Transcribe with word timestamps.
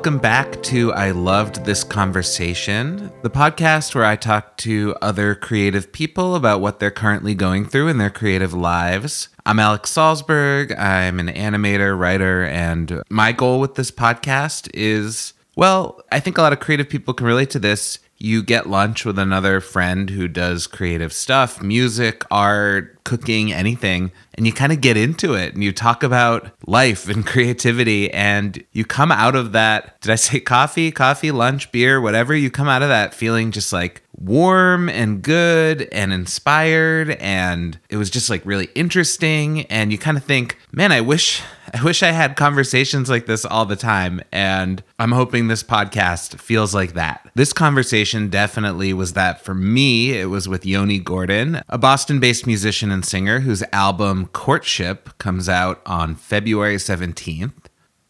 Welcome 0.00 0.18
back 0.18 0.62
to 0.62 0.94
I 0.94 1.10
Loved 1.10 1.66
This 1.66 1.84
Conversation, 1.84 3.12
the 3.20 3.28
podcast 3.28 3.94
where 3.94 4.06
I 4.06 4.16
talk 4.16 4.56
to 4.56 4.96
other 5.02 5.34
creative 5.34 5.92
people 5.92 6.36
about 6.36 6.62
what 6.62 6.80
they're 6.80 6.90
currently 6.90 7.34
going 7.34 7.66
through 7.66 7.88
in 7.88 7.98
their 7.98 8.08
creative 8.08 8.54
lives. 8.54 9.28
I'm 9.44 9.58
Alex 9.58 9.92
Salzberg. 9.92 10.74
I'm 10.78 11.20
an 11.20 11.28
animator, 11.28 11.98
writer, 11.98 12.44
and 12.44 13.02
my 13.10 13.32
goal 13.32 13.60
with 13.60 13.74
this 13.74 13.90
podcast 13.90 14.70
is 14.72 15.34
well, 15.54 16.00
I 16.10 16.18
think 16.18 16.38
a 16.38 16.40
lot 16.40 16.54
of 16.54 16.60
creative 16.60 16.88
people 16.88 17.12
can 17.12 17.26
relate 17.26 17.50
to 17.50 17.58
this 17.58 17.98
you 18.20 18.42
get 18.42 18.68
lunch 18.68 19.06
with 19.06 19.18
another 19.18 19.62
friend 19.62 20.10
who 20.10 20.28
does 20.28 20.66
creative 20.66 21.10
stuff, 21.10 21.62
music, 21.62 22.22
art, 22.30 23.02
cooking, 23.02 23.50
anything, 23.50 24.12
and 24.34 24.46
you 24.46 24.52
kind 24.52 24.72
of 24.72 24.82
get 24.82 24.98
into 24.98 25.32
it 25.32 25.54
and 25.54 25.64
you 25.64 25.72
talk 25.72 26.02
about 26.02 26.50
life 26.66 27.08
and 27.08 27.26
creativity 27.26 28.12
and 28.12 28.62
you 28.72 28.84
come 28.84 29.10
out 29.10 29.34
of 29.34 29.52
that. 29.52 29.98
Did 30.02 30.12
I 30.12 30.16
say 30.16 30.38
coffee, 30.38 30.92
coffee, 30.92 31.30
lunch, 31.30 31.72
beer, 31.72 31.98
whatever? 31.98 32.34
You 32.36 32.50
come 32.50 32.68
out 32.68 32.82
of 32.82 32.90
that 32.90 33.14
feeling 33.14 33.52
just 33.52 33.72
like 33.72 34.02
warm 34.20 34.88
and 34.88 35.22
good 35.22 35.88
and 35.92 36.12
inspired 36.12 37.10
and 37.12 37.78
it 37.88 37.96
was 37.96 38.10
just 38.10 38.28
like 38.28 38.44
really 38.44 38.68
interesting 38.74 39.62
and 39.66 39.90
you 39.90 39.98
kind 39.98 40.16
of 40.16 40.24
think, 40.24 40.58
"Man, 40.72 40.92
I 40.92 41.00
wish 41.00 41.42
I 41.74 41.84
wish 41.84 42.02
I 42.02 42.10
had 42.10 42.34
conversations 42.34 43.08
like 43.08 43.26
this 43.26 43.44
all 43.44 43.64
the 43.64 43.76
time, 43.76 44.20
and 44.32 44.82
I'm 44.98 45.12
hoping 45.12 45.46
this 45.46 45.62
podcast 45.62 46.40
feels 46.40 46.74
like 46.74 46.94
that. 46.94 47.30
This 47.36 47.52
conversation 47.52 48.28
definitely 48.28 48.92
was 48.92 49.12
that 49.12 49.44
for 49.44 49.54
me. 49.54 50.18
It 50.18 50.26
was 50.26 50.48
with 50.48 50.66
Yoni 50.66 50.98
Gordon, 50.98 51.62
a 51.68 51.78
Boston 51.78 52.18
based 52.18 52.44
musician 52.44 52.90
and 52.90 53.04
singer 53.04 53.40
whose 53.40 53.62
album 53.72 54.26
Courtship 54.32 55.16
comes 55.18 55.48
out 55.48 55.80
on 55.86 56.16
February 56.16 56.76
17th. 56.76 57.52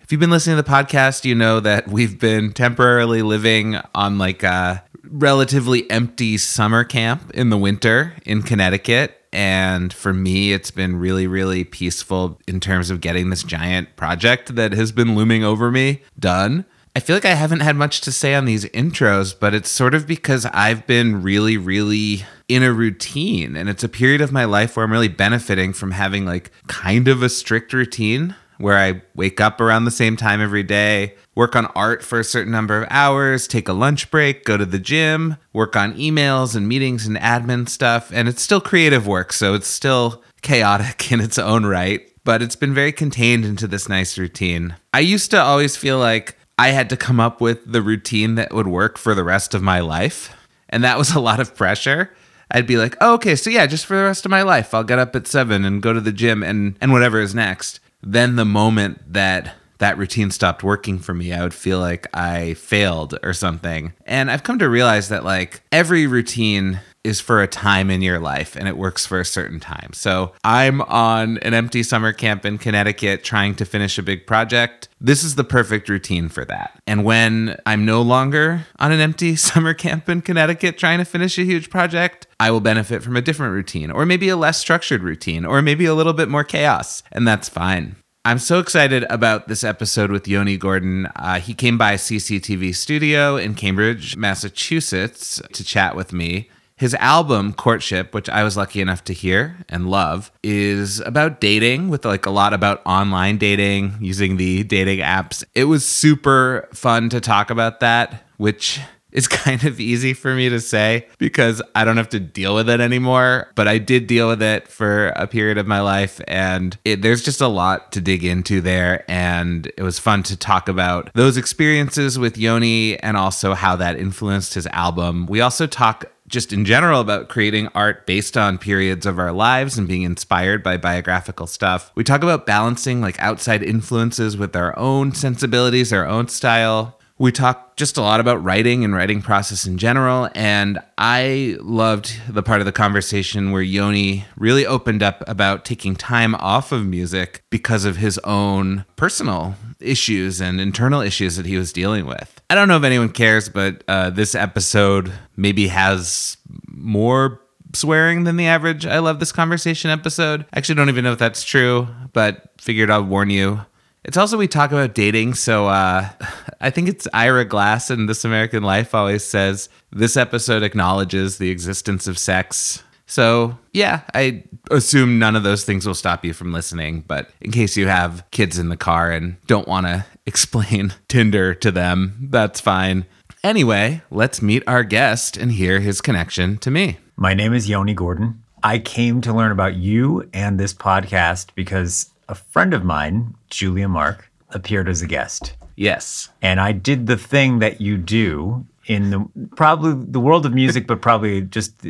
If 0.01 0.11
you've 0.11 0.21
been 0.21 0.31
listening 0.31 0.57
to 0.57 0.63
the 0.63 0.69
podcast, 0.69 1.25
you 1.25 1.35
know 1.35 1.61
that 1.61 1.87
we've 1.87 2.19
been 2.19 2.53
temporarily 2.53 3.23
living 3.23 3.77
on 3.95 4.17
like 4.17 4.43
a 4.43 4.83
relatively 5.11 5.91
empty 5.91 6.39
summer 6.39 6.85
camp 6.85 7.31
in 7.33 7.51
the 7.51 7.59
winter 7.59 8.15
in 8.25 8.43
Connecticut 8.43 9.21
and 9.33 9.93
for 9.93 10.13
me, 10.13 10.53
it's 10.53 10.71
been 10.71 10.97
really, 10.97 11.27
really 11.27 11.65
peaceful 11.65 12.41
in 12.49 12.59
terms 12.59 12.91
of 12.91 13.01
getting 13.01 13.31
this 13.31 13.43
giant 13.43 13.95
project 13.97 14.57
that 14.57 14.73
has 14.73 14.91
been 14.91 15.15
looming 15.15 15.45
over 15.45 15.71
me 15.71 16.03
done. 16.19 16.65
I 16.97 17.01
feel 17.01 17.15
like 17.15 17.25
I 17.25 17.35
haven't 17.35 17.61
had 17.61 17.77
much 17.77 18.01
to 18.03 18.13
say 18.13 18.35
on 18.35 18.47
these 18.47 18.65
intros, 18.67 19.33
but 19.39 19.55
it's 19.55 19.71
sort 19.71 19.95
of 19.95 20.09
because 20.09 20.47
I've 20.47 20.89
been 20.89 21.23
really, 21.23 21.57
really 21.57 22.25
in 22.49 22.65
a 22.65 22.73
routine. 22.73 23.55
And 23.55 23.69
it's 23.69 23.85
a 23.85 23.89
period 23.89 24.21
of 24.21 24.33
my 24.33 24.45
life 24.45 24.77
where 24.77 24.85
I'm 24.85 24.91
really 24.91 25.07
benefiting 25.07 25.73
from 25.73 25.93
having 25.93 26.25
like 26.25 26.51
kind 26.67 27.07
of 27.07 27.23
a 27.23 27.29
strict 27.29 27.73
routine 27.73 28.35
where 28.61 28.77
I 28.77 29.01
wake 29.15 29.41
up 29.41 29.61
around 29.61 29.85
the 29.85 29.91
same 29.91 30.17
time 30.17 30.41
every 30.41 30.63
day, 30.63 31.15
work 31.35 31.57
on 31.57 31.67
art 31.75 32.03
for 32.03 32.21
a 32.21 32.25
certain 32.25 32.53
number 32.53 32.83
of 32.83 32.89
hours, 32.91 33.49
take 33.49 33.69
a 33.69 33.73
lunch 33.73 34.11
break, 34.11 34.45
go 34.45 34.57
to 34.57 34.67
the 34.67 34.79
gym, 34.79 35.37
work 35.53 35.77
on 35.77 35.95
emails 35.95 36.55
and 36.55 36.69
meetings 36.69 37.07
and 37.07 37.17
admin 37.17 37.69
stuff. 37.69 38.11
And 38.13 38.29
it's 38.29 38.43
still 38.43 38.61
creative 38.61 39.07
work, 39.07 39.33
so 39.33 39.55
it's 39.55 39.67
still 39.67 40.23
chaotic 40.43 41.11
in 41.13 41.21
its 41.21 41.39
own 41.39 41.65
right, 41.65 42.07
but 42.25 42.43
it's 42.43 42.57
been 42.57 42.75
very 42.75 42.93
contained 42.93 43.45
into 43.45 43.67
this 43.67 43.89
nice 43.89 44.19
routine. 44.19 44.77
I 44.93 45.01
used 45.01 45.31
to 45.31 45.41
always 45.41 45.77
feel 45.77 45.99
like 45.99 46.37
I 46.59 46.69
had 46.69 46.91
to 46.91 46.97
come 46.97 47.19
up 47.19 47.41
with 47.41 47.73
the 47.73 47.81
routine 47.81 48.35
that 48.35 48.53
would 48.53 48.69
work 48.69 48.99
for 48.99 49.15
the 49.15 49.25
rest 49.25 49.55
of 49.55 49.63
my 49.63 49.81
life. 49.81 50.37
And 50.69 50.85
that 50.85 50.99
was 50.99 51.11
a 51.15 51.21
lot 51.21 51.41
of 51.41 51.57
pressure. 51.57 52.13
I'd 52.53 52.67
be 52.67 52.77
like, 52.77 52.97
oh, 53.01 53.15
okay, 53.15 53.37
so 53.37 53.49
yeah, 53.49 53.67
just 53.67 53.87
for 53.87 53.97
the 53.97 54.03
rest 54.03 54.25
of 54.25 54.31
my 54.31 54.43
life, 54.43 54.75
I'll 54.75 54.83
get 54.83 54.99
up 54.99 55.15
at 55.15 55.29
seven 55.29 55.65
and 55.65 55.81
go 55.81 55.93
to 55.93 56.01
the 56.01 56.11
gym 56.11 56.43
and, 56.43 56.77
and 56.81 56.93
whatever 56.93 57.21
is 57.21 57.35
next 57.35 57.81
then 58.03 58.37
the 58.37 58.45
moment 58.45 59.13
that 59.13 59.57
that 59.81 59.99
routine 59.99 60.31
stopped 60.31 60.63
working 60.63 60.99
for 60.99 61.13
me, 61.13 61.33
I 61.33 61.43
would 61.43 61.55
feel 61.55 61.81
like 61.81 62.07
I 62.15 62.55
failed 62.55 63.19
or 63.23 63.33
something. 63.33 63.93
And 64.07 64.31
I've 64.31 64.45
come 64.45 64.59
to 64.61 64.69
realize 64.69 65.09
that 65.09 65.25
like 65.25 65.63
every 65.73 66.07
routine 66.07 66.81
is 67.03 67.21
for 67.21 67.43
a 67.43 67.47
time 67.47 67.91
in 67.91 68.03
your 68.03 68.19
life 68.19 68.57
and 68.57 68.69
it 68.69 68.77
works 68.77 69.07
for 69.07 69.21
a 69.21 69.25
certain 69.25 69.59
time. 69.59 69.91
So 69.95 70.33
I'm 70.45 70.83
on 70.83 71.39
an 71.39 71.55
empty 71.55 71.83
summer 71.83 72.13
camp 72.13 72.45
in 72.45 72.59
Connecticut 72.59 73.25
trying 73.25 73.55
to 73.55 73.65
finish 73.65 73.97
a 73.97 74.03
big 74.03 74.27
project. 74.27 74.89
This 75.01 75.25
is 75.25 75.35
the 75.35 75.45
perfect 75.45 75.89
routine 75.89 76.29
for 76.29 76.45
that. 76.45 76.79
And 76.87 77.03
when 77.05 77.57
I'm 77.65 77.87
no 77.87 78.03
longer 78.03 78.67
on 78.79 78.93
an 78.93 79.01
empty 79.01 79.35
summer 79.37 79.73
camp 79.73 80.11
in 80.11 80.21
Connecticut 80.21 80.77
trying 80.77 80.99
to 80.99 81.07
finish 81.07 81.39
a 81.39 81.45
huge 81.45 81.71
project, 81.71 82.27
I 82.39 82.51
will 82.51 82.61
benefit 82.61 83.03
from 83.03 83.17
a 83.17 83.23
different 83.23 83.55
routine 83.55 83.91
or 83.91 84.05
maybe 84.05 84.29
a 84.29 84.37
less 84.37 84.59
structured 84.59 85.03
routine 85.03 85.47
or 85.47 85.63
maybe 85.63 85.87
a 85.87 85.95
little 85.95 86.13
bit 86.13 86.29
more 86.29 86.45
chaos. 86.45 87.03
And 87.13 87.27
that's 87.27 87.49
fine. 87.49 87.97
I'm 88.23 88.39
so 88.39 88.59
excited 88.59 89.07
about 89.09 89.49
this 89.49 89.65
episode 89.65 90.11
with 90.11 90.29
Yoni 90.29 90.59
Gordon. 90.59 91.07
Uh, 91.17 91.41
he 91.41 91.55
came 91.55 91.79
by 91.79 91.95
CCTV 91.95 92.75
Studio 92.75 93.39
in 93.39 93.55
Cambridge, 93.55 94.15
Massachusetts 94.15 95.41
to 95.55 95.65
chat 95.65 95.97
with 95.97 96.13
me. 96.13 96.51
His 96.77 96.95
album, 96.97 97.55
Courtship, 97.55 98.13
which 98.13 98.29
I 98.29 98.45
was 98.45 98.59
lucky 98.59 98.83
enough 98.83 99.05
to 99.05 99.15
hear 99.15 99.57
and 99.71 99.89
love, 99.89 100.31
is 100.43 101.01
about 101.01 101.41
dating 101.41 101.89
with 101.89 102.05
like 102.05 102.27
a 102.27 102.31
lot 102.31 102.53
about 102.53 102.83
online 102.85 103.39
dating 103.39 103.95
using 104.03 104.37
the 104.37 104.65
dating 104.65 104.99
apps. 104.99 105.43
It 105.55 105.65
was 105.65 105.87
super 105.87 106.69
fun 106.75 107.09
to 107.11 107.23
talk 107.23 107.49
about 107.49 107.81
that, 107.81 108.27
which 108.37 108.81
is 109.13 109.29
kind 109.41 109.65
of 109.65 109.81
easy 109.81 110.13
for 110.13 110.35
me 110.35 110.49
to 110.49 110.61
say 110.61 111.07
because 111.19 111.63
I 111.75 111.85
don't 111.85 111.97
have 111.97 112.09
to 112.11 112.21
deal 112.21 112.55
with 112.55 112.69
it 112.69 112.81
anymore. 112.81 113.51
But 113.55 113.69
I 113.69 113.79
did 113.79 114.07
deal 114.07 114.29
with 114.29 114.43
it 114.43 114.69
for 114.69 115.09
a 115.09 115.27
period 115.27 115.59
of 115.59 115.67
my 115.67 115.81
life, 115.81 116.21
and 116.29 116.77
it, 116.85 117.03
there's 117.03 117.23
just 117.23 117.41
a 117.41 117.49
lot 117.49 117.93
to 117.93 118.01
dig 118.01 118.25
into 118.25 118.61
there. 118.61 119.05
And 119.09 119.67
it 119.77 119.83
was 119.83 119.99
fun 119.99 120.23
to 120.25 120.37
talk 120.37 120.69
about 120.69 121.11
those 121.15 121.37
experiences 121.37 122.19
with 122.19 122.39
Yoni 122.39 122.99
and 123.01 123.17
also 123.17 123.55
how 123.55 123.77
that 123.77 123.97
influenced 123.97 124.55
his 124.55 124.67
album. 124.69 125.27
We 125.27 125.41
also 125.41 125.67
talk 125.67 126.07
just 126.31 126.53
in 126.53 126.65
general 126.65 127.01
about 127.01 127.29
creating 127.29 127.69
art 127.75 128.07
based 128.07 128.37
on 128.37 128.57
periods 128.57 129.05
of 129.05 129.19
our 129.19 129.33
lives 129.33 129.77
and 129.77 129.89
being 129.89 130.03
inspired 130.03 130.63
by 130.63 130.77
biographical 130.77 131.47
stuff. 131.47 131.91
We 131.97 132.05
talk 132.05 132.23
about 132.23 132.47
balancing 132.47 133.01
like 133.01 133.21
outside 133.21 133.63
influences 133.63 134.37
with 134.37 134.55
our 134.55 134.79
own 134.79 135.13
sensibilities, 135.13 135.93
our 135.93 136.07
own 136.07 136.29
style. 136.29 137.00
We 137.21 137.33
talk 137.33 137.77
just 137.77 137.99
a 137.99 138.01
lot 138.01 138.19
about 138.19 138.43
writing 138.43 138.83
and 138.83 138.95
writing 138.95 139.21
process 139.21 139.67
in 139.67 139.77
general. 139.77 140.31
And 140.35 140.79
I 140.97 141.59
loved 141.61 142.19
the 142.27 142.43
part 142.43 142.61
of 142.61 142.65
the 142.65 142.73
conversation 142.73 143.51
where 143.51 143.61
Yoni 143.61 144.25
really 144.39 144.65
opened 144.65 145.03
up 145.03 145.23
about 145.27 145.67
taking 145.67 145.97
time 145.97 146.35
off 146.37 146.73
of 146.73 146.87
music 146.87 147.43
because 147.51 147.85
of 147.85 147.99
his 147.99 148.17
own 148.25 148.87
personal 148.97 149.55
issues 149.81 150.41
and 150.41 150.63
internal 150.63 151.03
issues 151.03 151.37
that 151.37 151.45
he 151.45 151.59
was 151.59 151.75
dealing 151.75 152.07
with. 152.07 152.41
I 152.49 152.55
don't 152.55 152.69
know 152.69 152.79
if 152.79 152.85
anyone 152.85 153.11
cares, 153.11 153.51
but 153.51 153.85
uh, 153.87 154.09
this 154.09 154.35
episode 154.35 155.13
maybe 155.37 155.69
has 155.69 156.39
more 156.69 157.43
swearing 157.75 158.25
than 158.25 158.37
the 158.37 158.47
average 158.47 158.87
I 158.87 158.99
love 159.01 159.21
this 159.21 159.31
conversation 159.31 159.91
episode. 159.91 160.47
Actually 160.55 160.77
don't 160.77 160.89
even 160.89 161.05
know 161.05 161.13
if 161.13 161.19
that's 161.19 161.45
true, 161.45 161.87
but 162.15 162.51
figured 162.59 162.91
I'll 162.91 163.05
warn 163.05 163.29
you. 163.29 163.61
It's 164.03 164.17
also 164.17 164.39
we 164.39 164.49
talk 164.49 164.73
about 164.73 164.95
dating, 164.95 165.35
so 165.35 165.67
uh, 165.67 166.09
I 166.61 166.71
think 166.71 166.89
it's 166.89 167.07
Ira 167.13 167.45
Glass 167.45 167.91
in 167.91 168.07
This 168.07 168.25
American 168.25 168.63
Life 168.63 168.95
always 168.95 169.25
says 169.25 169.69
this 169.93 170.17
episode 170.17 170.63
acknowledges 170.63 171.39
the 171.39 171.51
existence 171.51 172.07
of 172.07 172.19
sex. 172.19 172.83
So 173.07 173.59
yeah, 173.73 174.03
I 174.15 174.45
assume 174.71 175.19
none 175.19 175.37
of 175.37 175.43
those 175.43 175.65
things 175.65 175.87
will 175.87 175.95
stop 175.95 176.25
you 176.25 176.33
from 176.33 176.53
listening. 176.53 177.05
But 177.07 177.31
in 177.41 177.51
case 177.51 177.77
you 177.77 177.89
have 177.89 178.25
kids 178.31 178.59
in 178.59 178.69
the 178.69 178.77
car 178.77 179.11
and 179.11 179.37
don't 179.47 179.69
want 179.69 179.87
to 179.87 180.07
explain 180.27 180.95
Tinder 181.09 181.55
to 181.57 181.71
them, 181.71 182.29
that's 182.31 182.61
fine. 182.61 183.05
Anyway, 183.43 184.01
let's 184.11 184.41
meet 184.41 184.63
our 184.67 184.85
guest 184.85 185.37
and 185.37 185.53
hear 185.53 185.81
his 185.81 186.01
connection 186.01 186.57
to 186.59 186.71
me. 186.71 186.99
My 187.17 187.35
name 187.35 187.53
is 187.53 187.69
Yoni 187.69 187.95
Gordon. 187.95 188.43
I 188.63 188.79
came 188.79 189.21
to 189.23 189.33
learn 189.33 189.53
about 189.53 189.77
you 189.77 190.29
and 190.33 190.61
this 190.61 190.75
podcast 190.75 191.49
because 191.55 192.11
a 192.31 192.35
friend 192.35 192.73
of 192.73 192.85
mine, 192.85 193.35
Julia 193.51 193.89
Mark, 193.89 194.31
appeared 194.51 194.89
as 194.89 195.03
a 195.03 195.07
guest. 195.07 195.55
Yes. 195.77 196.31
And 196.41 196.61
I 196.61 196.73
did 196.73 197.07
the 197.07 197.17
thing 197.17 197.59
that 197.59 197.81
you 197.81 197.97
do 197.97 198.65
in 198.87 199.11
the 199.11 199.29
probably 199.57 199.93
the 200.11 200.21
world 200.21 200.47
of 200.47 200.53
music, 200.53 200.87
but 200.87 201.01
probably 201.01 201.43
just 201.43 201.85
uh, 201.85 201.89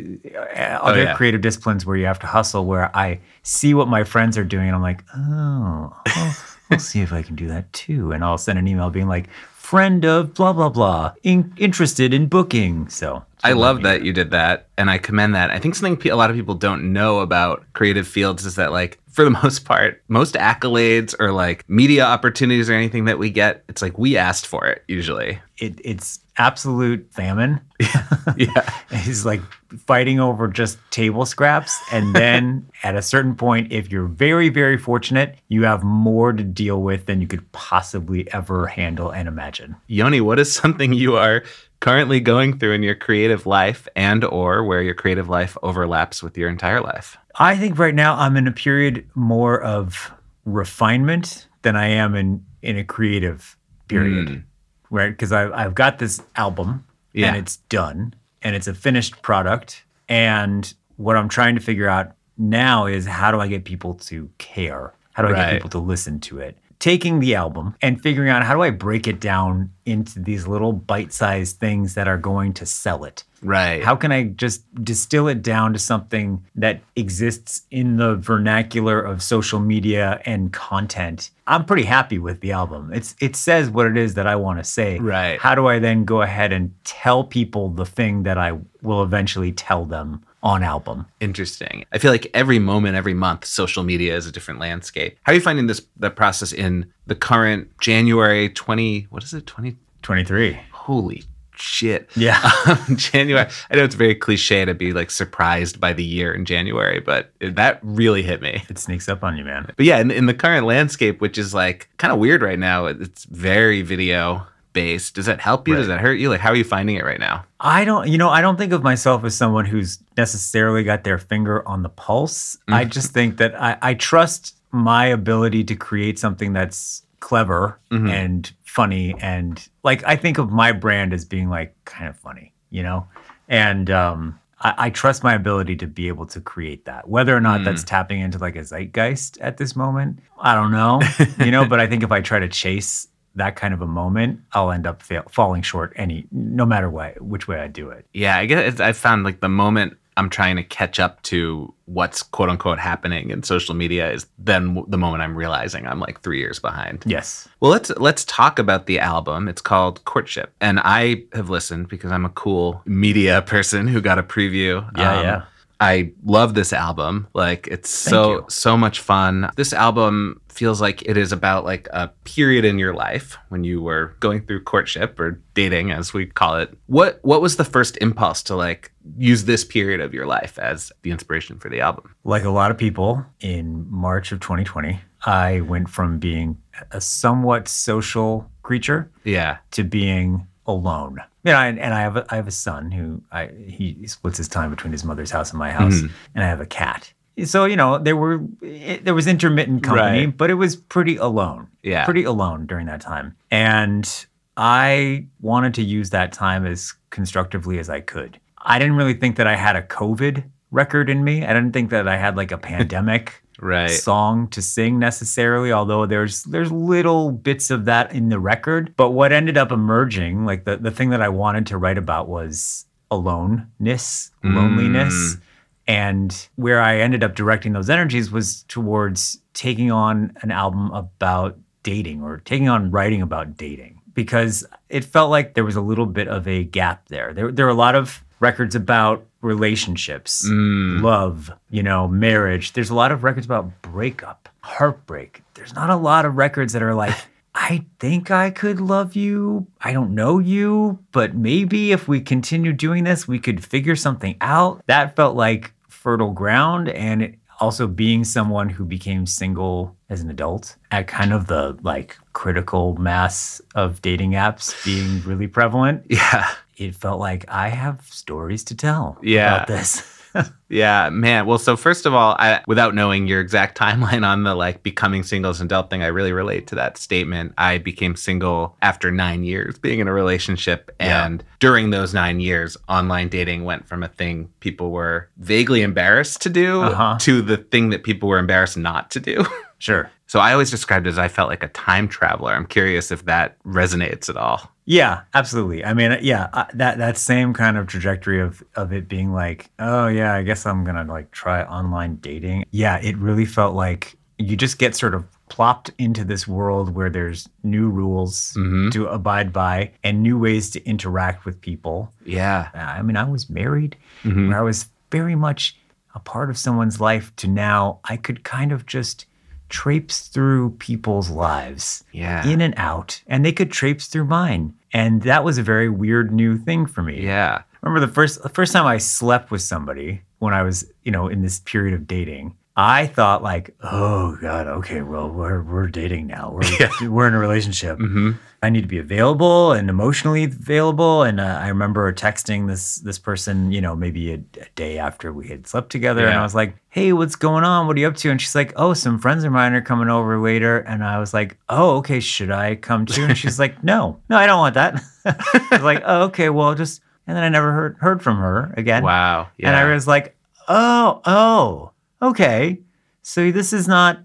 other 0.59 1.01
oh, 1.01 1.03
yeah. 1.03 1.15
creative 1.15 1.41
disciplines 1.41 1.85
where 1.85 1.95
you 1.95 2.05
have 2.05 2.19
to 2.19 2.27
hustle. 2.27 2.65
Where 2.65 2.95
I 2.95 3.19
see 3.43 3.73
what 3.73 3.87
my 3.87 4.03
friends 4.03 4.37
are 4.37 4.43
doing, 4.43 4.67
and 4.67 4.75
I'm 4.75 4.81
like, 4.81 5.03
oh, 5.15 5.95
I'll, 6.05 6.35
I'll 6.71 6.79
see 6.79 7.01
if 7.01 7.11
I 7.11 7.21
can 7.21 7.35
do 7.35 7.47
that 7.47 7.71
too. 7.73 8.11
And 8.11 8.23
I'll 8.23 8.37
send 8.37 8.59
an 8.59 8.67
email 8.67 8.89
being 8.89 9.07
like, 9.07 9.29
friend 9.53 10.05
of 10.05 10.33
blah 10.33 10.53
blah 10.53 10.69
blah, 10.69 11.13
in, 11.23 11.53
interested 11.57 12.13
in 12.13 12.27
booking. 12.27 12.87
So 12.89 13.23
I 13.43 13.53
love 13.53 13.83
that 13.83 14.03
you 14.03 14.13
did 14.13 14.31
that, 14.31 14.67
and 14.77 14.89
I 14.89 14.97
commend 14.97 15.35
that. 15.35 15.51
I 15.51 15.59
think 15.59 15.75
something 15.75 16.11
a 16.11 16.15
lot 16.15 16.29
of 16.29 16.35
people 16.35 16.55
don't 16.55 16.93
know 16.93 17.19
about 17.19 17.65
creative 17.73 18.07
fields 18.07 18.45
is 18.45 18.55
that 18.55 18.71
like 18.71 18.99
for 19.11 19.23
the 19.23 19.29
most 19.43 19.65
part, 19.65 20.01
most 20.07 20.35
accolades 20.35 21.13
or 21.19 21.31
like 21.31 21.69
media 21.69 22.05
opportunities 22.05 22.69
or 22.69 22.73
anything 22.73 23.05
that 23.05 23.19
we 23.19 23.29
get, 23.29 23.63
it's 23.67 23.81
like 23.81 23.97
we 23.97 24.17
asked 24.17 24.47
for 24.47 24.65
it 24.65 24.83
usually. 24.87 25.39
It, 25.57 25.79
it's 25.83 26.19
absolute 26.37 27.07
famine. 27.11 27.61
yeah. 28.37 28.73
He's 28.91 29.25
like 29.25 29.41
fighting 29.85 30.19
over 30.19 30.47
just 30.47 30.79
table 30.89 31.25
scraps. 31.25 31.79
And 31.91 32.15
then 32.15 32.67
at 32.83 32.95
a 32.95 33.01
certain 33.01 33.35
point, 33.35 33.71
if 33.71 33.91
you're 33.91 34.07
very, 34.07 34.49
very 34.49 34.77
fortunate, 34.77 35.37
you 35.49 35.63
have 35.63 35.83
more 35.83 36.33
to 36.33 36.43
deal 36.43 36.81
with 36.81 37.05
than 37.05 37.21
you 37.21 37.27
could 37.27 37.51
possibly 37.51 38.31
ever 38.33 38.65
handle 38.65 39.11
and 39.11 39.27
imagine. 39.27 39.41
imagine. 39.41 39.75
Yoni, 39.87 40.21
what 40.21 40.39
is 40.39 40.53
something 40.53 40.93
you 40.93 41.15
are 41.15 41.43
currently 41.81 42.21
going 42.21 42.57
through 42.57 42.71
in 42.71 42.83
your 42.83 42.95
creative 42.95 43.45
life 43.45 43.87
and 43.95 44.23
or 44.23 44.63
where 44.63 44.81
your 44.81 44.93
creative 44.93 45.27
life 45.27 45.57
overlaps 45.61 46.23
with 46.23 46.37
your 46.37 46.47
entire 46.47 46.79
life? 46.79 47.17
I 47.35 47.57
think 47.57 47.77
right 47.77 47.95
now 47.95 48.15
I'm 48.15 48.37
in 48.37 48.47
a 48.47 48.51
period 48.51 49.05
more 49.15 49.61
of 49.61 50.13
refinement 50.45 51.47
than 51.63 51.75
I 51.75 51.87
am 51.87 52.15
in 52.15 52.45
in 52.61 52.77
a 52.77 52.83
creative 52.83 53.57
period. 53.89 54.27
Mm. 54.27 54.43
Right? 54.89 55.09
Because 55.09 55.33
I've 55.33 55.51
I've 55.51 55.75
got 55.75 55.99
this 55.99 56.21
album 56.35 56.85
yeah. 57.13 57.27
and 57.27 57.37
it's 57.37 57.57
done 57.57 58.13
and 58.41 58.55
it's 58.55 58.67
a 58.67 58.73
finished 58.73 59.21
product. 59.21 59.83
And 60.07 60.73
what 60.97 61.17
I'm 61.17 61.29
trying 61.29 61.55
to 61.55 61.61
figure 61.61 61.87
out 61.87 62.13
now 62.37 62.85
is 62.85 63.05
how 63.05 63.31
do 63.31 63.39
I 63.39 63.47
get 63.47 63.65
people 63.65 63.95
to 63.95 64.29
care? 64.37 64.93
How 65.13 65.23
do 65.23 65.29
I 65.29 65.31
right. 65.31 65.45
get 65.45 65.53
people 65.53 65.69
to 65.71 65.79
listen 65.79 66.19
to 66.21 66.39
it? 66.39 66.57
Taking 66.81 67.19
the 67.19 67.35
album 67.35 67.75
and 67.83 68.01
figuring 68.01 68.29
out 68.29 68.43
how 68.43 68.55
do 68.55 68.63
I 68.63 68.71
break 68.71 69.07
it 69.07 69.19
down 69.19 69.71
into 69.85 70.19
these 70.19 70.47
little 70.47 70.73
bite 70.73 71.13
sized 71.13 71.59
things 71.59 71.93
that 71.93 72.07
are 72.07 72.17
going 72.17 72.53
to 72.53 72.65
sell 72.65 73.03
it. 73.03 73.23
Right. 73.43 73.83
How 73.83 73.95
can 73.95 74.11
I 74.11 74.23
just 74.23 74.63
distill 74.83 75.27
it 75.27 75.43
down 75.43 75.73
to 75.73 75.79
something 75.79 76.43
that 76.55 76.81
exists 76.95 77.67
in 77.69 77.97
the 77.97 78.15
vernacular 78.15 78.99
of 78.99 79.21
social 79.21 79.59
media 79.59 80.21
and 80.25 80.51
content? 80.51 81.29
I'm 81.45 81.65
pretty 81.65 81.83
happy 81.83 82.17
with 82.17 82.41
the 82.41 82.51
album. 82.51 82.91
It's 82.91 83.15
it 83.21 83.35
says 83.35 83.69
what 83.69 83.85
it 83.85 83.95
is 83.95 84.15
that 84.15 84.25
I 84.25 84.35
want 84.35 84.57
to 84.57 84.63
say. 84.63 84.97
Right. 84.97 85.39
How 85.39 85.53
do 85.53 85.67
I 85.67 85.77
then 85.77 86.03
go 86.03 86.23
ahead 86.23 86.51
and 86.51 86.73
tell 86.83 87.23
people 87.23 87.69
the 87.69 87.85
thing 87.85 88.23
that 88.23 88.39
I 88.39 88.57
will 88.81 89.03
eventually 89.03 89.51
tell 89.51 89.85
them 89.85 90.23
on 90.43 90.63
album? 90.63 91.05
Interesting. 91.19 91.85
I 91.91 91.97
feel 91.97 92.11
like 92.11 92.29
every 92.33 92.59
moment, 92.59 92.95
every 92.95 93.13
month, 93.13 93.45
social 93.45 93.83
media 93.83 94.15
is 94.15 94.27
a 94.27 94.31
different 94.31 94.59
landscape. 94.59 95.17
How 95.23 95.31
are 95.31 95.35
you 95.35 95.41
finding 95.41 95.67
this 95.67 95.81
the 95.97 96.09
process 96.09 96.51
in 96.51 96.91
the 97.07 97.15
current 97.15 97.69
January 97.79 98.49
20 98.49 99.07
what 99.09 99.23
is 99.23 99.33
it? 99.33 99.45
20 99.45 99.75
23. 100.01 100.59
Holy 100.71 101.23
shit. 101.55 102.09
Yeah. 102.15 102.39
Um, 102.71 102.95
January. 102.95 103.49
I 103.71 103.75
know 103.75 103.83
it's 103.83 103.95
very 103.95 104.13
cliche 104.13 104.65
to 104.65 104.73
be 104.73 104.93
like 104.93 105.09
surprised 105.09 105.79
by 105.79 105.93
the 105.93 106.03
year 106.03 106.31
in 106.31 106.45
January, 106.45 106.99
but 106.99 107.31
that 107.39 107.79
really 107.81 108.21
hit 108.21 108.41
me. 108.41 108.63
It 108.69 108.77
sneaks 108.77 109.09
up 109.09 109.23
on 109.23 109.35
you, 109.35 109.43
man. 109.43 109.71
But 109.75 109.85
yeah, 109.85 109.99
in, 109.99 110.11
in 110.11 110.27
the 110.27 110.33
current 110.33 110.67
landscape, 110.67 111.21
which 111.21 111.37
is 111.39 111.53
like 111.53 111.89
kind 111.97 112.13
of 112.13 112.19
weird 112.19 112.43
right 112.43 112.59
now, 112.59 112.85
it's 112.85 113.25
very 113.25 113.81
video 113.81 114.45
based. 114.73 115.15
Does 115.15 115.25
that 115.25 115.41
help 115.41 115.67
you? 115.67 115.73
Right. 115.73 115.79
Does 115.79 115.87
that 115.87 115.99
hurt 115.99 116.19
you? 116.19 116.29
Like, 116.29 116.39
how 116.39 116.49
are 116.49 116.55
you 116.55 116.63
finding 116.63 116.95
it 116.95 117.03
right 117.03 117.19
now? 117.19 117.45
I 117.59 117.85
don't, 117.85 118.07
you 118.07 118.17
know, 118.17 118.29
I 118.29 118.41
don't 118.41 118.57
think 118.57 118.73
of 118.73 118.83
myself 118.83 119.23
as 119.23 119.35
someone 119.35 119.65
who's 119.65 119.99
necessarily 120.17 120.83
got 120.83 121.03
their 121.03 121.17
finger 121.17 121.67
on 121.67 121.83
the 121.83 121.89
pulse. 121.89 122.55
Mm-hmm. 122.55 122.73
I 122.73 122.85
just 122.85 123.11
think 123.11 123.37
that 123.37 123.59
I, 123.59 123.77
I 123.81 123.93
trust 123.93 124.55
my 124.71 125.05
ability 125.05 125.63
to 125.65 125.75
create 125.75 126.17
something 126.17 126.53
that's 126.53 127.03
clever 127.19 127.79
mm-hmm. 127.91 128.07
and 128.07 128.51
funny 128.63 129.13
and 129.19 129.67
like 129.83 130.03
I 130.05 130.15
think 130.15 130.37
of 130.37 130.49
my 130.49 130.71
brand 130.71 131.13
as 131.13 131.25
being 131.25 131.49
like 131.49 131.75
kind 131.85 132.09
of 132.09 132.17
funny, 132.17 132.53
you 132.69 132.83
know? 132.83 133.07
And 133.47 133.91
um 133.91 134.39
I, 134.61 134.73
I 134.77 134.89
trust 134.89 135.23
my 135.23 135.33
ability 135.33 135.75
to 135.77 135.87
be 135.87 136.07
able 136.07 136.25
to 136.27 136.39
create 136.39 136.85
that. 136.85 137.09
Whether 137.09 137.35
or 137.35 137.41
not 137.41 137.61
mm. 137.61 137.65
that's 137.65 137.83
tapping 137.83 138.21
into 138.21 138.37
like 138.37 138.55
a 138.55 138.63
zeitgeist 138.63 139.39
at 139.41 139.57
this 139.57 139.75
moment, 139.75 140.19
I 140.39 140.55
don't 140.55 140.71
know. 140.71 141.01
you 141.43 141.51
know, 141.51 141.65
but 141.69 141.79
I 141.79 141.87
think 141.87 142.03
if 142.03 142.11
I 142.11 142.21
try 142.21 142.39
to 142.39 142.47
chase 142.47 143.07
that 143.35 143.55
kind 143.55 143.73
of 143.73 143.81
a 143.81 143.87
moment, 143.87 144.41
I'll 144.53 144.71
end 144.71 144.85
up 144.85 145.01
fail, 145.01 145.23
falling 145.29 145.61
short 145.61 145.93
any 145.95 146.25
no 146.31 146.65
matter 146.65 146.89
what 146.89 147.21
which 147.21 147.47
way 147.47 147.59
I 147.59 147.67
do 147.67 147.89
it. 147.89 148.05
Yeah, 148.13 148.37
I 148.37 148.45
guess 148.45 148.79
I 148.79 148.93
found 148.93 149.23
like 149.23 149.39
the 149.39 149.49
moment 149.49 149.97
I'm 150.17 150.29
trying 150.29 150.57
to 150.57 150.63
catch 150.63 150.99
up 150.99 151.21
to 151.23 151.73
what's 151.85 152.21
quote 152.21 152.49
unquote 152.49 152.79
happening 152.79 153.29
in 153.29 153.43
social 153.43 153.73
media 153.73 154.11
is 154.11 154.27
then 154.37 154.83
the 154.87 154.97
moment 154.97 155.23
I'm 155.23 155.35
realizing 155.35 155.87
I'm 155.87 155.99
like 155.99 156.21
three 156.21 156.39
years 156.39 156.59
behind. 156.59 157.03
Yes. 157.05 157.47
Well, 157.59 157.71
let's 157.71 157.89
let's 157.91 158.25
talk 158.25 158.59
about 158.59 158.85
the 158.85 158.99
album. 158.99 159.47
It's 159.47 159.61
called 159.61 160.03
Courtship, 160.05 160.53
and 160.59 160.79
I 160.83 161.23
have 161.33 161.49
listened 161.49 161.87
because 161.87 162.11
I'm 162.11 162.25
a 162.25 162.29
cool 162.29 162.81
media 162.85 163.41
person 163.41 163.87
who 163.87 164.01
got 164.01 164.19
a 164.19 164.23
preview. 164.23 164.85
Yeah, 164.97 165.17
um, 165.17 165.23
yeah. 165.25 165.43
I 165.81 166.13
love 166.23 166.53
this 166.53 166.73
album. 166.73 167.27
Like 167.33 167.67
it's 167.67 167.89
so 167.89 168.45
so 168.47 168.77
much 168.77 168.99
fun. 168.99 169.49
This 169.55 169.73
album 169.73 170.39
feels 170.47 170.79
like 170.79 171.01
it 171.07 171.17
is 171.17 171.31
about 171.31 171.65
like 171.65 171.87
a 171.91 172.09
period 172.23 172.65
in 172.65 172.77
your 172.77 172.93
life 172.93 173.35
when 173.49 173.63
you 173.63 173.81
were 173.81 174.15
going 174.19 174.45
through 174.45 174.63
courtship 174.63 175.19
or 175.19 175.41
dating 175.55 175.91
as 175.91 176.13
we 176.13 176.27
call 176.27 176.57
it. 176.57 176.77
What 176.85 177.19
what 177.23 177.41
was 177.41 177.55
the 177.57 177.65
first 177.65 177.97
impulse 177.97 178.43
to 178.43 178.55
like 178.55 178.91
use 179.17 179.45
this 179.45 179.65
period 179.65 180.01
of 180.01 180.13
your 180.13 180.27
life 180.27 180.59
as 180.59 180.91
the 181.01 181.09
inspiration 181.09 181.57
for 181.57 181.69
the 181.69 181.81
album? 181.81 182.15
Like 182.23 182.43
a 182.43 182.51
lot 182.51 182.69
of 182.69 182.77
people 182.77 183.25
in 183.39 183.87
March 183.89 184.31
of 184.31 184.39
2020, 184.39 184.99
I 185.25 185.61
went 185.61 185.89
from 185.89 186.19
being 186.19 186.61
a 186.91 187.01
somewhat 187.01 187.67
social 187.67 188.49
creature 188.61 189.11
yeah 189.23 189.57
to 189.71 189.83
being 189.83 190.47
alone. 190.65 191.21
You 191.43 191.51
know, 191.51 191.59
and, 191.59 191.79
and 191.79 191.93
I 191.93 192.01
have 192.01 192.17
a, 192.17 192.25
I 192.29 192.35
have 192.35 192.47
a 192.47 192.51
son 192.51 192.91
who 192.91 193.21
I 193.31 193.47
he 193.47 194.05
splits 194.07 194.37
his 194.37 194.47
time 194.47 194.69
between 194.69 194.91
his 194.91 195.03
mother's 195.03 195.31
house 195.31 195.51
and 195.51 195.59
my 195.59 195.71
house, 195.71 195.95
mm-hmm. 195.95 196.13
and 196.35 196.43
I 196.43 196.47
have 196.47 196.61
a 196.61 196.65
cat. 196.65 197.13
So 197.45 197.65
you 197.65 197.75
know 197.75 197.97
there 197.97 198.15
were 198.15 198.41
it, 198.61 199.05
there 199.05 199.15
was 199.15 199.27
intermittent 199.27 199.83
company, 199.83 200.25
right. 200.25 200.37
but 200.37 200.51
it 200.51 200.55
was 200.55 200.75
pretty 200.75 201.17
alone. 201.17 201.67
Yeah, 201.81 202.05
pretty 202.05 202.23
alone 202.23 202.67
during 202.67 202.85
that 202.87 203.01
time, 203.01 203.35
and 203.49 204.25
I 204.55 205.25
wanted 205.39 205.73
to 205.75 205.81
use 205.81 206.11
that 206.11 206.31
time 206.31 206.65
as 206.65 206.93
constructively 207.09 207.79
as 207.79 207.89
I 207.89 208.01
could. 208.01 208.39
I 208.59 208.77
didn't 208.77 208.95
really 208.95 209.15
think 209.15 209.37
that 209.37 209.47
I 209.47 209.55
had 209.55 209.75
a 209.75 209.81
COVID 209.81 210.43
record 210.69 211.09
in 211.09 211.23
me. 211.23 211.43
I 211.43 211.53
didn't 211.53 211.71
think 211.71 211.89
that 211.89 212.07
I 212.07 212.17
had 212.17 212.37
like 212.37 212.51
a 212.51 212.57
pandemic 212.71 213.43
right. 213.61 213.87
song 213.87 214.47
to 214.49 214.61
sing 214.61 214.99
necessarily, 214.99 215.71
although 215.71 216.05
there's 216.05 216.43
there's 216.43 216.71
little 216.71 217.31
bits 217.31 217.71
of 217.71 217.85
that 217.85 218.13
in 218.13 218.29
the 218.29 218.39
record. 218.39 218.93
But 218.97 219.11
what 219.11 219.31
ended 219.31 219.57
up 219.57 219.71
emerging, 219.71 220.45
like 220.45 220.65
the, 220.65 220.77
the 220.77 220.91
thing 220.91 221.09
that 221.11 221.21
I 221.21 221.29
wanted 221.29 221.67
to 221.67 221.77
write 221.77 221.97
about 221.97 222.27
was 222.27 222.85
aloneness, 223.09 224.31
loneliness. 224.43 225.13
Mm. 225.35 225.41
And 225.87 226.47
where 226.55 226.79
I 226.79 226.99
ended 226.99 227.23
up 227.23 227.35
directing 227.35 227.73
those 227.73 227.89
energies 227.89 228.31
was 228.31 228.63
towards 228.63 229.39
taking 229.53 229.91
on 229.91 230.33
an 230.41 230.51
album 230.51 230.91
about 230.91 231.57
dating 231.83 232.21
or 232.21 232.37
taking 232.45 232.69
on 232.69 232.91
writing 232.91 233.21
about 233.21 233.57
dating 233.57 233.99
because 234.13 234.65
it 234.89 235.03
felt 235.03 235.29
like 235.29 235.53
there 235.53 235.63
was 235.63 235.75
a 235.75 235.81
little 235.81 236.05
bit 236.05 236.27
of 236.27 236.47
a 236.47 236.63
gap 236.63 237.07
there. 237.09 237.33
There, 237.33 237.51
there 237.51 237.65
are 237.65 237.69
a 237.69 237.73
lot 237.73 237.95
of 237.95 238.23
records 238.41 238.75
about 238.75 239.23
relationships, 239.41 240.45
mm. 240.47 241.01
love, 241.01 241.51
you 241.69 241.81
know, 241.81 242.07
marriage. 242.07 242.73
There's 242.73 242.89
a 242.89 242.95
lot 242.95 243.11
of 243.11 243.23
records 243.23 243.45
about 243.45 243.81
breakup, 243.81 244.49
heartbreak. 244.61 245.43
There's 245.53 245.73
not 245.73 245.89
a 245.89 245.95
lot 245.95 246.25
of 246.25 246.35
records 246.35 246.73
that 246.73 246.83
are 246.83 246.95
like, 246.95 247.15
I 247.55 247.85
think 247.99 248.31
I 248.31 248.49
could 248.49 248.81
love 248.81 249.15
you. 249.15 249.67
I 249.81 249.93
don't 249.93 250.15
know 250.15 250.39
you, 250.39 250.99
but 251.11 251.35
maybe 251.35 251.91
if 251.91 252.07
we 252.07 252.21
continue 252.21 252.73
doing 252.73 253.03
this, 253.03 253.27
we 253.27 253.39
could 253.39 253.63
figure 253.63 253.95
something 253.95 254.37
out. 254.41 254.81
That 254.87 255.15
felt 255.15 255.35
like 255.35 255.73
fertile 255.89 256.31
ground. 256.31 256.89
And 256.89 257.37
also 257.59 257.87
being 257.87 258.23
someone 258.23 258.69
who 258.69 258.83
became 258.83 259.27
single 259.27 259.95
as 260.09 260.21
an 260.21 260.29
adult 260.31 260.77
at 260.89 261.07
kind 261.07 261.31
of 261.31 261.45
the 261.45 261.77
like 261.83 262.17
critical 262.33 262.95
mass 262.95 263.61
of 263.75 264.01
dating 264.01 264.31
apps 264.31 264.83
being 264.83 265.21
really 265.23 265.47
prevalent. 265.47 266.05
Yeah 266.09 266.49
it 266.77 266.95
felt 266.95 267.19
like 267.19 267.45
I 267.47 267.69
have 267.69 268.01
stories 268.09 268.63
to 268.65 268.75
tell 268.75 269.17
yeah. 269.21 269.55
about 269.55 269.67
this. 269.67 270.21
yeah, 270.69 271.09
man. 271.09 271.45
Well, 271.45 271.57
so 271.57 271.75
first 271.75 272.05
of 272.05 272.13
all, 272.13 272.35
I, 272.39 272.61
without 272.67 272.95
knowing 272.95 273.27
your 273.27 273.41
exact 273.41 273.77
timeline 273.79 274.25
on 274.25 274.43
the 274.43 274.55
like 274.55 274.83
becoming 274.83 275.23
single 275.23 275.51
as 275.51 275.61
an 275.61 275.67
adult 275.67 275.89
thing, 275.89 276.03
I 276.03 276.07
really 276.07 276.33
relate 276.33 276.67
to 276.67 276.75
that 276.75 276.97
statement. 276.97 277.53
I 277.57 277.77
became 277.77 278.15
single 278.15 278.77
after 278.81 279.11
nine 279.11 279.43
years 279.43 279.77
being 279.77 279.99
in 279.99 280.07
a 280.07 280.13
relationship. 280.13 280.93
And 280.99 281.41
yeah. 281.41 281.55
during 281.59 281.89
those 281.89 282.13
nine 282.13 282.39
years, 282.39 282.77
online 282.87 283.29
dating 283.29 283.65
went 283.65 283.87
from 283.87 284.03
a 284.03 284.07
thing 284.07 284.49
people 284.59 284.91
were 284.91 285.29
vaguely 285.37 285.81
embarrassed 285.81 286.41
to 286.43 286.49
do 286.49 286.81
uh-huh. 286.81 287.17
to 287.21 287.41
the 287.41 287.57
thing 287.57 287.89
that 287.89 288.03
people 288.03 288.29
were 288.29 288.39
embarrassed 288.39 288.77
not 288.77 289.11
to 289.11 289.19
do. 289.19 289.45
Sure. 289.81 290.11
So 290.31 290.39
I 290.39 290.53
always 290.53 290.71
described 290.71 291.07
it 291.07 291.09
as 291.09 291.19
I 291.19 291.27
felt 291.27 291.49
like 291.49 291.61
a 291.61 291.67
time 291.67 292.07
traveler. 292.07 292.53
I'm 292.53 292.65
curious 292.65 293.11
if 293.11 293.25
that 293.25 293.61
resonates 293.63 294.29
at 294.29 294.37
all. 294.37 294.71
Yeah, 294.85 295.23
absolutely. 295.33 295.83
I 295.83 295.93
mean, 295.93 296.17
yeah, 296.21 296.47
uh, 296.53 296.63
that 296.73 296.99
that 296.99 297.17
same 297.17 297.53
kind 297.53 297.77
of 297.77 297.87
trajectory 297.87 298.39
of 298.39 298.63
of 298.77 298.93
it 298.93 299.09
being 299.09 299.33
like, 299.33 299.69
oh 299.79 300.07
yeah, 300.07 300.33
I 300.33 300.43
guess 300.43 300.65
I'm 300.65 300.85
gonna 300.85 301.03
like 301.03 301.31
try 301.31 301.63
online 301.63 302.15
dating. 302.21 302.63
Yeah, 302.71 302.97
it 303.01 303.17
really 303.17 303.43
felt 303.43 303.75
like 303.75 304.15
you 304.37 304.55
just 304.55 304.77
get 304.77 304.95
sort 304.95 305.15
of 305.15 305.25
plopped 305.49 305.91
into 305.97 306.23
this 306.23 306.47
world 306.47 306.95
where 306.95 307.09
there's 307.09 307.49
new 307.63 307.89
rules 307.89 308.53
mm-hmm. 308.53 308.87
to 308.91 309.07
abide 309.07 309.51
by 309.51 309.91
and 310.01 310.23
new 310.23 310.39
ways 310.39 310.69
to 310.69 310.85
interact 310.85 311.43
with 311.43 311.59
people. 311.59 312.09
Yeah. 312.25 312.69
I 312.73 313.01
mean, 313.01 313.17
I 313.17 313.25
was 313.25 313.49
married 313.49 313.97
mm-hmm. 314.23 314.47
where 314.47 314.59
I 314.59 314.61
was 314.61 314.87
very 315.11 315.35
much 315.35 315.75
a 316.15 316.19
part 316.21 316.49
of 316.49 316.57
someone's 316.57 317.01
life 317.01 317.35
to 317.35 317.49
now 317.49 317.99
I 318.05 318.15
could 318.15 318.45
kind 318.45 318.71
of 318.71 318.85
just 318.85 319.25
traipse 319.71 320.27
through 320.27 320.71
people's 320.71 321.29
lives 321.29 322.03
yeah. 322.11 322.45
in 322.45 322.61
and 322.61 322.73
out, 322.77 323.21
and 323.25 323.43
they 323.43 323.51
could 323.51 323.71
traipse 323.71 324.07
through 324.07 324.25
mine. 324.25 324.75
And 324.93 325.23
that 325.23 325.43
was 325.43 325.57
a 325.57 325.63
very 325.63 325.89
weird 325.89 326.31
new 326.31 326.57
thing 326.57 326.85
for 326.85 327.01
me. 327.01 327.23
Yeah. 327.23 327.63
remember 327.81 328.05
the 328.05 328.13
first 328.13 328.43
the 328.43 328.49
first 328.49 328.73
time 328.73 328.85
I 328.85 328.97
slept 328.97 329.49
with 329.49 329.61
somebody 329.61 330.21
when 330.39 330.53
I 330.53 330.61
was, 330.61 330.85
you 331.03 331.11
know, 331.11 331.27
in 331.27 331.41
this 331.41 331.59
period 331.61 331.93
of 331.93 332.07
dating. 332.07 332.55
I 332.75 333.05
thought 333.07 333.43
like, 333.43 333.75
oh 333.83 334.37
god, 334.41 334.67
okay, 334.67 335.01
well 335.01 335.29
we're 335.29 335.61
we're 335.61 335.87
dating 335.87 336.27
now. 336.27 336.51
We're 336.53 336.61
Yeah. 336.79 337.07
we're 337.09 337.27
in 337.27 337.33
a 337.33 337.39
relationship. 337.39 337.97
Mm-hmm. 337.99 338.31
I 338.63 338.69
need 338.69 338.81
to 338.81 338.87
be 338.87 338.99
available 338.99 339.71
and 339.73 339.89
emotionally 339.89 340.43
available. 340.43 341.23
And 341.23 341.39
uh, 341.39 341.59
I 341.61 341.67
remember 341.69 342.13
texting 342.13 342.67
this 342.67 342.97
this 342.97 343.17
person, 343.17 343.71
you 343.71 343.81
know, 343.81 343.95
maybe 343.95 344.31
a, 344.33 344.35
a 344.35 344.65
day 344.75 344.99
after 344.99 345.33
we 345.33 345.47
had 345.47 345.65
slept 345.67 345.89
together, 345.91 346.27
and 346.27 346.37
I 346.37 346.43
was 346.43 346.53
like, 346.55 346.75
"Hey, 346.89 347.11
what's 347.11 347.35
going 347.35 347.63
on? 347.63 347.87
What 347.87 347.97
are 347.97 347.99
you 347.99 348.07
up 348.07 348.15
to?" 348.17 348.29
And 348.29 348.39
she's 348.39 348.53
like, 348.55 348.71
"Oh, 348.75 348.93
some 348.93 349.19
friends 349.19 349.43
of 349.43 349.51
mine 349.51 349.73
are 349.73 349.81
coming 349.81 350.09
over 350.09 350.39
later." 350.39 350.77
And 350.77 351.03
I 351.03 351.19
was 351.19 351.33
like, 351.33 351.57
"Oh, 351.69 351.97
okay. 351.97 352.19
Should 352.19 352.51
I 352.51 352.75
come 352.75 353.05
too?" 353.07 353.23
And 353.25 353.37
she's 353.37 353.59
like, 353.59 353.83
"No, 353.83 354.19
no, 354.29 354.37
I 354.37 354.45
don't 354.45 354.59
want 354.59 354.75
that." 354.75 355.01
I 355.25 355.67
was 355.71 355.81
like, 355.83 356.03
"Oh, 356.05 356.23
okay. 356.25 356.49
Well, 356.49 356.75
just." 356.75 357.01
And 357.27 357.35
then 357.35 357.43
I 357.43 357.49
never 357.49 357.71
heard 357.71 357.97
heard 357.99 358.21
from 358.21 358.37
her 358.37 358.73
again. 358.77 359.03
Wow. 359.03 359.49
Yeah. 359.57 359.69
And 359.69 359.75
I 359.75 359.91
was 359.93 360.07
like, 360.07 360.35
"Oh, 360.67 361.21
oh, 361.25 361.90
okay. 362.21 362.79
So 363.21 363.51
this 363.51 363.73
is 363.73 363.87
not." 363.87 364.19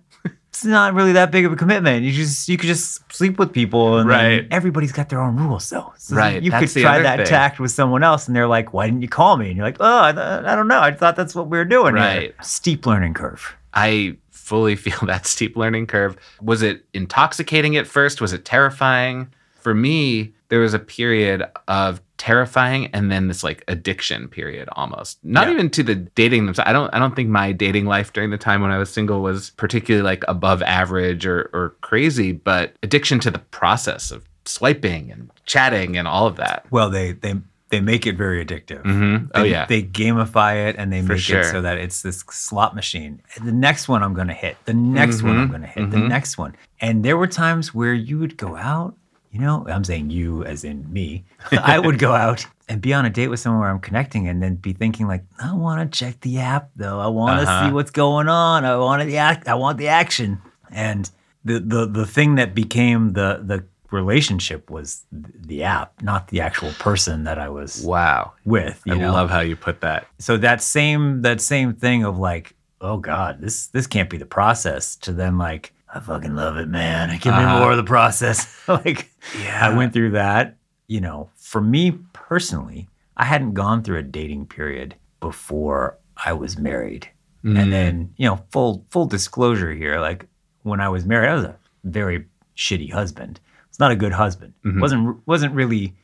It's 0.48 0.64
not 0.64 0.94
really 0.94 1.12
that 1.12 1.30
big 1.30 1.44
of 1.44 1.52
a 1.52 1.56
commitment. 1.56 2.02
You 2.02 2.12
just 2.12 2.48
you 2.48 2.56
could 2.56 2.66
just 2.68 3.12
sleep 3.12 3.38
with 3.38 3.52
people, 3.52 3.98
and 3.98 4.08
Right. 4.08 4.48
everybody's 4.50 4.90
got 4.90 5.10
their 5.10 5.20
own 5.20 5.36
rules, 5.36 5.68
though. 5.68 5.92
So 5.98 6.16
Right, 6.16 6.42
You 6.42 6.50
that's 6.50 6.72
could 6.72 6.80
try 6.80 7.02
that 7.02 7.16
thing. 7.18 7.26
tact 7.26 7.60
with 7.60 7.70
someone 7.72 8.02
else, 8.02 8.26
and 8.26 8.34
they're 8.34 8.46
like, 8.46 8.72
"Why 8.72 8.86
didn't 8.86 9.02
you 9.02 9.08
call 9.08 9.36
me?" 9.36 9.48
And 9.48 9.56
you're 9.58 9.66
like, 9.66 9.76
"Oh, 9.80 10.02
I, 10.04 10.12
th- 10.12 10.24
I 10.24 10.56
don't 10.56 10.66
know. 10.66 10.80
I 10.80 10.92
thought 10.92 11.14
that's 11.14 11.34
what 11.34 11.48
we 11.50 11.58
were 11.58 11.66
doing." 11.66 11.94
here." 11.94 12.02
Right. 12.04 12.34
Steep 12.40 12.86
learning 12.86 13.12
curve. 13.12 13.54
I 13.74 14.16
fully 14.30 14.76
feel 14.86 14.98
that 15.02 15.26
steep 15.26 15.58
learning 15.58 15.88
curve. 15.88 16.16
Was 16.40 16.62
it 16.62 16.86
intoxicating 16.94 17.76
at 17.76 17.86
first? 17.86 18.22
Was 18.22 18.32
it 18.32 18.46
terrifying? 18.46 19.28
For 19.60 19.74
me, 19.74 20.32
there 20.48 20.60
was 20.60 20.72
a 20.72 20.78
period 20.78 21.44
of 21.68 22.00
terrifying 22.18 22.86
and 22.92 23.10
then 23.10 23.28
this 23.28 23.44
like 23.44 23.62
addiction 23.68 24.28
period 24.28 24.68
almost. 24.72 25.18
Not 25.24 25.46
Yeah. 25.48 25.54
even 25.54 25.70
to 25.70 25.82
the 25.82 25.94
dating 25.94 26.46
themselves. 26.46 26.68
I 26.68 26.72
don't 26.72 26.92
I 26.94 26.98
don't 26.98 27.14
think 27.14 27.28
my 27.28 27.52
dating 27.52 27.86
life 27.86 28.12
during 28.12 28.30
the 28.30 28.38
time 28.38 28.60
when 28.62 28.70
I 28.70 28.78
was 28.78 28.90
single 28.90 29.22
was 29.22 29.50
particularly 29.50 30.04
like 30.04 30.24
above 30.28 30.62
average 30.62 31.26
or 31.26 31.50
or 31.52 31.74
crazy, 31.80 32.32
but 32.32 32.74
addiction 32.82 33.20
to 33.20 33.30
the 33.30 33.38
process 33.38 34.10
of 34.10 34.24
swiping 34.44 35.10
and 35.10 35.30
chatting 35.44 35.96
and 35.96 36.06
all 36.08 36.26
of 36.26 36.36
that. 36.36 36.64
Well, 36.70 36.88
they 36.90 37.12
they 37.12 37.34
they 37.68 37.80
make 37.80 38.06
it 38.06 38.16
very 38.16 38.44
addictive. 38.44 38.82
Mhm. 38.84 39.28
Oh 39.34 39.42
They- 39.42 39.50
yeah. 39.50 39.66
They 39.66 39.82
gamify 39.82 40.68
it 40.68 40.76
and 40.78 40.92
they 40.92 41.02
For 41.02 41.14
make 41.14 41.20
sure. 41.20 41.40
it 41.40 41.46
so 41.46 41.60
that 41.62 41.78
it's 41.78 42.00
this 42.02 42.20
slot 42.30 42.76
machine. 42.76 43.20
The 43.44 43.50
next 43.52 43.88
one 43.88 44.04
I'm 44.04 44.14
going 44.14 44.28
to 44.28 44.34
hit. 44.34 44.56
The 44.66 44.72
next 44.74 45.22
one 45.22 45.36
I'm 45.36 45.48
Mhm. 45.48 45.50
going 45.50 45.62
to 45.62 45.66
hit. 45.66 45.90
The 45.90 45.96
Mhm. 45.96 46.08
next 46.08 46.38
one. 46.38 46.54
And 46.80 47.04
there 47.04 47.16
were 47.16 47.26
times 47.26 47.74
where 47.74 47.92
you 47.92 48.20
would 48.20 48.36
go 48.36 48.54
out, 48.56 48.94
you 49.36 49.42
know, 49.42 49.66
I'm 49.68 49.84
saying 49.84 50.08
you 50.10 50.44
as 50.44 50.64
in 50.64 50.90
me. 50.90 51.24
I 51.52 51.78
would 51.78 51.98
go 51.98 52.12
out 52.12 52.46
and 52.70 52.80
be 52.80 52.94
on 52.94 53.04
a 53.04 53.10
date 53.10 53.28
with 53.28 53.38
someone 53.38 53.60
where 53.60 53.70
I'm 53.70 53.80
connecting 53.80 54.28
and 54.28 54.42
then 54.42 54.54
be 54.56 54.72
thinking 54.72 55.06
like, 55.06 55.24
I 55.38 55.52
want 55.54 55.92
to 55.92 55.98
check 55.98 56.20
the 56.22 56.38
app 56.38 56.70
though. 56.74 56.98
I 57.00 57.06
want 57.08 57.40
to 57.40 57.48
Uh-huh. 57.50 57.68
see 57.68 57.72
what's 57.72 57.90
going 57.90 58.28
on. 58.28 58.64
I 58.64 58.76
want 58.76 59.04
the 59.06 59.18
act. 59.18 59.46
I 59.46 59.54
want 59.54 59.76
the 59.76 59.88
action. 59.88 60.40
And 60.70 61.10
the 61.44 61.60
the 61.60 61.86
the 61.86 62.06
thing 62.06 62.36
that 62.36 62.54
became 62.54 63.12
the 63.12 63.40
the 63.44 63.64
relationship 63.90 64.70
was 64.70 65.04
the 65.12 65.62
app, 65.62 66.02
not 66.02 66.28
the 66.28 66.40
actual 66.40 66.72
person 66.72 67.24
that 67.24 67.38
I 67.38 67.48
was 67.50 67.82
wow. 67.84 68.32
with. 68.44 68.80
You 68.86 68.94
I 68.94 68.98
know? 68.98 69.12
love 69.12 69.30
how 69.30 69.40
you 69.40 69.54
put 69.56 69.80
that. 69.82 70.06
so 70.18 70.36
that 70.38 70.60
same 70.62 71.22
that 71.22 71.40
same 71.40 71.74
thing 71.74 72.04
of 72.04 72.18
like, 72.18 72.54
oh 72.80 72.96
God, 72.98 73.40
this 73.40 73.66
this 73.68 73.86
can't 73.86 74.08
be 74.10 74.16
the 74.18 74.26
process. 74.26 74.96
To 74.96 75.12
then 75.12 75.38
like, 75.38 75.72
I 75.96 76.00
fucking 76.00 76.34
love 76.34 76.56
it, 76.58 76.68
man. 76.68 77.08
Give 77.20 77.32
me 77.34 77.40
Uh-huh. 77.42 77.58
more 77.60 77.70
of 77.70 77.76
the 77.78 77.84
process. 77.84 78.46
like, 78.68 79.10
Yeah. 79.42 79.66
I 79.66 79.74
went 79.76 79.92
through 79.92 80.10
that. 80.12 80.56
You 80.88 81.00
know, 81.00 81.30
for 81.36 81.60
me 81.60 81.92
personally, 82.12 82.88
I 83.16 83.24
hadn't 83.24 83.54
gone 83.54 83.82
through 83.82 83.98
a 83.98 84.02
dating 84.02 84.46
period 84.46 84.94
before 85.20 85.98
I 86.24 86.32
was 86.32 86.58
married. 86.58 87.08
Mm. 87.44 87.58
And 87.60 87.72
then, 87.72 88.12
you 88.16 88.28
know, 88.28 88.40
full 88.50 88.84
full 88.90 89.06
disclosure 89.06 89.72
here, 89.72 89.98
like 90.00 90.26
when 90.62 90.80
I 90.80 90.88
was 90.88 91.04
married, 91.04 91.30
I 91.30 91.34
was 91.34 91.44
a 91.44 91.56
very 91.84 92.26
shitty 92.56 92.92
husband. 92.92 93.40
It's 93.68 93.78
not 93.80 93.90
a 93.90 93.96
good 93.96 94.12
husband. 94.12 94.52
Mhm. 94.64 94.80
wasn't 94.80 95.26
wasn't 95.26 95.54
really 95.54 95.94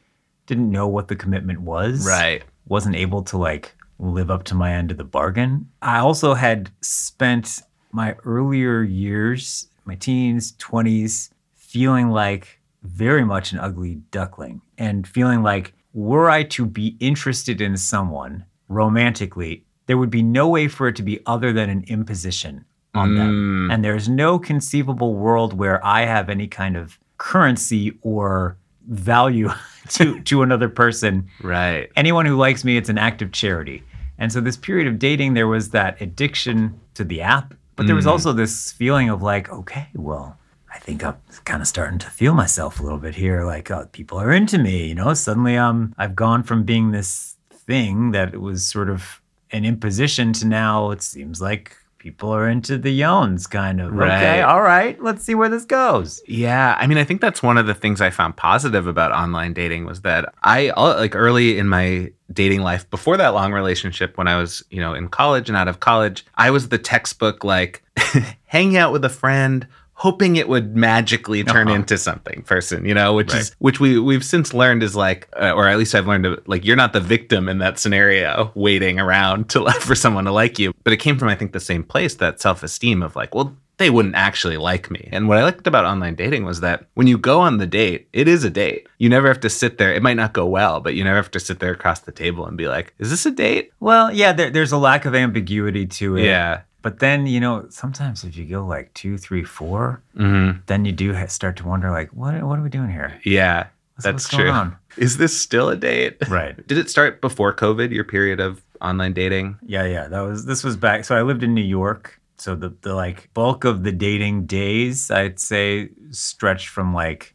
didn't 0.47 0.71
know 0.71 0.89
what 0.89 1.09
the 1.09 1.17
commitment 1.17 1.61
was 1.61 2.07
Right. 2.07 2.43
wasn't 2.67 2.97
able 2.97 3.23
to 3.25 3.37
like 3.39 3.75
live 3.99 4.31
up 4.31 4.43
to 4.45 4.55
my 4.55 4.73
end 4.73 4.91
of 4.91 4.97
the 4.97 5.05
bargain. 5.05 5.69
I 5.81 5.99
also 5.99 6.35
had 6.35 6.71
spent 6.81 7.63
my 7.93 8.15
earlier 8.25 8.83
years, 8.83 9.69
my 9.85 9.95
teens, 9.95 10.53
20s, 10.53 11.31
feeling 11.55 12.11
like 12.11 12.61
very 12.83 13.25
much 13.25 13.53
an 13.53 13.59
ugly 13.59 13.97
duckling 14.11 14.61
and 14.79 15.07
feeling 15.07 15.43
like 15.43 15.73
were 15.93 16.31
I 16.31 16.43
to 16.45 16.67
be 16.67 16.97
interested 17.01 17.61
in 17.61 17.77
someone 17.77 18.45
romantically, 18.69 19.65
there 19.87 19.99
would 19.99 20.11
be 20.11 20.23
no 20.23 20.49
way 20.49 20.69
for 20.69 20.89
it 20.89 20.97
to 20.97 21.03
be 21.03 21.21
other 21.27 21.53
than 21.53 21.69
an 21.71 21.85
imposition 21.87 22.65
on 22.95 23.15
them. 23.15 23.69
Mm. 23.69 23.75
And 23.75 23.85
there's 23.85 24.09
no 24.09 24.39
conceivable 24.39 25.15
world 25.15 25.53
where 25.57 25.85
I 25.85 26.05
have 26.05 26.29
any 26.29 26.47
kind 26.47 26.77
of 26.77 26.99
currency 27.19 27.99
or 28.03 28.57
value 28.89 29.51
to 29.91 30.21
to 30.25 30.43
another 30.43 30.69
person 30.69 31.29
Right. 31.43 31.91
anyone 31.97 32.27
who 32.27 32.37
likes 32.37 32.65
me, 32.65 32.77
it's 32.77 32.89
an 32.89 32.99
act 32.99 33.23
of 33.23 33.33
charity. 33.33 33.83
And 34.19 34.33
so 34.33 34.41
this 34.41 34.57
period 34.57 34.87
of 34.87 34.99
dating, 34.99 35.35
there 35.35 35.49
was 35.49 35.71
that 35.71 36.01
addiction 36.01 36.79
to 36.95 37.05
the 37.05 37.23
app, 37.23 37.55
but 37.77 37.87
there 37.87 37.97
was 37.97 38.05
Mm. 38.07 38.11
also 38.11 38.33
this 38.33 38.73
feeling 38.73 39.09
of 39.11 39.23
like, 39.23 39.51
okay, 39.51 39.89
well, 39.95 40.39
I 40.75 40.79
think 40.79 41.05
I'm 41.05 41.17
kind 41.45 41.61
of 41.61 41.69
starting 41.69 41.99
to 42.01 42.07
feel 42.11 42.35
myself 42.35 42.81
a 42.81 42.83
little 42.83 42.99
bit 42.99 43.15
here. 43.15 43.45
Like 43.45 43.71
uh, 43.71 43.85
people 43.93 44.19
are 44.19 44.33
into 44.33 44.59
me, 44.59 44.87
you 44.89 44.95
know. 44.95 45.13
Suddenly, 45.15 45.57
um, 45.57 45.95
I've 45.99 46.17
gone 46.17 46.43
from 46.43 46.65
being 46.65 46.91
this 46.93 47.37
thing 47.51 48.13
that 48.13 48.41
was 48.41 48.65
sort 48.67 48.89
of 48.89 49.21
an 49.51 49.65
imposition 49.65 50.33
to 50.35 50.47
now 50.47 50.91
it 50.91 51.03
seems 51.03 51.41
like 51.43 51.77
people 52.03 52.35
are 52.35 52.49
into 52.49 52.77
the 52.77 52.91
yawns, 52.91 53.47
kind 53.47 53.81
of. 53.81 53.93
Right. 53.93 54.17
Okay, 54.17 54.43
all 54.43 54.61
right, 54.61 55.01
let's 55.01 55.23
see 55.23 55.37
where 55.37 55.49
this 55.49 55.65
goes. 55.65 56.21
Yeah, 56.27 56.77
I 56.77 56.89
mean, 56.89 56.99
I 56.99 57.05
think 57.05 57.21
that's 57.21 57.45
one 57.45 57.57
of 57.57 57.69
the 57.69 57.75
things 57.75 58.01
I 58.01 58.11
found 58.11 58.37
positive 58.37 58.89
about 58.89 59.13
online 59.13 59.53
dating 59.53 59.85
was 59.85 60.01
that 60.01 60.35
I 60.43 60.71
uh, 60.71 60.97
like 60.97 61.15
early 61.15 61.59
in 61.59 61.69
my 61.69 62.11
dating 62.33 62.63
life 62.63 62.91
before 62.91 63.17
that 63.19 63.35
long 63.35 63.53
relationship 63.53 64.19
when 64.19 64.27
I 64.27 64.37
was, 64.37 64.65
you 64.69 64.81
know, 64.81 64.95
in 64.95 65.09
college 65.09 65.49
and 65.49 65.57
out 65.57 65.69
of 65.69 65.79
college, 65.79 66.27
I 66.35 66.51
was 66.51 66.71
the 66.71 66.79
textbook 66.79 67.45
like 67.45 67.85
hanging 68.47 68.77
out 68.77 68.91
with 68.93 69.05
a 69.05 69.09
friend 69.09 69.69
hoping 70.03 70.37
it 70.37 70.49
would 70.49 70.75
magically 70.77 71.45
turn 71.45 71.69
Uh-huh. 71.69 71.77
into 71.77 71.97
something 71.97 72.43
person, 72.43 72.85
you 72.85 72.93
know, 72.95 73.15
which 73.15 73.33
Right. 73.33 73.43
is 73.43 73.55
which 73.61 73.79
we 73.81 73.99
we've 74.01 74.25
since 74.25 74.53
learned 74.53 74.83
is 74.83 74.95
like 74.97 75.29
uh, 75.41 75.53
or 75.53 75.69
at 75.69 75.79
least 75.79 75.95
I've 75.95 76.09
learned 76.09 76.25
to, 76.25 76.43
like 76.47 76.65
you're 76.65 76.77
not 76.85 76.93
the 76.93 77.01
victim 77.01 77.49
in 77.49 77.59
that 77.59 77.79
scenario 77.79 78.51
waiting 78.55 78.99
around 78.99 79.49
to 79.51 79.71
for 79.81 79.95
someone 79.95 80.25
to 80.25 80.33
like 80.33 80.59
you. 80.59 80.73
But 80.85 80.93
it 80.93 80.99
came 80.99 81.19
from 81.19 81.29
I 81.29 81.37
think 81.37 81.53
the 81.53 81.61
same 81.61 81.85
place 81.85 82.15
that 82.17 82.41
self-esteem 82.41 83.03
of 83.03 83.15
like, 83.17 83.35
well, 83.35 83.57
they 83.79 83.91
wouldn't 83.91 84.15
actually 84.15 84.59
like 84.59 84.91
me. 84.91 85.09
And 85.13 85.29
what 85.29 85.39
I 85.39 85.45
liked 85.45 85.67
about 85.67 85.85
online 85.85 86.15
dating 86.15 86.45
was 86.45 86.61
that 86.61 86.85
when 86.95 87.07
you 87.07 87.17
go 87.19 87.41
on 87.41 87.57
the 87.59 87.67
date, 87.67 88.07
it 88.13 88.29
is 88.29 88.45
a 88.45 88.51
date. 88.51 88.87
You 88.99 89.09
never 89.09 89.27
have 89.29 89.41
to 89.41 89.51
sit 89.51 89.79
there. 89.79 89.93
It 89.95 90.03
might 90.03 90.17
not 90.23 90.35
go 90.35 90.47
well, 90.47 90.81
but 90.81 90.95
you 90.95 91.03
never 91.03 91.17
have 91.17 91.31
to 91.33 91.41
sit 91.41 91.59
there 91.59 91.73
across 91.73 92.01
the 92.01 92.13
table 92.13 92.47
and 92.47 92.57
be 92.57 92.69
like, 92.69 92.93
is 92.99 93.11
this 93.11 93.25
a 93.27 93.31
date? 93.31 93.73
Well, 93.81 94.13
yeah, 94.13 94.33
there, 94.35 94.51
there's 94.51 94.73
a 94.73 94.79
lack 94.79 95.05
of 95.05 95.15
ambiguity 95.15 95.87
to 95.99 96.17
it. 96.17 96.25
Yeah. 96.27 96.61
But 96.83 96.99
then, 96.99 97.27
you 97.27 97.39
know, 97.41 97.67
sometimes 97.71 98.25
if 98.25 98.37
you 98.37 98.45
go 98.45 98.67
like 98.67 98.93
two, 98.95 99.17
three, 99.17 99.45
four, 99.45 100.03
Mm-hmm. 100.17 100.61
then 100.67 100.85
you 100.85 100.93
do 100.93 101.15
start 101.29 101.57
to 101.57 101.67
wonder, 101.67 101.91
like, 101.91 102.11
what, 102.11 102.35
what 102.43 102.59
are 102.59 102.63
we 102.63 102.69
doing 102.69 102.91
here? 102.91 103.19
Yeah. 103.25 103.67
What's- 103.95 104.05
that's 104.05 104.33
what's 104.33 104.37
true. 104.37 104.73
Is 104.97 105.17
this 105.19 105.39
still 105.41 105.69
a 105.69 105.77
date? 105.77 106.17
Right. 106.29 106.55
Did 106.67 106.79
it 106.79 106.91
start 106.91 107.21
before 107.21 107.55
COVID, 107.55 107.91
your 107.93 108.05
period 108.05 108.41
of 108.41 108.63
online 108.81 109.13
dating? 109.13 109.57
Yeah, 109.65 109.85
yeah. 109.87 110.09
That 110.09 110.21
was 110.21 110.45
this 110.45 110.65
was 110.65 110.77
back. 110.77 111.05
So 111.05 111.17
I 111.17 111.23
lived 111.23 111.43
in 111.43 111.55
New 111.55 111.63
York. 111.65 112.19
So 112.37 112.57
the 112.57 112.75
the 112.81 112.95
like 112.95 113.29
bulk 113.33 113.65
of 113.65 113.85
the 113.85 113.93
dating 113.93 114.47
days, 114.47 115.11
I'd 115.11 115.39
say, 115.39 115.91
stretched 116.11 116.69
from 116.69 116.93
like 116.93 117.35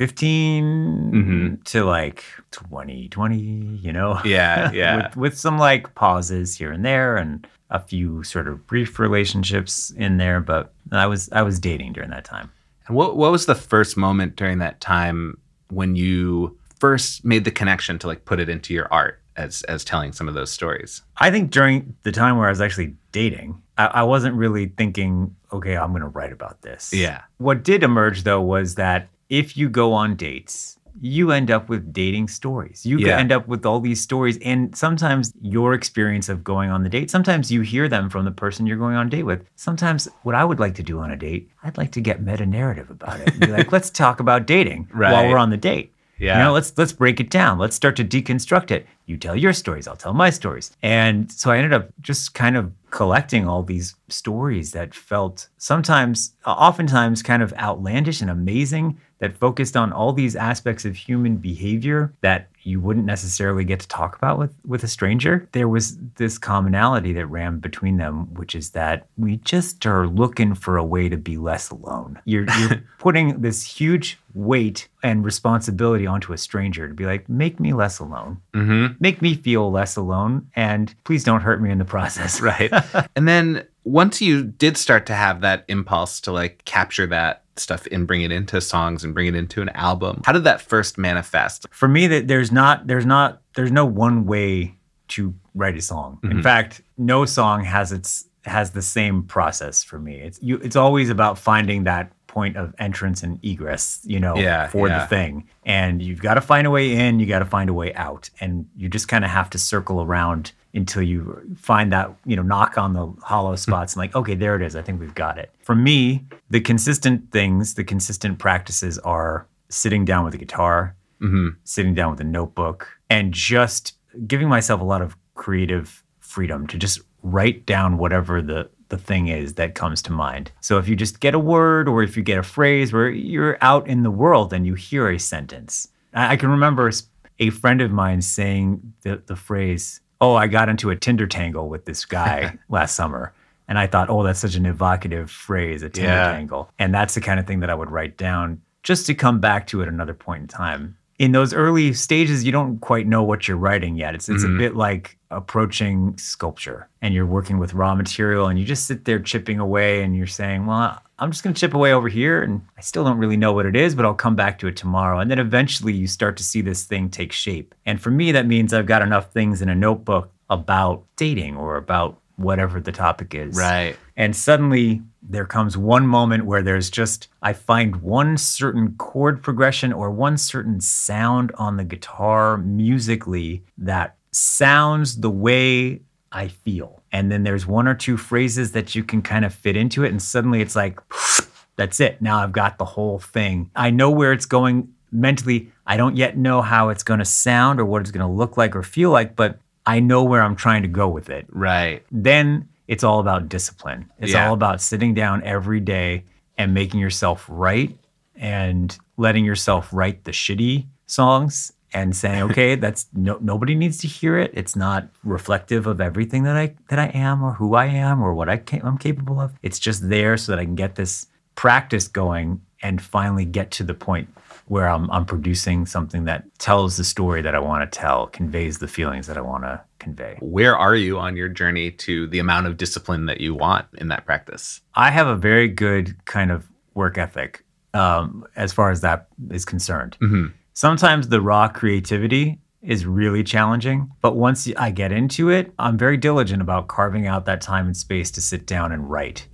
2015 0.00 1.12
Mhm. 1.12 1.64
to 1.64 1.84
like 1.84 2.24
2020. 2.50 3.78
You 3.82 3.92
know. 3.92 4.18
Yeah, 4.24 4.70
yeah. 4.74 4.96
with, 5.08 5.16
with 5.16 5.38
some 5.38 5.58
like 5.58 5.94
pauses 5.94 6.56
here 6.56 6.72
and 6.72 6.84
there, 6.84 7.16
and 7.16 7.46
a 7.70 7.78
few 7.80 8.22
sort 8.24 8.48
of 8.48 8.66
brief 8.66 8.98
relationships 8.98 9.90
in 9.96 10.16
there. 10.16 10.40
But 10.40 10.72
I 10.92 11.06
was 11.06 11.28
I 11.32 11.42
was 11.42 11.58
dating 11.58 11.92
during 11.92 12.10
that 12.10 12.24
time. 12.24 12.50
And 12.86 12.96
what 12.96 13.16
what 13.16 13.30
was 13.32 13.46
the 13.46 13.54
first 13.54 13.96
moment 13.96 14.36
during 14.36 14.58
that 14.58 14.80
time 14.80 15.38
when 15.68 15.96
you 15.96 16.56
first 16.78 17.24
made 17.24 17.44
the 17.44 17.50
connection 17.50 17.98
to 18.00 18.06
like 18.06 18.24
put 18.24 18.40
it 18.40 18.48
into 18.48 18.72
your 18.74 18.88
art 18.92 19.20
as 19.36 19.62
as 19.64 19.84
telling 19.84 20.12
some 20.12 20.28
of 20.28 20.34
those 20.34 20.50
stories? 20.50 21.02
I 21.18 21.30
think 21.30 21.50
during 21.50 21.94
the 22.02 22.12
time 22.12 22.36
where 22.38 22.46
I 22.46 22.50
was 22.50 22.60
actually 22.60 22.94
dating, 23.12 23.60
I, 23.78 23.86
I 23.86 24.02
wasn't 24.02 24.34
really 24.34 24.66
thinking, 24.76 25.36
okay, 25.52 25.76
I'm 25.76 25.90
going 25.90 26.02
to 26.02 26.08
write 26.08 26.32
about 26.32 26.62
this. 26.62 26.92
Yeah. 26.92 27.22
What 27.38 27.62
did 27.62 27.82
emerge 27.82 28.24
though 28.24 28.40
was 28.40 28.74
that 28.76 29.08
if 29.30 29.56
you 29.56 29.68
go 29.70 29.92
on 29.94 30.16
dates, 30.16 30.76
you 31.00 31.30
end 31.30 31.50
up 31.50 31.68
with 31.68 31.92
dating 31.92 32.28
stories. 32.28 32.84
You 32.84 32.98
Yeah. 32.98 33.16
end 33.16 33.32
up 33.32 33.46
with 33.48 33.64
all 33.64 33.80
these 33.80 34.00
stories. 34.00 34.36
And 34.44 34.76
sometimes 34.76 35.32
your 35.40 35.72
experience 35.72 36.28
of 36.28 36.42
going 36.44 36.70
on 36.70 36.82
the 36.82 36.88
date, 36.90 37.10
sometimes 37.10 37.50
you 37.50 37.60
hear 37.62 37.88
them 37.88 38.10
from 38.10 38.24
the 38.24 38.32
person 38.32 38.66
you're 38.66 38.76
going 38.76 38.96
on 38.96 39.06
a 39.06 39.10
date 39.10 39.22
with. 39.22 39.44
Sometimes 39.54 40.08
what 40.24 40.34
I 40.34 40.44
would 40.44 40.58
like 40.60 40.74
to 40.74 40.82
do 40.82 40.98
on 40.98 41.10
a 41.10 41.16
date, 41.16 41.48
I'd 41.62 41.78
like 41.78 41.92
to 41.92 42.00
get 42.00 42.22
meta 42.22 42.44
narrative 42.44 42.90
about 42.90 43.20
it. 43.20 43.30
And 43.30 43.40
be 43.40 43.46
like, 43.46 43.72
let's 43.76 43.88
talk 43.88 44.20
about 44.20 44.46
dating 44.46 44.88
while 44.92 45.26
we're 45.28 45.38
on 45.38 45.50
the 45.50 45.56
date. 45.56 45.94
Yeah. 46.18 46.36
You 46.36 46.44
know, 46.44 46.52
let's 46.52 46.76
let's 46.76 46.92
break 46.92 47.18
it 47.18 47.30
down. 47.30 47.58
Let's 47.58 47.74
start 47.76 47.96
to 47.96 48.04
deconstruct 48.04 48.70
it. 48.70 48.86
You 49.10 49.16
tell 49.16 49.34
your 49.34 49.52
stories, 49.52 49.88
I'll 49.88 49.96
tell 49.96 50.14
my 50.14 50.30
stories. 50.30 50.70
And 50.84 51.32
so 51.32 51.50
I 51.50 51.56
ended 51.56 51.72
up 51.72 51.90
just 52.00 52.32
kind 52.32 52.56
of 52.56 52.72
collecting 52.90 53.48
all 53.48 53.64
these 53.64 53.96
stories 54.08 54.70
that 54.70 54.94
felt 54.94 55.48
sometimes, 55.58 56.32
oftentimes, 56.46 57.20
kind 57.20 57.42
of 57.42 57.52
outlandish 57.54 58.20
and 58.20 58.30
amazing 58.30 59.00
that 59.20 59.36
focused 59.36 59.76
on 59.76 59.92
all 59.92 60.12
these 60.12 60.34
aspects 60.34 60.84
of 60.84 60.96
human 60.96 61.36
behavior 61.36 62.12
that 62.20 62.48
you 62.62 62.80
wouldn't 62.80 63.06
necessarily 63.06 63.64
get 63.64 63.80
to 63.80 63.88
talk 63.88 64.16
about 64.16 64.38
with 64.38 64.54
with 64.66 64.84
a 64.84 64.88
stranger 64.88 65.48
there 65.52 65.68
was 65.68 65.96
this 66.16 66.36
commonality 66.36 67.12
that 67.12 67.26
ran 67.26 67.58
between 67.58 67.96
them 67.96 68.32
which 68.34 68.54
is 68.54 68.70
that 68.70 69.06
we 69.16 69.36
just 69.38 69.86
are 69.86 70.06
looking 70.06 70.54
for 70.54 70.76
a 70.76 70.84
way 70.84 71.08
to 71.08 71.16
be 71.16 71.36
less 71.36 71.70
alone 71.70 72.20
you're, 72.24 72.44
you're 72.58 72.82
putting 72.98 73.40
this 73.40 73.64
huge 73.64 74.18
weight 74.34 74.88
and 75.02 75.24
responsibility 75.24 76.06
onto 76.06 76.32
a 76.32 76.38
stranger 76.38 76.86
to 76.86 76.94
be 76.94 77.06
like 77.06 77.28
make 77.28 77.58
me 77.58 77.72
less 77.72 77.98
alone 77.98 78.40
mm-hmm. 78.52 78.92
Make 79.00 79.20
me 79.20 79.34
feel 79.34 79.70
less 79.70 79.96
alone 79.96 80.46
and 80.54 80.94
please 81.04 81.24
don't 81.24 81.40
hurt 81.40 81.60
me 81.60 81.70
in 81.70 81.78
the 81.78 81.84
process 81.84 82.40
right 82.42 82.72
and 83.16 83.26
then 83.26 83.66
once 83.84 84.20
you 84.20 84.44
did 84.44 84.76
start 84.76 85.06
to 85.06 85.14
have 85.14 85.40
that 85.40 85.64
impulse 85.68 86.20
to 86.20 86.32
like 86.32 86.64
capture 86.64 87.06
that 87.06 87.42
stuff 87.60 87.86
and 87.92 88.06
bring 88.06 88.22
it 88.22 88.32
into 88.32 88.60
songs 88.60 89.04
and 89.04 89.14
bring 89.14 89.26
it 89.26 89.34
into 89.34 89.62
an 89.62 89.68
album. 89.70 90.22
How 90.24 90.32
did 90.32 90.44
that 90.44 90.60
first 90.60 90.98
manifest? 90.98 91.66
For 91.70 91.88
me, 91.88 92.06
that 92.08 92.26
there's 92.26 92.50
not 92.50 92.86
there's 92.86 93.06
not 93.06 93.42
there's 93.54 93.70
no 93.70 93.84
one 93.84 94.26
way 94.26 94.74
to 95.08 95.34
write 95.54 95.76
a 95.76 95.82
song. 95.82 96.18
Mm-hmm. 96.22 96.38
In 96.38 96.42
fact, 96.42 96.82
no 96.96 97.24
song 97.24 97.64
has 97.64 97.92
its 97.92 98.26
has 98.44 98.70
the 98.70 98.82
same 98.82 99.22
process 99.22 99.84
for 99.84 99.98
me. 99.98 100.16
It's 100.16 100.42
you 100.42 100.56
it's 100.56 100.76
always 100.76 101.10
about 101.10 101.38
finding 101.38 101.84
that 101.84 102.12
point 102.30 102.56
of 102.56 102.72
entrance 102.78 103.24
and 103.24 103.44
egress, 103.44 104.00
you 104.04 104.20
know, 104.20 104.36
yeah, 104.36 104.68
for 104.68 104.86
yeah. 104.86 105.00
the 105.00 105.06
thing. 105.06 105.48
And 105.64 106.00
you've 106.00 106.22
got 106.22 106.34
to 106.34 106.40
find 106.40 106.64
a 106.64 106.70
way 106.70 106.92
in, 106.92 107.18
you 107.18 107.26
got 107.26 107.40
to 107.40 107.44
find 107.44 107.68
a 107.68 107.74
way 107.74 107.92
out. 107.94 108.30
And 108.40 108.66
you 108.76 108.88
just 108.88 109.08
kind 109.08 109.24
of 109.24 109.30
have 109.32 109.50
to 109.50 109.58
circle 109.58 110.00
around 110.00 110.52
until 110.72 111.02
you 111.02 111.42
find 111.56 111.92
that, 111.92 112.14
you 112.24 112.36
know, 112.36 112.42
knock 112.42 112.78
on 112.78 112.92
the 112.92 113.12
hollow 113.22 113.56
spots 113.56 113.94
and 113.94 114.00
like, 114.00 114.14
okay, 114.14 114.36
there 114.36 114.54
it 114.54 114.62
is. 114.62 114.76
I 114.76 114.82
think 114.82 115.00
we've 115.00 115.14
got 115.14 115.38
it. 115.38 115.50
For 115.60 115.74
me, 115.74 116.24
the 116.48 116.60
consistent 116.60 117.32
things, 117.32 117.74
the 117.74 117.82
consistent 117.82 118.38
practices 118.38 118.96
are 119.00 119.48
sitting 119.68 120.04
down 120.04 120.24
with 120.24 120.34
a 120.34 120.38
guitar, 120.38 120.94
mm-hmm. 121.20 121.48
sitting 121.64 121.94
down 121.94 122.12
with 122.12 122.20
a 122.20 122.24
notebook, 122.24 122.86
and 123.10 123.34
just 123.34 123.94
giving 124.28 124.48
myself 124.48 124.80
a 124.80 124.84
lot 124.84 125.02
of 125.02 125.16
creative 125.34 126.04
freedom 126.20 126.68
to 126.68 126.78
just 126.78 127.00
write 127.24 127.66
down 127.66 127.98
whatever 127.98 128.40
the 128.40 128.70
the 128.90 128.98
thing 128.98 129.28
is 129.28 129.54
that 129.54 129.74
comes 129.74 130.02
to 130.02 130.12
mind. 130.12 130.52
So 130.60 130.78
if 130.78 130.88
you 130.88 130.94
just 130.94 131.20
get 131.20 131.34
a 131.34 131.38
word 131.38 131.88
or 131.88 132.02
if 132.02 132.16
you 132.16 132.22
get 132.22 132.38
a 132.38 132.42
phrase 132.42 132.92
where 132.92 133.08
you're 133.08 133.56
out 133.60 133.88
in 133.88 134.02
the 134.02 134.10
world 134.10 134.52
and 134.52 134.66
you 134.66 134.74
hear 134.74 135.08
a 135.08 135.18
sentence. 135.18 135.88
I, 136.12 136.36
can 136.36 136.50
remember 136.50 136.90
a 137.38 137.50
friend 137.50 137.80
of 137.80 137.92
mine 137.92 138.20
saying 138.20 138.92
the, 139.02 139.22
the 139.26 139.36
phrase, 139.36 140.00
oh, 140.20 140.34
I 140.34 140.48
got 140.48 140.68
into 140.68 140.90
a 140.90 140.96
Tinder 140.96 141.26
tangle 141.26 141.68
with 141.68 141.84
this 141.84 142.04
guy 142.04 142.58
last 142.68 142.94
summer. 142.94 143.32
And 143.68 143.78
I 143.78 143.86
thought, 143.86 144.10
oh, 144.10 144.24
that's 144.24 144.40
such 144.40 144.56
an 144.56 144.66
evocative 144.66 145.30
phrase, 145.30 145.82
a 145.82 145.88
Tinder 145.88 146.10
yeah. 146.10 146.32
tangle. 146.32 146.70
And 146.80 146.92
that's 146.92 147.14
the 147.14 147.20
kind 147.20 147.38
of 147.38 147.46
thing 147.46 147.60
that 147.60 147.70
I 147.70 147.74
would 147.74 147.90
write 147.90 148.16
down 148.16 148.60
just 148.82 149.06
to 149.06 149.14
come 149.14 149.38
back 149.38 149.68
to 149.68 149.82
at 149.82 149.88
another 149.88 150.14
point 150.14 150.42
in 150.42 150.48
time. 150.48 150.96
In 151.20 151.32
those 151.32 151.54
early 151.54 151.92
stages, 151.92 152.42
you 152.44 152.50
don't 152.50 152.80
quite 152.80 153.06
know 153.06 153.22
what 153.22 153.46
you're 153.46 153.56
writing 153.56 153.94
yet. 153.94 154.16
It's, 154.16 154.28
it's 154.28 154.42
mm-hmm. 154.42 154.56
a 154.56 154.58
bit 154.58 154.74
like 154.74 155.16
approaching 155.30 156.16
sculpture 156.18 156.88
and 157.02 157.14
you're 157.14 157.26
working 157.26 157.58
with 157.58 157.74
raw 157.74 157.94
material 157.94 158.48
and 158.48 158.58
you 158.58 158.64
just 158.64 158.86
sit 158.86 159.04
there 159.04 159.18
chipping 159.18 159.58
away 159.58 160.02
and 160.02 160.16
you're 160.16 160.26
saying, 160.26 160.66
well, 160.66 161.00
I'm 161.18 161.30
just 161.30 161.44
going 161.44 161.54
to 161.54 161.60
chip 161.60 161.74
away 161.74 161.92
over 161.92 162.08
here 162.08 162.42
and 162.42 162.62
I 162.76 162.80
still 162.80 163.04
don't 163.04 163.18
really 163.18 163.36
know 163.36 163.52
what 163.52 163.66
it 163.66 163.76
is, 163.76 163.94
but 163.94 164.04
I'll 164.04 164.14
come 164.14 164.36
back 164.36 164.58
to 164.60 164.66
it 164.66 164.76
tomorrow. 164.76 165.18
And 165.18 165.30
then 165.30 165.38
eventually 165.38 165.92
you 165.92 166.06
start 166.06 166.36
to 166.38 166.42
see 166.42 166.62
this 166.62 166.84
thing 166.84 167.10
take 167.10 167.32
shape. 167.32 167.74
And 167.86 168.00
for 168.00 168.10
me, 168.10 168.32
that 168.32 168.46
means 168.46 168.72
I've 168.72 168.86
got 168.86 169.02
enough 169.02 169.32
things 169.32 169.62
in 169.62 169.68
a 169.68 169.74
notebook 169.74 170.32
about 170.48 171.04
dating 171.16 171.56
or 171.56 171.76
about 171.76 172.18
whatever 172.36 172.80
the 172.80 172.92
topic 172.92 173.34
is. 173.34 173.56
Right. 173.56 173.96
And 174.16 174.34
suddenly 174.34 175.02
there 175.22 175.44
comes 175.44 175.76
one 175.76 176.06
moment 176.06 176.46
where 176.46 176.62
there's 176.62 176.90
just, 176.90 177.28
I 177.42 177.52
find 177.52 177.96
one 177.96 178.38
certain 178.38 178.94
chord 178.96 179.42
progression 179.42 179.92
or 179.92 180.10
one 180.10 180.38
certain 180.38 180.80
sound 180.80 181.52
on 181.56 181.76
the 181.76 181.84
guitar 181.84 182.56
musically 182.56 183.62
that 183.76 184.16
sounds 184.32 185.20
the 185.20 185.30
way 185.30 186.00
I 186.32 186.48
feel. 186.48 187.02
And 187.12 187.30
then 187.30 187.42
there's 187.42 187.66
one 187.66 187.88
or 187.88 187.94
two 187.94 188.16
phrases 188.16 188.72
that 188.72 188.94
you 188.94 189.02
can 189.02 189.22
kind 189.22 189.44
of 189.44 189.52
fit 189.52 189.76
into 189.76 190.04
it 190.04 190.10
and 190.10 190.22
suddenly 190.22 190.60
it's 190.60 190.76
like 190.76 191.00
that's 191.76 192.00
it. 192.00 192.20
Now 192.22 192.38
i've 192.38 192.52
got 192.52 192.78
the 192.78 192.84
whole 192.84 193.18
thing. 193.18 193.70
I 193.74 193.90
know 193.90 194.10
where 194.10 194.32
it's 194.32 194.46
going 194.46 194.92
mentally. 195.12 195.70
I 195.86 195.96
don't 195.96 196.16
yet 196.16 196.36
know 196.36 196.62
how 196.62 196.90
it's 196.90 197.02
going 197.02 197.18
to 197.18 197.24
sound 197.24 197.80
or 197.80 197.84
what 197.84 198.00
it's 198.02 198.12
going 198.12 198.26
to 198.26 198.32
look 198.32 198.56
like 198.56 198.76
or 198.76 198.82
feel 198.82 199.10
like 199.10 199.34
but 199.34 199.58
i 199.86 199.98
know 199.98 200.22
where 200.22 200.42
i'm 200.42 200.54
trying 200.54 200.82
to 200.82 200.88
go 200.88 201.08
with 201.08 201.30
it. 201.30 201.46
Right. 201.50 202.04
Then 202.12 202.68
it's 202.86 203.04
all 203.04 203.20
about 203.20 203.48
discipline. 203.48 204.10
It's 204.18 204.32
yeah. 204.32 204.46
all 204.48 204.54
about 204.54 204.80
sitting 204.80 205.14
down 205.14 205.42
every 205.44 205.80
day 205.80 206.24
and 206.58 206.74
making 206.74 207.00
yourself 207.00 207.46
right 207.48 207.96
and 208.36 208.96
letting 209.16 209.44
yourself 209.44 209.88
write 209.92 210.24
the 210.24 210.32
shitty 210.32 210.86
songs 211.06 211.72
and 211.92 212.14
saying, 212.16 212.42
okay, 212.44 212.74
that's 212.84 213.06
no, 213.14 213.38
nobody 213.40 213.74
needs 213.74 213.98
to 213.98 214.08
hear 214.08 214.38
it. 214.38 214.50
It's 214.54 214.76
not 214.76 215.08
reflective 215.24 215.86
of 215.86 216.00
everything 216.00 216.44
that 216.44 216.56
I 216.56 216.74
that 216.88 216.98
I 216.98 217.06
am 217.06 217.42
or 217.42 217.54
who 217.54 217.74
I 217.74 217.86
am 217.86 218.22
or 218.22 218.34
what 218.34 218.48
I 218.48 218.62
am 218.72 218.98
capable 218.98 219.40
of. 219.40 219.52
It's 219.62 219.78
just 219.78 220.08
there 220.08 220.36
so 220.36 220.52
that 220.52 220.58
I 220.58 220.64
can 220.64 220.74
get 220.74 220.94
this 220.94 221.26
practice 221.54 222.08
going 222.08 222.60
and 222.82 223.02
finally 223.02 223.44
get 223.44 223.70
to 223.72 223.84
the 223.84 223.94
point 223.94 224.28
where 224.66 224.88
I'm, 224.88 225.10
I'm 225.10 225.26
producing 225.26 225.84
something 225.84 226.24
that 226.24 226.44
tells 226.58 226.96
the 226.96 227.04
story 227.04 227.42
that 227.42 227.54
I 227.54 227.58
want 227.58 227.90
to 227.90 227.98
tell, 227.98 228.28
conveys 228.28 228.78
the 228.78 228.86
feelings 228.86 229.26
that 229.26 229.36
I 229.36 229.40
want 229.40 229.64
to 229.64 229.82
convey. 229.98 230.38
Where 230.40 230.76
are 230.76 230.94
you 230.94 231.18
on 231.18 231.36
your 231.36 231.48
journey 231.48 231.90
to 231.90 232.28
the 232.28 232.38
amount 232.38 232.68
of 232.68 232.76
discipline 232.76 233.26
that 233.26 233.40
you 233.40 233.54
want 233.54 233.86
in 233.98 234.08
that 234.08 234.24
practice? 234.24 234.80
I 234.94 235.10
have 235.10 235.26
a 235.26 235.36
very 235.36 235.68
good 235.68 236.24
kind 236.24 236.52
of 236.52 236.68
work 236.94 237.18
ethic 237.18 237.64
um, 237.94 238.46
as 238.54 238.72
far 238.72 238.90
as 238.90 239.00
that 239.00 239.26
is 239.50 239.64
concerned. 239.64 240.16
Mm-hmm 240.20 240.56
Sometimes 240.72 241.28
the 241.28 241.40
raw 241.40 241.68
creativity 241.68 242.58
is 242.82 243.04
really 243.04 243.44
challenging, 243.44 244.10
but 244.20 244.36
once 244.36 244.70
I 244.76 244.90
get 244.90 245.12
into 245.12 245.50
it, 245.50 245.72
I'm 245.78 245.98
very 245.98 246.16
diligent 246.16 246.62
about 246.62 246.88
carving 246.88 247.26
out 247.26 247.44
that 247.46 247.60
time 247.60 247.86
and 247.86 247.96
space 247.96 248.30
to 248.32 248.40
sit 248.40 248.66
down 248.66 248.92
and 248.92 249.10
write. 249.10 249.46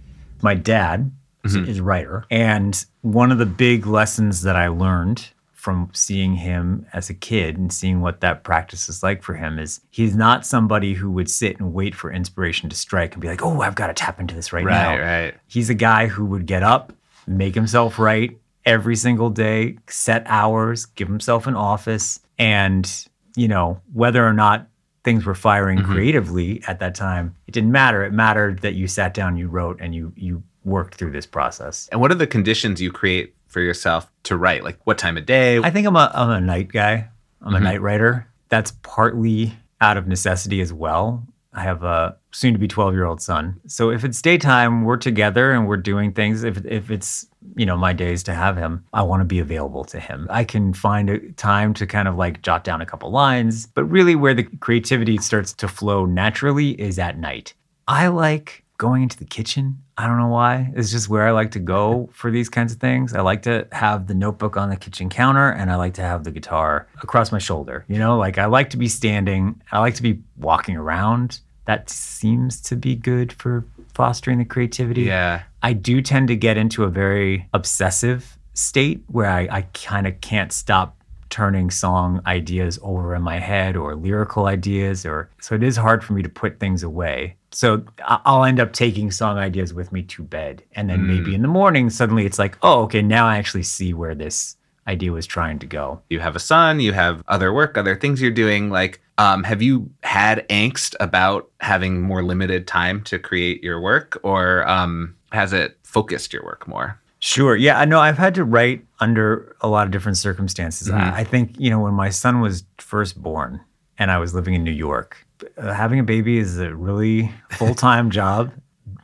My 0.43 0.55
dad 0.55 1.11
mm-hmm. 1.45 1.69
is 1.69 1.79
a 1.79 1.83
writer, 1.83 2.25
and 2.31 2.85
one 3.03 3.33
of 3.33 3.39
the 3.39 3.47
big 3.47 3.87
lessons 3.87 4.43
that 4.43 4.57
I 4.57 4.69
learned 4.69 5.29
from 5.67 5.91
seeing 5.93 6.37
him 6.37 6.87
as 6.93 7.11
a 7.11 7.15
kid 7.15 7.57
and 7.57 7.73
seeing 7.73 8.01
what 8.01 8.21
that 8.21 8.45
practice 8.45 8.89
is 8.89 9.03
like 9.03 9.21
for 9.21 9.35
him 9.35 9.59
is 9.59 9.81
he's 9.91 10.15
not 10.15 10.47
somebody 10.47 10.95
who 10.95 11.11
would 11.11 11.29
sit 11.29 11.59
and 11.59 11.75
wait 11.75 11.93
for 11.93 12.13
inspiration 12.13 12.71
to 12.71 12.77
strike 12.77 13.15
and 13.15 13.21
be 13.21 13.27
like, 13.27 13.43
"Oh, 13.43 13.61
I've 13.63 13.75
got 13.75 13.89
to 13.89 13.95
tap 13.95 14.21
into 14.21 14.37
this 14.37 14.53
right, 14.53 14.65
right 14.65 14.73
now." 14.73 14.91
Right, 14.91 15.23
right. 15.25 15.35
He's 15.49 15.69
a 15.69 15.75
guy 15.75 16.07
who 16.07 16.25
would 16.27 16.47
get 16.47 16.63
up, 16.63 16.93
make 17.27 17.57
himself 17.57 17.99
write, 17.99 18.39
every 18.67 18.97
single 18.97 19.31
day, 19.31 19.79
set 19.89 20.25
hours, 20.27 20.85
give 20.85 21.09
himself 21.09 21.47
an 21.47 21.55
office. 21.55 22.21
And, 22.39 23.09
you 23.37 23.49
know, 23.49 23.81
whether 23.95 24.27
or 24.27 24.35
not 24.35 24.69
things 25.05 25.25
were 25.25 25.37
firing 25.37 25.79
mm-hmm. 25.79 25.93
creatively 25.93 26.63
at 26.67 26.81
that 26.81 26.95
time, 26.95 27.35
it 27.47 27.53
didn't 27.53 27.73
matter. 27.73 28.05
It 28.05 28.13
mattered 28.13 28.61
that 28.61 28.75
you 28.75 28.89
sat 28.89 29.15
down, 29.15 29.37
you 29.37 29.49
wrote, 29.49 29.81
and 29.81 29.95
you 29.95 30.13
you 30.17 30.43
worked 30.65 30.97
through 30.97 31.13
this 31.13 31.27
process. 31.27 31.89
And 31.93 32.01
what 32.01 32.11
are 32.11 32.17
the 32.17 32.27
conditions 32.27 32.83
you 32.83 32.91
create 32.91 33.35
for 33.47 33.61
yourself 33.61 34.11
to 34.25 34.37
write? 34.37 34.65
Like 34.65 34.79
what 34.85 34.99
time 34.99 35.17
of 35.17 35.25
day? 35.25 35.59
I 35.59 35.71
think 35.71 35.87
I'm 35.87 35.97
a 35.97 36.11
I'm 36.13 36.31
a 36.31 36.41
night 36.41 36.69
guy. 36.69 37.09
I'm 37.41 37.49
mm-hmm. 37.49 37.57
a 37.57 37.61
night 37.61 37.81
writer. 37.81 38.27
That's 38.49 38.73
partly 38.83 39.55
out 39.81 39.97
of 39.97 40.07
necessity 40.07 40.61
as 40.61 40.73
well. 40.73 41.25
I 41.57 41.63
have 41.63 41.85
a 41.85 42.17
soon 42.33 42.53
to 42.53 42.59
be 42.59 42.69
12 42.69 42.93
year 42.93 43.07
old 43.07 43.23
son. 43.23 43.61
So 43.67 43.91
if 43.91 44.05
it's 44.05 44.21
daytime, 44.21 44.85
we're 44.85 44.99
together 44.99 45.53
and 45.53 45.67
we're 45.67 45.79
doing 45.79 46.13
things. 46.13 46.45
If, 46.45 46.65
if 46.67 46.91
it's, 46.91 47.27
you 47.57 47.67
know, 47.67 47.77
my 47.77 47.93
days 47.93 48.23
to 48.25 48.35
have 48.35 48.57
him, 48.57 48.85
I 48.93 49.03
want 49.03 49.21
to 49.21 49.25
be 49.25 49.39
available 49.39 49.85
to 49.87 50.01
him. 50.01 50.27
I 50.31 50.45
can 50.45 50.73
find 50.73 51.11
a 51.11 51.19
time 51.33 51.75
to 51.75 51.87
kind 51.87 52.09
of 52.09 52.17
like 52.17 52.43
jot 52.43 52.65
down 52.65 52.81
a 52.81 52.87
couple 52.87 53.11
lines, 53.11 53.67
but 53.67 53.85
really 53.85 54.15
where 54.15 54.35
the 54.35 54.45
creativity 54.61 55.19
starts 55.19 55.53
to 55.55 55.69
flow 55.69 56.05
naturally 56.05 56.81
is 56.81 56.99
at 56.99 57.19
night. 57.19 57.55
I 57.89 58.09
like 58.09 58.65
going 58.79 59.03
into 59.03 59.17
the 59.17 59.25
kitchen. 59.25 59.83
I 59.97 60.07
don't 60.07 60.19
know 60.19 60.29
why. 60.29 60.71
It's 60.75 60.91
just 60.91 61.09
where 61.09 61.27
I 61.27 61.31
like 61.31 61.53
to 61.53 61.59
go 61.59 62.11
for 62.13 62.31
these 62.31 62.49
kinds 62.49 62.73
of 62.73 62.79
things. 62.79 63.15
I 63.15 63.21
like 63.21 63.43
to 63.43 63.67
have 63.73 64.07
the 64.07 64.15
notebook 64.15 64.57
on 64.57 64.69
the 64.69 64.77
kitchen 64.77 65.09
counter 65.09 65.51
and 65.51 65.71
I 65.71 65.77
like 65.77 65.95
to 65.95 66.03
have 66.03 66.25
the 66.25 66.31
guitar 66.31 66.87
across 67.03 67.33
my 67.33 67.39
shoulder. 67.39 67.85
You 67.89 67.99
know, 67.99 68.19
like 68.19 68.39
I 68.39 68.47
like 68.47 68.71
to 68.71 68.77
be 68.77 68.89
standing, 68.89 69.61
I 69.73 69.79
like 69.79 69.95
to 69.95 70.03
be 70.03 70.21
walking 70.37 70.77
around 70.77 71.41
that 71.67 71.91
seems 71.91 72.61
to 72.63 72.77
be 72.77 72.95
good 72.95 73.33
for 73.33 73.65
fostering 73.93 74.39
the 74.39 74.45
creativity. 74.45 75.03
Yeah. 75.03 75.43
I 75.67 75.73
do 75.73 76.01
tend 76.01 76.29
to 76.29 76.37
get 76.37 76.57
into 76.57 76.85
a 76.85 76.89
very 76.89 77.49
obsessive 77.53 78.39
state 78.55 79.03
where 79.09 79.29
I, 79.29 79.49
I 79.51 79.63
kind 79.75 80.07
of 80.07 80.21
can't 80.21 80.53
stop 80.53 80.97
turning 81.29 81.73
song 81.73 82.23
ideas 82.25 82.79
over 82.83 83.17
in 83.17 83.23
my 83.23 83.41
head 83.41 83.77
or 83.77 83.97
lyrical 83.97 84.47
ideas 84.47 85.05
or 85.05 85.29
so 85.41 85.57
it 85.57 85.65
is 85.65 85.77
hard 85.77 86.05
for 86.05 86.13
me 86.13 86.23
to 86.23 86.29
put 86.29 86.61
things 86.61 86.85
away 86.85 87.35
so 87.51 87.85
i'll 88.05 88.45
end 88.45 88.61
up 88.61 88.73
taking 88.73 89.11
song 89.11 89.39
ideas 89.39 89.75
with 89.75 89.91
me 89.91 90.05
to 90.05 90.23
bed 90.23 90.63
and 90.77 90.89
then 90.89 91.01
mm. 91.01 91.07
maybe 91.09 91.35
in 91.35 91.43
the 91.43 91.49
morning 91.49 91.91
suddenly 91.91 92.25
it's 92.25 92.39
like 92.39 92.57
oh 92.63 92.83
okay 92.83 93.03
now 93.03 93.27
i 93.27 93.37
actually 93.37 93.65
see 93.65 93.93
where 93.93 94.15
this 94.15 94.57
idea 94.89 95.13
was 95.13 95.27
trying 95.27 95.59
to 95.59 95.67
go. 95.67 96.01
You 96.11 96.21
have 96.21 96.37
a 96.37 96.41
son, 96.41 96.81
you 96.81 96.93
have 96.93 97.23
other 97.29 97.53
work, 97.53 97.77
other 97.77 97.97
things 97.97 98.23
you're 98.23 98.31
doing. 98.31 98.71
Like, 98.71 99.01
um, 99.19 99.43
have 99.45 99.63
you 99.63 99.91
had 100.03 100.47
angst 100.49 100.95
about 101.01 101.51
having 101.61 102.01
more 102.01 102.23
limited 102.23 102.67
time 102.67 103.03
to 103.05 103.19
create 103.19 103.63
your 103.65 103.81
work, 103.81 104.21
or 104.23 104.67
um, 104.69 105.17
has 105.37 105.53
it 105.53 105.79
focused 105.85 106.33
your 106.33 106.43
work 106.45 106.67
more? 106.67 106.99
Sure. 107.21 107.55
Yeah. 107.57 107.79
I 107.79 107.85
know 107.85 108.01
I've 108.01 108.19
had 108.19 108.35
to 108.35 108.45
write 108.45 108.85
under 109.01 109.57
a 109.61 109.69
lot 109.69 109.87
of 109.87 109.91
different 109.93 110.19
circumstances. 110.19 110.89
Mhm. 110.89 110.95
I, 111.01 111.21
I 111.21 111.25
think, 111.25 111.55
you 111.59 111.71
know, 111.71 111.81
when 111.81 111.95
my 111.95 112.11
son 112.11 112.41
was 112.41 112.65
first 112.79 113.21
born 113.23 113.61
and 113.99 114.11
I 114.11 114.19
was 114.19 114.35
living 114.35 114.55
in 114.55 114.63
New 114.65 114.71
York, 114.89 115.17
uh, 115.57 115.73
having 115.73 115.99
a 115.99 116.03
baby 116.03 116.39
is 116.39 116.59
a 116.59 116.75
really 116.75 117.31
full 117.51 117.75
time 117.75 118.11
job. 118.11 118.53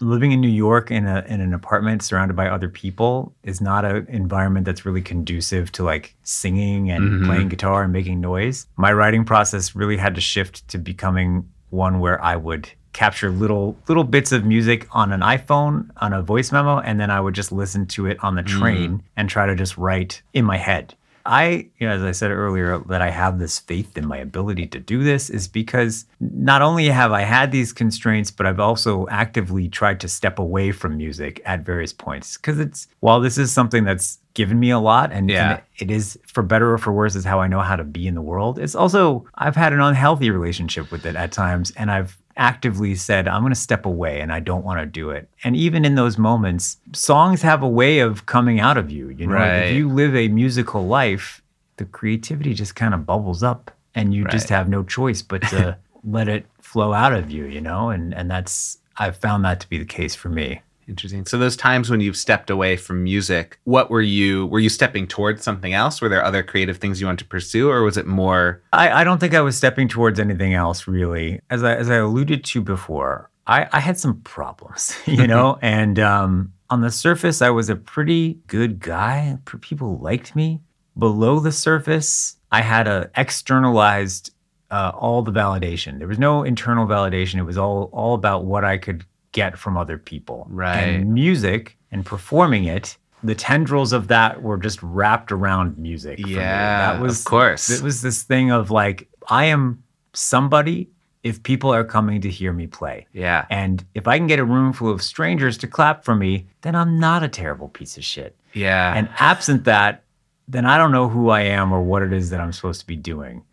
Living 0.00 0.32
in 0.32 0.40
New 0.40 0.48
York 0.68 0.90
in, 0.90 1.06
a, 1.06 1.24
in 1.28 1.40
an 1.40 1.54
apartment 1.54 2.02
surrounded 2.02 2.36
by 2.36 2.48
other 2.48 2.68
people 2.68 3.34
is 3.44 3.60
not 3.60 3.84
an 3.84 4.06
environment 4.08 4.66
that's 4.66 4.84
really 4.84 5.02
conducive 5.02 5.70
to 5.72 5.82
like 5.84 6.14
singing 6.22 6.90
and 6.90 7.02
Mhm. 7.04 7.26
playing 7.26 7.48
guitar 7.48 7.82
and 7.84 7.92
making 7.92 8.20
noise. 8.20 8.66
My 8.76 8.92
writing 8.92 9.24
process 9.24 9.74
really 9.76 9.96
had 9.96 10.14
to 10.16 10.20
shift 10.20 10.66
to 10.68 10.78
becoming 10.78 11.48
one 11.70 12.00
where 12.00 12.18
I 12.22 12.36
would 12.36 12.68
capture 12.92 13.30
little 13.30 13.76
little 13.88 14.04
bits 14.04 14.32
of 14.32 14.44
music 14.44 14.86
on 14.92 15.12
an 15.12 15.20
iPhone 15.20 15.90
on 15.98 16.12
a 16.12 16.22
voice 16.22 16.52
memo 16.52 16.78
and 16.78 17.00
then 17.00 17.10
I 17.10 17.20
would 17.20 17.34
just 17.34 17.52
listen 17.52 17.86
to 17.88 18.06
it 18.06 18.18
on 18.22 18.34
the 18.34 18.42
hmm. 18.42 18.58
train 18.58 19.02
and 19.16 19.28
try 19.28 19.46
to 19.46 19.54
just 19.54 19.78
write 19.78 20.22
in 20.32 20.44
my 20.44 20.56
head. 20.56 20.94
I, 21.24 21.68
you 21.78 21.86
know, 21.86 21.94
as 21.94 22.02
I 22.02 22.12
said 22.12 22.30
earlier, 22.30 22.78
that 22.88 23.00
I 23.00 23.10
have 23.10 23.38
this 23.38 23.58
faith 23.58 23.96
in 23.96 24.06
my 24.06 24.18
ability 24.18 24.66
to 24.68 24.80
do 24.80 25.04
this 25.04 25.30
is 25.30 25.46
because 25.46 26.06
not 26.20 26.62
only 26.62 26.86
have 26.86 27.12
I 27.12 27.22
had 27.22 27.52
these 27.52 27.72
constraints, 27.72 28.30
but 28.30 28.46
I've 28.46 28.60
also 28.60 29.06
actively 29.08 29.68
tried 29.68 30.00
to 30.00 30.08
step 30.08 30.38
away 30.38 30.72
from 30.72 30.96
music 30.96 31.40
at 31.44 31.60
various 31.60 31.92
points. 31.92 32.36
Because 32.36 32.58
it's, 32.58 32.88
while 33.00 33.20
this 33.20 33.38
is 33.38 33.52
something 33.52 33.84
that's 33.84 34.18
given 34.34 34.58
me 34.58 34.70
a 34.70 34.78
lot 34.78 35.12
and, 35.12 35.30
Yeah. 35.30 35.52
and 35.52 35.62
it 35.78 35.94
is 35.94 36.18
for 36.26 36.42
better 36.42 36.72
or 36.72 36.78
for 36.78 36.92
worse, 36.92 37.14
is 37.14 37.24
how 37.24 37.40
I 37.40 37.46
know 37.46 37.60
how 37.60 37.76
to 37.76 37.84
be 37.84 38.06
in 38.06 38.14
the 38.14 38.22
world. 38.22 38.58
It's 38.58 38.74
also, 38.74 39.26
I've 39.34 39.56
had 39.56 39.72
an 39.72 39.80
unhealthy 39.80 40.30
relationship 40.30 40.90
with 40.90 41.06
it 41.06 41.16
at 41.16 41.32
times. 41.32 41.72
And 41.76 41.90
I've 41.90 42.18
actively 42.36 42.94
said, 42.94 43.28
I'm 43.28 43.42
going 43.42 43.52
to 43.52 43.58
step 43.60 43.86
away 43.86 44.20
and 44.20 44.32
I 44.32 44.40
don't 44.40 44.64
want 44.64 44.80
to 44.80 44.86
do 44.86 45.10
it. 45.10 45.28
And 45.44 45.56
even 45.56 45.84
in 45.84 45.94
those 45.94 46.18
moments, 46.18 46.78
songs 46.92 47.42
have 47.42 47.62
a 47.62 47.68
way 47.68 47.98
of 48.00 48.26
coming 48.26 48.60
out 48.60 48.76
of 48.76 48.90
you. 48.90 49.08
You 49.10 49.26
know, 49.26 49.34
Like, 49.34 49.40
Right. 49.42 49.56
if 49.66 49.76
you 49.76 49.88
live 49.88 50.14
a 50.16 50.28
musical 50.28 50.86
life, 50.86 51.42
the 51.76 51.84
creativity 51.84 52.54
just 52.54 52.74
kind 52.74 52.94
of 52.94 53.06
bubbles 53.06 53.42
up 53.42 53.70
and 53.94 54.14
you 54.14 54.24
just 54.26 54.48
have 54.48 54.68
no 54.68 54.82
choice 54.82 55.22
but 55.22 55.42
to 55.48 55.76
let 56.04 56.28
it 56.28 56.46
flow 56.60 56.92
out 56.92 57.12
of 57.12 57.30
you, 57.30 57.44
you 57.44 57.60
know? 57.60 57.90
And 57.90 58.14
and 58.14 58.30
that's 58.30 58.78
I've 58.96 59.16
found 59.16 59.44
that 59.44 59.60
to 59.60 59.68
be 59.68 59.78
the 59.78 59.84
case 59.84 60.14
for 60.14 60.28
me. 60.28 60.62
Interesting. 60.88 61.26
So 61.26 61.38
those 61.38 61.56
times 61.56 61.90
when 61.90 62.00
you've 62.00 62.16
stepped 62.16 62.50
away 62.50 62.76
from 62.76 63.04
music, 63.04 63.58
what 63.64 63.90
were 63.90 64.02
you 64.02 64.46
were 64.46 64.58
you 64.58 64.68
stepping 64.68 65.06
towards 65.06 65.42
something 65.42 65.72
else? 65.72 66.00
Were 66.00 66.08
there 66.08 66.24
other 66.24 66.42
creative 66.42 66.78
things 66.78 67.00
you 67.00 67.06
wanted 67.06 67.20
to 67.20 67.26
pursue 67.26 67.70
or 67.70 67.82
was 67.82 67.96
it 67.96 68.06
more 68.06 68.62
I, 68.72 68.90
I 68.90 69.04
don't 69.04 69.18
think 69.18 69.34
I 69.34 69.40
was 69.40 69.56
stepping 69.56 69.88
towards 69.88 70.18
anything 70.18 70.54
else 70.54 70.88
really. 70.88 71.40
As 71.50 71.62
I 71.62 71.74
as 71.76 71.90
I 71.90 71.96
alluded 71.96 72.44
to 72.44 72.60
before, 72.60 73.30
I, 73.46 73.68
I 73.72 73.80
had 73.80 73.98
some 73.98 74.20
problems, 74.22 74.96
you 75.06 75.26
know, 75.26 75.58
and 75.62 75.98
um, 75.98 76.52
on 76.70 76.80
the 76.80 76.90
surface 76.90 77.42
I 77.42 77.50
was 77.50 77.68
a 77.68 77.76
pretty 77.76 78.38
good 78.46 78.80
guy. 78.80 79.38
People 79.60 79.98
liked 79.98 80.34
me. 80.34 80.60
Below 80.98 81.40
the 81.40 81.52
surface, 81.52 82.36
I 82.50 82.60
had 82.60 82.86
a 82.86 83.10
externalized 83.16 84.30
uh, 84.70 84.90
all 84.94 85.22
the 85.22 85.32
validation. 85.32 85.98
There 85.98 86.08
was 86.08 86.18
no 86.18 86.42
internal 86.42 86.86
validation. 86.86 87.36
It 87.36 87.44
was 87.44 87.58
all 87.58 87.90
all 87.92 88.14
about 88.14 88.44
what 88.44 88.64
I 88.64 88.78
could 88.78 89.04
get 89.32 89.58
from 89.58 89.76
other 89.76 89.98
people. 89.98 90.46
Right. 90.48 90.76
And 90.76 91.12
music 91.12 91.76
and 91.90 92.06
performing 92.06 92.64
it, 92.64 92.96
the 93.22 93.34
tendrils 93.34 93.92
of 93.92 94.08
that 94.08 94.42
were 94.42 94.56
just 94.56 94.82
wrapped 94.82 95.32
around 95.32 95.78
music. 95.78 96.18
Yeah, 96.26 96.92
that 96.92 97.00
was 97.00 97.20
of 97.20 97.24
course. 97.26 97.70
It 97.70 97.82
was 97.82 98.02
this 98.02 98.22
thing 98.22 98.50
of 98.50 98.70
like, 98.70 99.08
I 99.28 99.46
am 99.46 99.82
somebody 100.12 100.88
if 101.22 101.42
people 101.44 101.72
are 101.72 101.84
coming 101.84 102.20
to 102.20 102.28
hear 102.28 102.52
me 102.52 102.66
play. 102.66 103.06
Yeah. 103.12 103.46
And 103.48 103.84
if 103.94 104.08
I 104.08 104.18
can 104.18 104.26
get 104.26 104.40
a 104.40 104.44
room 104.44 104.72
full 104.72 104.90
of 104.90 105.02
strangers 105.02 105.56
to 105.58 105.68
clap 105.68 106.04
for 106.04 106.16
me, 106.16 106.46
then 106.62 106.74
I'm 106.74 106.98
not 106.98 107.22
a 107.22 107.28
terrible 107.28 107.68
piece 107.68 107.96
of 107.96 108.04
shit. 108.04 108.36
Yeah. 108.54 108.92
And 108.94 109.08
absent 109.18 109.64
that, 109.64 110.02
then 110.48 110.66
I 110.66 110.76
don't 110.76 110.90
know 110.90 111.08
who 111.08 111.30
I 111.30 111.42
am 111.42 111.72
or 111.72 111.80
what 111.80 112.02
it 112.02 112.12
is 112.12 112.30
that 112.30 112.40
I'm 112.40 112.52
supposed 112.52 112.80
to 112.80 112.86
be 112.86 112.96
doing. 112.96 113.44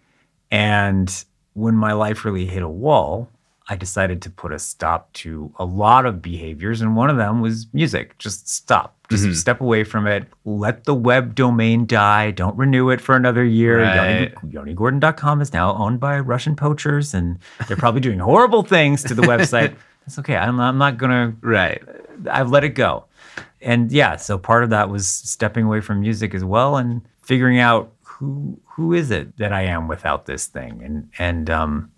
And 0.50 1.24
when 1.54 1.76
my 1.76 1.94
life 1.94 2.26
really 2.26 2.48
hit 2.48 2.64
a 2.64 2.68
wall, 2.68 3.30
I 3.70 3.76
decided 3.76 4.22
to 4.24 4.30
put 4.32 4.52
a 4.52 4.58
stop 4.60 5.14
to 5.14 5.54
a 5.60 5.66
lot 5.66 6.06
of 6.08 6.22
behaviors. 6.22 6.82
And 6.82 6.96
one 6.96 7.10
of 7.10 7.18
them 7.18 7.40
was 7.42 7.68
music. 7.72 8.18
Just 8.18 8.50
stop. 8.50 8.96
Just 9.10 9.26
Mhm. 9.26 9.36
step 9.36 9.62
away 9.62 9.84
from 9.84 10.08
it. 10.08 10.26
Let 10.44 10.86
the 10.86 10.96
web 10.96 11.36
domain 11.36 11.86
die. 11.86 12.32
Don't 12.32 12.58
renew 12.58 12.90
it 12.90 13.00
for 13.00 13.16
another 13.16 13.44
year. 13.44 13.84
Right. 13.84 14.34
Yoni, 14.50 14.74
YoniGordon.com 14.76 15.42
is 15.42 15.54
now 15.54 15.74
owned 15.76 16.00
by 16.00 16.20
Russian 16.20 16.56
poachers, 16.56 17.14
and 17.14 17.38
they're 17.68 17.78
probably 17.78 18.02
doing 18.02 18.20
horrible 18.20 18.64
things 18.64 19.04
to 19.04 19.14
the 19.14 19.22
website. 19.24 19.76
That's 20.06 20.18
okay. 20.20 20.36
I'm, 20.36 20.60
I'm 20.60 20.78
not 20.80 20.98
going 20.98 21.12
to 21.12 21.48
right. 21.48 21.82
I've 22.30 22.50
let 22.50 22.64
it 22.64 22.70
go. 22.70 23.06
And 23.62 23.92
yeah, 23.92 24.16
so 24.16 24.38
part 24.38 24.64
of 24.64 24.70
that 24.72 24.90
was 24.90 25.06
stepping 25.08 25.66
away 25.66 25.82
from 25.82 26.02
music 26.02 26.34
as 26.34 26.44
well 26.44 26.78
and 26.78 27.02
figuring 27.22 27.60
out 27.60 27.92
who 28.02 28.60
who 28.66 28.94
is 28.94 29.12
it 29.12 29.38
that 29.38 29.54
I 29.54 29.62
am 29.64 29.88
without 29.88 30.26
this 30.26 30.46
thing 30.48 30.82
and 30.84 31.10
and 31.20 31.50
um 31.50 31.92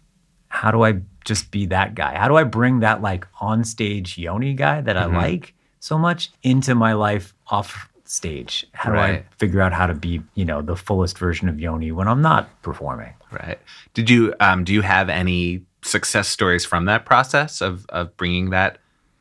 how 0.50 0.70
do 0.72 0.84
I 0.84 1.00
just 1.26 1.52
be 1.52 1.66
that 1.68 1.96
guy? 1.96 2.18
How 2.18 2.28
do 2.28 2.36
I 2.38 2.44
bring 2.44 2.80
that 2.82 3.02
like 3.02 3.28
on 3.40 3.64
stage 3.64 4.18
Yoni 4.18 4.54
guy 4.54 4.82
that 4.82 4.96
Mhm. 4.96 5.02
I 5.02 5.06
like 5.06 5.54
so 5.80 5.98
much 5.98 6.32
into 6.44 6.76
my 6.76 6.94
life 6.94 7.34
off 7.48 7.90
stage? 8.06 8.66
How 8.74 8.92
do 8.92 8.98
I 9.00 9.24
figure 9.38 9.62
out 9.62 9.74
how 9.74 9.88
to 9.88 9.94
be, 9.94 10.22
you 10.36 10.46
know, 10.46 10.62
the 10.62 10.76
fullest 10.76 11.18
version 11.18 11.48
of 11.50 11.60
Yoni 11.60 11.92
when 11.92 12.08
I'm 12.08 12.22
not 12.22 12.50
performing? 12.62 13.14
Right. 13.32 13.60
Did 13.94 14.10
you 14.10 14.34
um 14.40 14.64
do 14.64 14.74
you 14.74 14.82
have 14.82 15.10
any 15.10 15.62
success 15.84 16.28
stories 16.28 16.66
from 16.66 16.86
that 16.86 17.06
process 17.06 17.62
of 17.62 17.86
of 17.90 18.16
bringing 18.18 18.50
that 18.52 18.78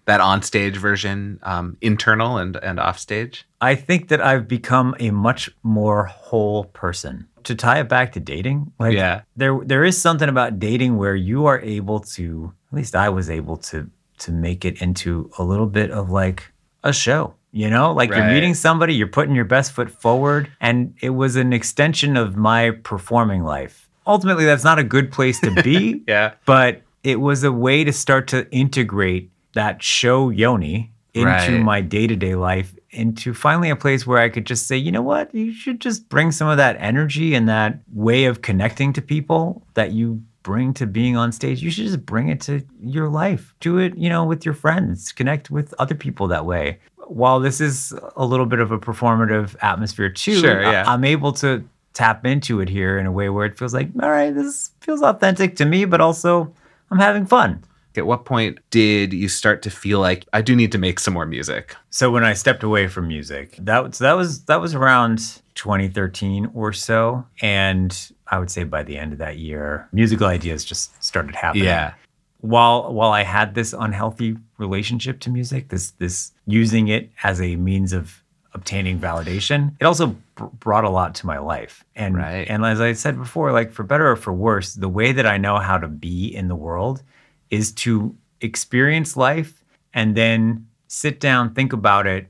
that 0.07 0.21
on 0.21 0.43
stage 0.43 0.77
version 0.77 1.39
um 1.45 1.77
internal 1.81 2.37
and 2.39 2.57
and 2.57 2.81
off 2.81 2.99
stage? 2.99 3.47
I 3.61 3.75
think 3.77 4.09
that 4.09 4.21
I've 4.21 4.49
become 4.49 4.97
a 4.99 5.11
much 5.11 5.51
more 5.63 6.07
whole 6.07 6.65
person. 6.65 7.29
To 7.44 7.55
tie 7.55 7.81
it 7.81 7.88
back 7.88 8.12
to 8.12 8.20
dating, 8.20 8.72
like 8.79 8.94
Yeah. 8.94 9.22
there 9.37 9.59
there 9.64 9.85
is 9.85 10.00
something 10.00 10.29
about 10.29 10.59
dating 10.59 10.96
where 10.96 11.14
you 11.14 11.46
are 11.46 11.61
able 11.61 12.00
to, 12.16 12.53
at 12.72 12.76
least 12.76 12.94
I 12.96 13.09
was 13.09 13.29
able 13.31 13.57
to 13.70 13.88
to 14.18 14.33
make 14.33 14.64
it 14.64 14.81
into 14.83 15.31
a 15.38 15.42
little 15.44 15.66
bit 15.66 15.90
of 15.90 16.11
like 16.11 16.53
a 16.85 16.92
show. 16.92 17.35
You 17.53 17.68
know, 17.70 17.92
like 17.92 18.11
you're 18.11 18.26
meeting 18.26 18.55
somebody, 18.55 18.94
you're 18.94 19.09
putting 19.09 19.35
your 19.35 19.44
best 19.44 19.72
foot 19.72 19.90
forward, 19.90 20.50
and 20.61 20.94
it 21.00 21.11
was 21.11 21.35
an 21.37 21.53
extension 21.53 22.16
of 22.16 22.37
my 22.37 22.70
performing 22.85 23.42
life. 23.42 23.88
Ultimately, 24.07 24.44
that's 24.44 24.62
not 24.64 24.79
a 24.79 24.85
good 24.85 25.11
place 25.11 25.40
to 25.40 25.50
be, 25.62 26.03
Yeah. 26.09 26.33
but 26.46 26.83
it 27.03 27.18
was 27.20 27.42
a 27.42 27.50
way 27.50 27.83
to 27.85 27.92
start 27.92 28.29
to 28.29 28.48
integrate 28.53 29.31
that 29.55 29.83
show 29.83 30.31
Yoni 30.31 30.92
into 31.12 31.26
Right. 31.26 31.61
my 31.61 31.81
day 31.81 32.07
to 32.07 32.14
day 32.14 32.37
life, 32.37 32.72
into 32.92 33.33
finally 33.35 33.70
a 33.70 33.76
place 33.76 34.07
where 34.07 34.18
I 34.18 34.29
could 34.29 34.44
just 34.46 34.66
say, 34.66 34.76
you 34.76 34.90
know 34.92 35.03
what, 35.03 35.35
you 35.35 35.53
should 35.53 35.81
just 35.81 36.09
bring 36.09 36.33
some 36.33 36.48
of 36.48 36.57
that 36.57 36.76
energy 36.81 37.35
and 37.35 37.48
that 37.48 37.79
way 37.92 38.24
of 38.24 38.42
connecting 38.42 38.92
to 38.94 39.03
people 39.03 39.62
that 39.74 39.92
you 39.92 40.22
bring 40.42 40.72
to 40.74 40.87
being 40.87 41.16
on 41.16 41.33
stage. 41.33 41.62
You 41.62 41.70
should 41.70 41.85
just 41.85 42.05
bring 42.05 42.29
it 42.29 42.40
to 42.42 42.64
your 42.83 43.09
life. 43.09 43.55
Do 43.61 43.79
it, 43.79 43.96
you 43.96 44.09
know, 44.09 44.24
with 44.24 44.44
your 44.44 44.55
friends, 44.55 45.12
connect 45.12 45.50
with 45.50 45.74
other 45.79 45.94
people 45.94 46.26
that 46.29 46.46
way. 46.46 46.79
While 47.07 47.40
this 47.40 47.61
is 47.61 47.92
a 48.16 48.24
little 48.24 48.46
bit 48.46 48.61
of 48.61 48.70
a 48.72 48.79
performative 48.79 49.55
atmosphere 49.62 50.09
too, 50.09 50.37
Sure, 50.40 50.64
I- 50.66 50.83
I'm 50.85 51.05
able 51.05 51.33
to 51.35 51.64
tap 51.92 52.24
into 52.24 52.61
it 52.61 52.68
here 52.68 52.98
in 52.98 53.07
a 53.07 53.12
way 53.12 53.29
where 53.29 53.44
it 53.46 53.59
feels 53.59 53.74
like, 53.74 53.88
all 54.03 54.11
right, 54.11 54.35
this 54.35 54.70
feels 54.81 55.03
authentic 55.03 55.57
to 55.57 55.64
me, 55.64 55.85
but 55.85 56.00
also 56.00 56.53
I'm 56.90 56.98
having 56.98 57.26
fun. 57.26 57.62
At 57.96 58.07
what 58.07 58.24
point 58.24 58.59
did 58.70 59.12
you 59.12 59.29
start 59.29 59.62
to 59.62 59.70
feel 59.70 59.98
like 60.00 60.24
I 60.33 60.42
do 60.42 60.55
need 60.55 60.70
to 60.72 60.79
make 60.79 61.00
some 61.00 61.14
more 61.14 61.26
music? 61.26 61.74
So 61.90 62.11
when 62.11 62.22
I 62.24 62.35
stepped 62.35 62.62
away 62.62 62.87
from 62.87 63.09
music, 63.09 63.57
that 63.61 63.83
was 63.85 63.98
that 63.98 64.12
was 64.12 64.44
that 64.44 64.61
was 64.61 64.74
around 64.74 65.18
2013 65.55 66.50
or 66.55 66.72
so, 66.72 67.26
and 67.42 68.11
I 68.29 68.38
would 68.38 68.50
say 68.50 68.64
by 68.64 68.83
the 68.83 68.96
end 68.96 69.12
of 69.12 69.18
that 69.18 69.38
year, 69.38 69.88
musical 69.92 70.26
ideas 70.26 70.64
just 70.64 71.03
started 71.03 71.35
happening. 71.35 71.64
Yeah. 71.64 71.94
While 72.40 72.92
while 72.94 73.11
I 73.11 73.22
had 73.24 73.55
this 73.55 73.72
unhealthy 73.72 74.37
relationship 74.59 75.20
to 75.20 75.31
music, 75.31 75.68
this 75.68 75.90
this 75.92 76.33
using 76.46 76.88
it 76.88 77.11
as 77.24 77.40
a 77.40 77.57
means 77.57 77.92
of 77.92 78.22
obtaining 78.55 78.98
validation, 78.98 79.74
it 79.81 79.85
also 79.85 80.16
br- 80.37 80.44
brought 80.46 80.85
a 80.85 80.90
lot 80.90 81.14
to 81.16 81.26
my 81.26 81.38
life. 81.38 81.85
And 81.94 82.16
Right. 82.16 82.46
and 82.48 82.64
as 82.64 82.81
I 82.81 82.92
said 82.94 83.18
before, 83.18 83.53
like 83.53 83.72
for 83.72 83.83
better 83.83 84.11
or 84.11 84.16
for 84.16 84.33
worse, 84.33 84.74
the 84.74 84.88
way 84.88 85.12
that 85.12 85.26
I 85.26 85.37
know 85.38 85.59
how 85.59 85.76
to 85.79 85.87
be 85.88 86.35
in 86.35 86.48
the 86.48 86.57
world 86.57 87.03
is 87.51 87.73
to 87.73 88.17
experience 88.41 89.17
life 89.17 89.65
and 89.95 90.17
then 90.17 90.67
sit 90.89 91.21
down, 91.21 91.55
think 91.55 91.73
about 91.73 92.07
it, 92.07 92.29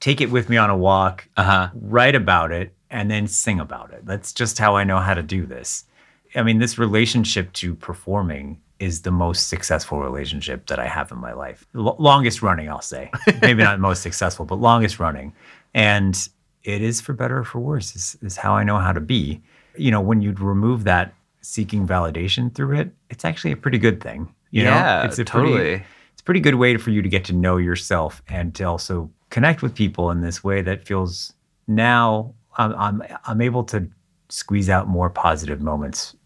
take 0.00 0.20
it 0.20 0.30
with 0.30 0.48
me 0.48 0.56
on 0.56 0.70
a 0.70 0.76
walk, 0.76 1.28
Uh-huh. 1.36 1.68
write 1.74 2.14
about 2.14 2.52
it, 2.52 2.72
and 2.90 3.10
then 3.10 3.26
sing 3.26 3.60
about 3.60 3.92
it. 3.92 4.04
That's 4.06 4.32
just 4.32 4.58
how 4.58 4.76
I 4.76 4.84
know 4.84 4.98
how 4.98 5.14
to 5.14 5.22
do 5.22 5.46
this. 5.46 5.84
I 6.34 6.42
mean, 6.42 6.58
this 6.58 6.78
relationship 6.78 7.52
to 7.54 7.74
performing 7.74 8.60
is 8.78 9.02
the 9.02 9.10
most 9.10 9.48
successful 9.48 10.00
relationship 10.00 10.66
that 10.68 10.78
I 10.78 10.86
have 10.86 11.12
in 11.12 11.18
my 11.18 11.32
life. 11.32 11.66
L- 11.76 11.96
longest 11.98 12.40
running, 12.42 12.68
I'll 12.70 12.80
say. 12.80 13.10
Maybe 13.42 13.62
not 13.62 13.78
most 13.78 14.02
successful, 14.02 14.46
but 14.46 14.54
longest 14.56 14.98
running. 14.98 15.32
And 15.74 16.16
it 16.64 16.80
is 16.82 17.00
for 17.00 17.12
better 17.12 17.38
or 17.38 17.44
for 17.44 17.58
worse, 17.60 17.94
is, 17.94 18.16
is 18.22 18.36
how 18.38 18.54
I 18.54 18.64
know 18.64 18.78
how 18.78 18.92
to 18.92 19.00
be. 19.00 19.42
You 19.76 19.90
know, 19.90 20.00
when 20.00 20.22
you 20.22 20.32
remove 20.32 20.84
that 20.84 21.12
seeking 21.42 21.86
validation 21.86 22.54
through 22.54 22.76
it, 22.78 22.90
it's 23.10 23.24
actually 23.24 23.52
a 23.52 23.56
pretty 23.56 23.78
good 23.78 24.00
thing. 24.02 24.32
You 24.50 24.64
yeah, 24.64 25.00
know, 25.00 25.08
it's 25.08 25.18
a 25.18 25.24
totally. 25.24 25.54
Pretty, 25.54 25.84
it's 26.12 26.20
a 26.20 26.24
pretty 26.24 26.40
good 26.40 26.56
way 26.56 26.76
for 26.76 26.90
you 26.90 27.02
to 27.02 27.08
get 27.08 27.24
to 27.26 27.32
know 27.32 27.56
yourself 27.56 28.22
and 28.28 28.54
to 28.56 28.64
also 28.64 29.10
connect 29.30 29.62
with 29.62 29.74
people 29.74 30.10
in 30.10 30.20
this 30.20 30.42
way 30.42 30.60
that 30.62 30.84
feels 30.84 31.32
now 31.66 32.34
I'm, 32.58 32.74
I'm, 32.74 33.02
I'm 33.24 33.40
able 33.40 33.64
to 33.64 33.88
squeeze 34.28 34.68
out 34.68 34.88
more 34.88 35.08
positive 35.08 35.60
moments 35.60 36.16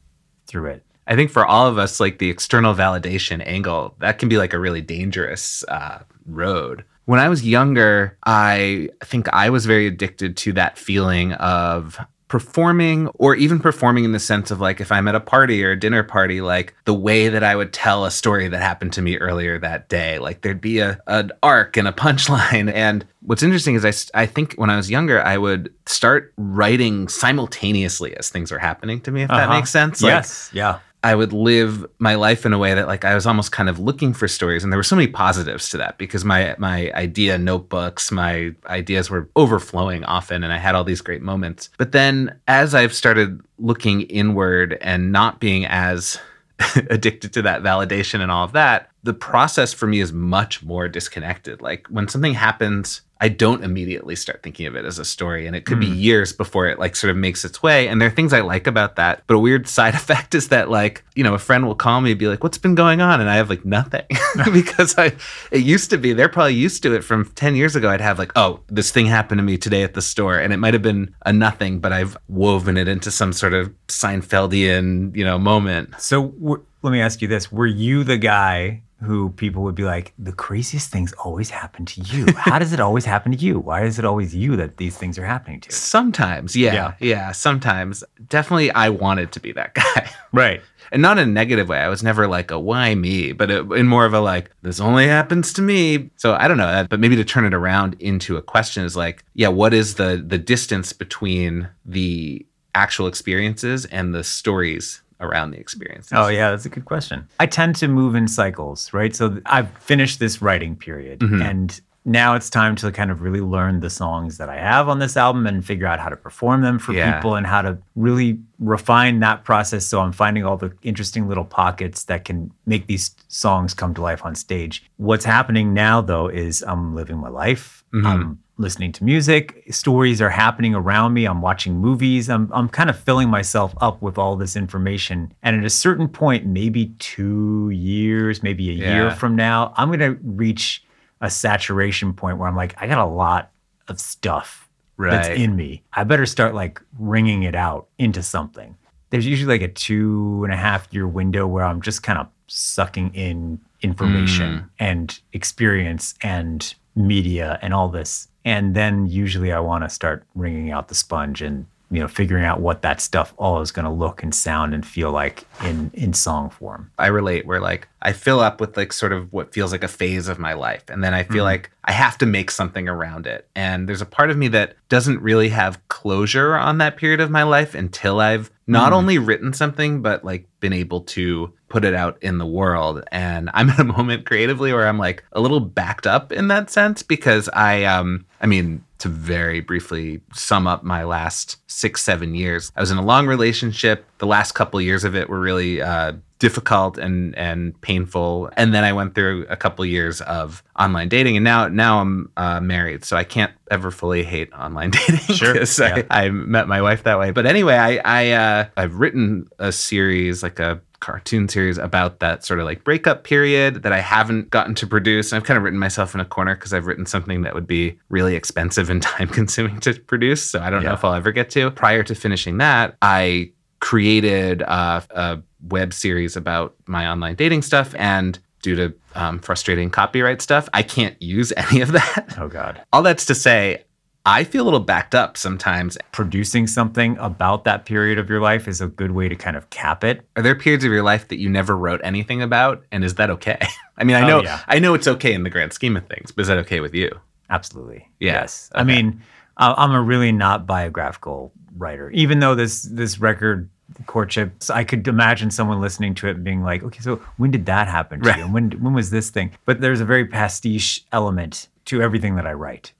through 0.46 0.66
it. 0.66 0.84
I 1.06 1.16
think 1.16 1.30
for 1.30 1.44
all 1.44 1.66
of 1.66 1.76
us, 1.76 2.00
like 2.00 2.18
the 2.18 2.30
external 2.30 2.74
validation 2.74 3.46
angle, 3.46 3.94
that 4.00 4.18
can 4.18 4.28
be 4.28 4.38
like 4.38 4.54
a 4.54 4.58
really 4.58 4.80
dangerous 4.80 5.62
uh, 5.68 6.00
road. 6.26 6.84
When 7.04 7.20
I 7.20 7.28
was 7.28 7.44
younger, 7.44 8.16
I 8.24 8.88
think 9.04 9.28
I 9.28 9.50
was 9.50 9.66
very 9.66 9.86
addicted 9.86 10.38
to 10.38 10.52
that 10.54 10.78
feeling 10.78 11.34
of 11.34 11.98
performing 12.34 13.06
or 13.14 13.36
even 13.36 13.60
performing 13.60 14.02
in 14.02 14.10
the 14.10 14.18
sense 14.18 14.50
of 14.50 14.60
like 14.60 14.80
if 14.80 14.90
I'm 14.90 15.06
at 15.06 15.14
a 15.14 15.20
party 15.20 15.64
or 15.64 15.70
a 15.70 15.78
dinner 15.78 16.02
party, 16.02 16.40
like 16.40 16.74
the 16.84 16.92
way 16.92 17.28
that 17.28 17.44
I 17.44 17.54
would 17.54 17.72
tell 17.72 18.04
a 18.04 18.10
story 18.10 18.48
that 18.48 18.60
happened 18.60 18.92
to 18.94 19.02
me 19.02 19.18
earlier 19.18 19.56
that 19.60 19.88
day. 19.88 20.18
Like 20.18 20.40
there'd 20.40 20.60
be 20.60 20.80
a 20.80 20.98
an 21.06 21.30
arc 21.44 21.76
and 21.76 21.86
a 21.86 21.92
punchline. 21.92 22.72
And 22.84 23.06
what's 23.20 23.44
interesting 23.44 23.76
is 23.76 23.84
I, 23.84 24.22
I 24.22 24.26
think 24.26 24.54
when 24.54 24.68
I 24.68 24.76
was 24.76 24.90
younger, 24.90 25.22
I 25.22 25.38
would 25.38 25.72
start 25.86 26.34
writing 26.36 27.06
simultaneously 27.06 28.16
as 28.16 28.30
things 28.30 28.50
were 28.50 28.58
happening 28.58 29.00
to 29.02 29.12
me, 29.12 29.22
if 29.22 29.30
uh-huh. 29.30 29.38
that 29.38 29.48
makes 29.50 29.70
sense. 29.70 30.02
Like, 30.02 30.10
yes. 30.10 30.50
Yeah. 30.52 30.80
I 31.04 31.14
would 31.14 31.34
live 31.34 31.84
my 31.98 32.14
life 32.14 32.46
in 32.46 32.54
a 32.54 32.58
way 32.58 32.72
that 32.72 32.86
like 32.86 33.04
I 33.04 33.14
was 33.14 33.26
almost 33.26 33.52
kind 33.52 33.68
of 33.68 33.78
looking 33.78 34.14
for 34.14 34.26
stories 34.26 34.64
and 34.64 34.72
there 34.72 34.78
were 34.78 34.82
so 34.82 34.96
many 34.96 35.06
positives 35.06 35.68
to 35.68 35.76
that 35.76 35.98
because 35.98 36.24
my 36.24 36.56
my 36.58 36.90
idea 36.94 37.36
notebooks 37.36 38.10
my 38.10 38.54
ideas 38.66 39.10
were 39.10 39.28
overflowing 39.36 40.02
often 40.04 40.42
and 40.42 40.50
I 40.50 40.56
had 40.56 40.74
all 40.74 40.82
these 40.82 41.02
great 41.02 41.20
moments. 41.20 41.68
But 41.76 41.92
then 41.92 42.40
as 42.48 42.74
I've 42.74 42.94
started 42.94 43.42
looking 43.58 44.00
inward 44.02 44.78
and 44.80 45.12
not 45.12 45.40
being 45.40 45.66
as 45.66 46.18
addicted 46.88 47.34
to 47.34 47.42
that 47.42 47.62
validation 47.62 48.20
and 48.20 48.32
all 48.32 48.44
of 48.44 48.52
that 48.52 48.90
the 49.02 49.14
process 49.14 49.74
for 49.74 49.86
me 49.86 50.00
is 50.00 50.12
much 50.12 50.62
more 50.62 50.88
disconnected. 50.88 51.60
Like 51.60 51.86
when 51.88 52.08
something 52.08 52.32
happens 52.32 53.02
I 53.24 53.28
don't 53.28 53.64
immediately 53.64 54.16
start 54.16 54.42
thinking 54.42 54.66
of 54.66 54.76
it 54.76 54.84
as 54.84 54.98
a 54.98 55.04
story. 55.04 55.46
And 55.46 55.56
it 55.56 55.64
could 55.64 55.78
mm. 55.78 55.80
be 55.80 55.88
hmm. 55.88 55.94
years 55.94 56.34
before 56.34 56.66
it 56.68 56.78
like 56.78 56.94
sort 56.94 57.10
of 57.10 57.16
makes 57.16 57.42
its 57.42 57.62
way. 57.62 57.88
And 57.88 57.98
there 57.98 58.08
are 58.08 58.12
things 58.12 58.34
I 58.34 58.40
like 58.40 58.66
about 58.66 58.96
that. 58.96 59.22
But 59.26 59.36
a 59.36 59.38
weird 59.38 59.66
side 59.66 59.94
effect 60.02 60.34
is 60.34 60.48
that 60.48 60.68
like, 60.68 61.02
you 61.14 61.24
know, 61.24 61.32
a 61.32 61.38
friend 61.38 61.66
will 61.66 61.74
call 61.74 62.02
me 62.02 62.10
and 62.10 62.20
be 62.20 62.28
like, 62.28 62.44
what's 62.44 62.58
been 62.58 62.74
going 62.74 63.00
on? 63.00 63.22
And 63.22 63.30
I 63.30 63.36
have 63.36 63.48
like 63.48 63.64
nothing 63.64 64.04
because 64.52 64.98
I, 64.98 65.12
it 65.50 65.62
used 65.62 65.88
to 65.88 65.96
be, 65.96 66.12
they're 66.12 66.28
probably 66.28 66.52
used 66.52 66.82
to 66.82 66.94
it 66.94 67.02
from 67.02 67.24
10 67.30 67.56
years 67.56 67.74
ago. 67.74 67.88
I'd 67.88 68.02
have 68.02 68.18
like, 68.18 68.32
oh, 68.36 68.60
this 68.66 68.90
thing 68.90 69.06
happened 69.06 69.38
to 69.38 69.42
me 69.42 69.56
today 69.56 69.84
at 69.84 69.94
the 69.94 70.02
store. 70.02 70.38
And 70.38 70.52
it 70.52 70.58
might 70.58 70.74
have 70.74 70.82
been 70.82 71.14
a 71.24 71.32
nothing, 71.32 71.78
but 71.78 71.94
I've 71.94 72.18
woven 72.28 72.76
it 72.76 72.88
into 72.88 73.10
some 73.10 73.32
sort 73.32 73.54
of 73.54 73.72
Seinfeldian, 73.88 75.16
you 75.16 75.24
know, 75.24 75.38
moment. 75.38 75.94
So 75.98 76.26
w- 76.28 76.62
let 76.82 76.90
me 76.90 77.00
ask 77.00 77.22
you 77.22 77.28
this. 77.28 77.50
Were 77.50 77.66
you 77.66 78.04
the 78.04 78.18
guy 78.18 78.82
who 79.04 79.30
people 79.30 79.62
would 79.62 79.74
be 79.74 79.84
like, 79.84 80.12
the 80.18 80.32
craziest 80.32 80.90
things 80.90 81.12
always 81.14 81.50
happen 81.50 81.84
to 81.86 82.00
you. 82.02 82.26
How 82.36 82.58
does 82.58 82.72
it 82.72 82.80
always 82.80 83.04
happen 83.04 83.32
to 83.32 83.38
you? 83.38 83.58
Why 83.58 83.84
is 83.84 83.98
it 83.98 84.04
always 84.04 84.34
you 84.34 84.56
that 84.56 84.78
these 84.78 84.96
things 84.96 85.18
are 85.18 85.24
happening 85.24 85.60
to? 85.60 85.72
Sometimes, 85.72 86.56
yeah, 86.56 86.74
yeah, 86.74 86.94
yeah 87.00 87.32
sometimes. 87.32 88.02
Definitely, 88.28 88.70
I 88.72 88.88
wanted 88.88 89.32
to 89.32 89.40
be 89.40 89.52
that 89.52 89.74
guy. 89.74 90.10
Right. 90.32 90.62
And 90.92 91.00
not 91.00 91.18
in 91.18 91.28
a 91.28 91.32
negative 91.32 91.68
way. 91.68 91.78
I 91.78 91.88
was 91.88 92.02
never 92.02 92.26
like 92.26 92.50
a 92.50 92.58
why 92.58 92.94
me, 92.94 93.32
but 93.32 93.50
it, 93.50 93.70
in 93.72 93.86
more 93.86 94.04
of 94.04 94.14
a 94.14 94.20
like, 94.20 94.50
this 94.62 94.80
only 94.80 95.06
happens 95.06 95.52
to 95.54 95.62
me. 95.62 96.10
So 96.16 96.34
I 96.34 96.48
don't 96.48 96.58
know. 96.58 96.66
Uh, 96.66 96.84
but 96.84 97.00
maybe 97.00 97.16
to 97.16 97.24
turn 97.24 97.44
it 97.44 97.54
around 97.54 97.96
into 98.00 98.36
a 98.36 98.42
question 98.42 98.84
is 98.84 98.96
like, 98.96 99.24
yeah, 99.34 99.48
what 99.48 99.72
is 99.72 99.94
the 99.94 100.22
the 100.26 100.38
distance 100.38 100.92
between 100.92 101.68
the 101.84 102.44
actual 102.74 103.06
experiences 103.06 103.84
and 103.86 104.14
the 104.14 104.24
stories 104.24 105.00
around 105.24 105.50
the 105.50 105.58
experiences? 105.58 106.12
Oh, 106.14 106.28
yeah, 106.28 106.50
that's 106.50 106.66
a 106.66 106.68
good 106.68 106.84
question. 106.84 107.26
I 107.40 107.46
tend 107.46 107.76
to 107.76 107.88
move 107.88 108.14
in 108.14 108.28
cycles, 108.28 108.92
right? 108.92 109.14
So 109.16 109.40
I've 109.46 109.70
finished 109.78 110.20
this 110.20 110.40
writing 110.40 110.76
period 110.76 111.20
mm-hmm. 111.20 111.42
and 111.42 111.80
now 112.04 112.34
it's 112.34 112.50
time 112.50 112.76
to 112.76 112.92
kind 112.92 113.10
of 113.10 113.22
really 113.22 113.40
learn 113.40 113.80
the 113.80 113.88
songs 113.88 114.36
that 114.36 114.50
I 114.50 114.56
have 114.56 114.88
on 114.90 114.98
this 114.98 115.16
album 115.16 115.46
and 115.46 115.64
figure 115.64 115.86
out 115.86 116.00
how 116.00 116.10
to 116.10 116.16
perform 116.16 116.60
them 116.60 116.78
for 116.78 116.92
yeah. 116.92 117.14
people 117.14 117.34
and 117.34 117.46
how 117.46 117.62
to 117.62 117.78
really 117.96 118.38
refine 118.58 119.20
that 119.20 119.44
process. 119.44 119.86
So 119.86 120.00
I'm 120.00 120.12
finding 120.12 120.44
all 120.44 120.58
the 120.58 120.72
interesting 120.82 121.28
little 121.28 121.46
pockets 121.46 122.04
that 122.04 122.26
can 122.26 122.52
make 122.66 122.88
these 122.88 123.14
songs 123.28 123.72
come 123.72 123.94
to 123.94 124.02
life 124.02 124.24
on 124.24 124.34
stage. 124.34 124.84
What's 124.98 125.24
happening 125.24 125.72
now, 125.72 126.02
though, 126.02 126.28
is 126.28 126.62
I'm 126.62 126.94
living 126.94 127.16
my 127.16 127.30
life. 127.30 127.84
Mm-hmm. 127.94 128.06
I'm 128.06 128.38
listening 128.56 128.92
to 128.92 129.04
music. 129.04 129.64
Stories 129.70 130.20
are 130.20 130.30
happening 130.30 130.74
around 130.74 131.12
me. 131.12 131.24
I'm 131.24 131.42
watching 131.42 131.76
movies. 131.76 132.30
I'm, 132.30 132.50
I'm 132.52 132.68
kind 132.68 132.88
of 132.88 132.98
filling 132.98 133.28
myself 133.28 133.74
up 133.80 134.00
with 134.00 134.18
all 134.18 134.36
this 134.36 134.56
information. 134.56 135.32
And 135.42 135.56
at 135.56 135.64
a 135.64 135.70
certain 135.70 136.08
point, 136.08 136.46
maybe 136.46 136.94
two 136.98 137.70
years, 137.70 138.42
maybe 138.42 138.70
a 138.70 138.72
yeah. 138.72 138.94
year 138.94 139.10
from 139.10 139.34
now, 139.34 139.72
I'm 139.76 139.88
going 139.88 140.00
to 140.00 140.18
reach 140.22 140.84
a 141.20 141.30
saturation 141.30 142.12
point 142.12 142.38
where 142.38 142.48
I'm 142.48 142.56
like, 142.56 142.74
I 142.80 142.86
got 142.86 142.98
a 142.98 143.10
lot 143.10 143.50
of 143.88 143.98
stuff 143.98 144.68
right. 144.96 145.10
that's 145.10 145.28
in 145.28 145.56
me. 145.56 145.82
I 145.92 146.04
better 146.04 146.26
start 146.26 146.54
like 146.54 146.80
wringing 146.98 147.42
it 147.42 147.54
out 147.54 147.88
into 147.98 148.22
something. 148.22 148.76
There's 149.10 149.26
usually 149.26 149.58
like 149.58 149.68
a 149.68 149.72
two 149.72 150.42
and 150.44 150.52
a 150.52 150.56
half 150.56 150.88
year 150.92 151.06
window 151.06 151.46
where 151.46 151.64
I'm 151.64 151.80
just 151.80 152.02
kind 152.02 152.18
of 152.18 152.28
sucking 152.46 153.14
in 153.14 153.60
information 153.80 154.58
mm. 154.58 154.68
and 154.78 155.20
experience 155.32 156.14
and 156.22 156.74
media 156.96 157.58
and 157.62 157.74
all 157.74 157.88
this 157.88 158.28
and 158.44 158.74
then 158.74 159.06
usually 159.06 159.52
I 159.52 159.60
want 159.60 159.84
to 159.84 159.90
start 159.90 160.24
wringing 160.34 160.70
out 160.70 160.88
the 160.88 160.94
sponge 160.94 161.40
and 161.42 161.66
you 161.90 162.00
know 162.00 162.08
figuring 162.08 162.44
out 162.44 162.60
what 162.60 162.82
that 162.82 163.00
stuff 163.00 163.32
all 163.36 163.60
is 163.60 163.70
going 163.70 163.84
to 163.84 163.90
look 163.90 164.22
and 164.22 164.34
sound 164.34 164.74
and 164.74 164.84
feel 164.84 165.12
like 165.12 165.46
in 165.62 165.90
in 165.94 166.12
song 166.12 166.50
form. 166.50 166.90
I 166.98 167.06
relate 167.06 167.46
where 167.46 167.60
like 167.60 167.88
I 168.02 168.12
fill 168.12 168.40
up 168.40 168.60
with 168.60 168.76
like 168.76 168.92
sort 168.92 169.12
of 169.12 169.32
what 169.32 169.52
feels 169.52 169.72
like 169.72 169.84
a 169.84 169.88
phase 169.88 170.28
of 170.28 170.38
my 170.38 170.54
life 170.54 170.84
and 170.88 171.04
then 171.04 171.14
I 171.14 171.22
feel 171.22 171.36
mm-hmm. 171.36 171.44
like 171.44 171.70
I 171.84 171.92
have 171.92 172.18
to 172.18 172.26
make 172.26 172.50
something 172.50 172.88
around 172.88 173.26
it. 173.26 173.48
And 173.54 173.88
there's 173.88 174.02
a 174.02 174.06
part 174.06 174.30
of 174.30 174.36
me 174.36 174.48
that 174.48 174.76
doesn't 174.88 175.20
really 175.20 175.50
have 175.50 175.86
closure 175.88 176.54
on 176.54 176.78
that 176.78 176.96
period 176.96 177.20
of 177.20 177.30
my 177.30 177.42
life 177.44 177.74
until 177.74 178.20
I've 178.20 178.50
not 178.66 178.92
mm. 178.92 178.96
only 178.96 179.18
written 179.18 179.52
something 179.52 180.02
but 180.02 180.24
like 180.24 180.46
been 180.60 180.72
able 180.72 181.00
to 181.00 181.52
put 181.68 181.84
it 181.84 181.94
out 181.94 182.16
in 182.22 182.38
the 182.38 182.46
world 182.46 183.02
and 183.12 183.50
i'm 183.54 183.70
at 183.70 183.78
a 183.78 183.84
moment 183.96 184.24
creatively 184.26 184.72
where 184.72 184.86
i'm 184.86 184.98
like 184.98 185.24
a 185.32 185.40
little 185.40 185.60
backed 185.60 186.06
up 186.06 186.32
in 186.32 186.48
that 186.48 186.70
sense 186.70 187.02
because 187.02 187.48
i 187.50 187.84
um 187.84 188.24
i 188.40 188.46
mean 188.46 188.84
to 188.98 189.08
very 189.08 189.60
briefly 189.60 190.20
sum 190.32 190.66
up 190.66 190.82
my 190.82 191.04
last 191.04 191.58
six 191.66 192.02
seven 192.02 192.34
years 192.34 192.72
i 192.76 192.80
was 192.80 192.90
in 192.90 192.98
a 192.98 193.04
long 193.04 193.26
relationship 193.26 194.06
the 194.18 194.26
last 194.26 194.52
couple 194.52 194.80
years 194.80 195.04
of 195.04 195.14
it 195.14 195.28
were 195.28 195.40
really 195.40 195.82
uh, 195.82 196.12
difficult 196.44 196.98
and 196.98 197.34
and 197.38 197.80
painful 197.80 198.50
and 198.58 198.74
then 198.74 198.84
i 198.84 198.92
went 198.92 199.14
through 199.14 199.46
a 199.48 199.56
couple 199.56 199.82
years 199.82 200.20
of 200.20 200.62
online 200.78 201.08
dating 201.08 201.38
and 201.38 201.44
now 201.44 201.66
now 201.68 202.02
i'm 202.02 202.30
uh, 202.36 202.60
married 202.60 203.02
so 203.02 203.16
i 203.16 203.24
can't 203.24 203.50
ever 203.70 203.90
fully 203.90 204.22
hate 204.22 204.52
online 204.52 204.90
dating 205.06 205.34
sure 205.34 205.56
yeah. 205.56 206.02
I, 206.10 206.26
I, 206.26 206.28
met 206.28 206.68
my 206.68 206.82
wife 206.82 207.04
that 207.04 207.18
way 207.18 207.30
but 207.30 207.46
anyway 207.46 207.76
i 207.76 207.96
i 208.04 208.30
uh, 208.32 208.66
i've 208.76 208.96
written 208.96 209.48
a 209.58 209.72
series 209.72 210.42
like 210.42 210.58
a 210.58 210.82
cartoon 211.00 211.48
series 211.48 211.78
about 211.78 212.20
that 212.20 212.44
sort 212.44 212.60
of 212.60 212.66
like 212.66 212.84
breakup 212.84 213.24
period 213.24 213.82
that 213.82 213.92
I 213.92 214.00
haven't 214.00 214.48
gotten 214.48 214.74
to 214.76 214.86
produce. 214.86 215.32
And 215.32 215.36
I've 215.36 215.46
kind 215.46 215.58
of 215.58 215.62
written 215.62 215.78
myself 215.78 216.14
in 216.14 216.20
a 216.20 216.24
corner 216.24 216.54
because 216.54 216.72
I've 216.72 216.86
written 216.86 217.04
something 217.04 217.42
that 217.42 217.52
would 217.52 217.66
be 217.66 217.98
really 218.08 218.34
expensive 218.34 218.88
and 218.88 219.02
time 219.12 219.28
consuming 219.28 219.80
to 219.80 219.92
produce. 220.00 220.42
So 220.42 220.60
I 220.60 220.70
don't 220.70 220.80
yeah. 220.80 220.88
know 220.88 220.94
if 220.94 221.04
I'll 221.04 221.12
ever 221.12 221.30
get 221.30 221.50
to. 221.50 221.70
Prior 221.72 222.02
to 222.04 222.14
finishing 222.14 222.56
that, 222.56 222.96
I 223.02 223.52
created 223.84 224.62
uh, 224.62 225.02
a 225.10 225.42
web 225.68 225.92
series 225.92 226.36
about 226.36 226.74
my 226.86 227.08
online 227.08 227.34
dating 227.34 227.62
stuff 227.62 227.94
and 227.96 228.38
due 228.62 228.74
to 228.74 228.94
um, 229.14 229.38
frustrating 229.38 229.90
copyright 229.90 230.40
stuff, 230.40 230.68
I 230.72 230.82
can't 230.82 231.20
use 231.22 231.52
any 231.56 231.80
of 231.80 231.92
that. 231.92 232.34
Oh, 232.38 232.48
God. 232.48 232.82
All 232.92 233.02
that's 233.02 233.26
to 233.26 233.34
say, 233.34 233.84
I 234.26 234.42
feel 234.44 234.62
a 234.62 234.64
little 234.64 234.80
backed 234.80 235.14
up 235.14 235.36
sometimes. 235.36 235.98
Producing 236.12 236.66
something 236.66 237.18
about 237.18 237.64
that 237.64 237.84
period 237.84 238.18
of 238.18 238.30
your 238.30 238.40
life 238.40 238.66
is 238.66 238.80
a 238.80 238.86
good 238.86 239.10
way 239.10 239.28
to 239.28 239.36
kind 239.36 239.54
of 239.56 239.68
cap 239.68 240.02
it. 240.02 240.26
Are 240.34 240.42
there 240.42 240.54
periods 240.54 240.84
of 240.84 240.90
your 240.90 241.02
life 241.02 241.28
that 241.28 241.38
you 241.38 241.50
never 241.50 241.76
wrote 241.76 242.00
anything 242.02 242.40
about, 242.40 242.82
and 242.90 243.04
is 243.04 243.16
that 243.16 243.28
okay? 243.30 243.60
I 243.98 244.04
mean, 244.04 244.16
I 244.16 244.22
oh, 244.22 244.26
know, 244.26 244.38
oh, 244.40 244.42
yeah. 244.44 244.60
I 244.66 244.78
know 244.78 244.94
it's 244.94 245.06
okay 245.06 245.34
in 245.34 245.42
the 245.42 245.50
grand 245.50 245.74
scheme 245.74 245.96
of 245.96 246.06
things, 246.06 246.32
but 246.32 246.42
is 246.42 246.48
that 246.48 246.58
okay 246.58 246.80
with 246.80 246.94
you? 246.94 247.10
Absolutely. 247.50 248.08
Yeah. 248.18 248.32
Yes. 248.32 248.70
Okay. 248.72 248.80
I 248.80 248.84
mean, 248.84 249.22
I'm 249.58 249.92
a 249.92 250.02
really 250.02 250.32
not 250.32 250.66
biographical 250.66 251.52
writer, 251.76 252.10
even 252.10 252.40
though 252.40 252.54
this 252.54 252.82
this 252.82 253.20
record 253.20 253.68
courtships 254.06 254.70
i 254.70 254.82
could 254.82 255.06
imagine 255.06 255.50
someone 255.50 255.80
listening 255.80 256.14
to 256.14 256.26
it 256.26 256.36
and 256.36 256.44
being 256.44 256.62
like 256.62 256.82
okay 256.82 257.00
so 257.00 257.16
when 257.36 257.50
did 257.50 257.66
that 257.66 257.86
happen 257.86 258.20
to 258.20 258.28
right. 258.28 258.38
you 258.38 258.44
and 258.44 258.54
when 258.54 258.70
when 258.82 258.94
was 258.94 259.10
this 259.10 259.30
thing 259.30 259.50
but 259.64 259.80
there's 259.80 260.00
a 260.00 260.04
very 260.04 260.24
pastiche 260.24 261.04
element 261.12 261.68
to 261.84 262.02
everything 262.02 262.34
that 262.36 262.46
i 262.46 262.52
write 262.52 262.92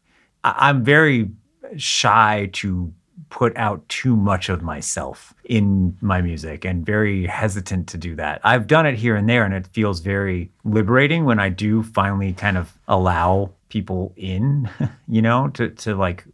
I'm 0.45 0.85
very 0.85 1.31
shy 1.77 2.51
to 2.55 2.93
put 3.31 3.57
out 3.57 3.89
too 3.89 4.15
much 4.15 4.49
of 4.49 4.63
myself 4.63 5.35
in 5.45 5.97
my 6.01 6.21
music 6.21 6.65
and 6.65 6.85
very 6.85 7.27
hesitant 7.27 7.89
to 7.89 7.99
do 7.99 8.15
that. 8.17 8.41
I've 8.45 8.67
done 8.67 8.87
it 8.87 8.97
here 8.97 9.17
and 9.17 9.29
there 9.29 9.45
and 9.45 9.55
it 9.55 9.67
feels 9.69 10.01
very 10.01 10.51
liberating 10.63 11.25
when 11.25 11.41
I 11.41 11.49
do 11.49 11.83
finally 11.83 12.33
kind 12.33 12.59
of 12.59 12.79
allow 12.87 13.51
people 13.71 14.13
in, 14.17 14.69
you 15.09 15.23
know, 15.23 15.49
to 15.49 15.71
to 15.71 15.97
like 15.97 16.25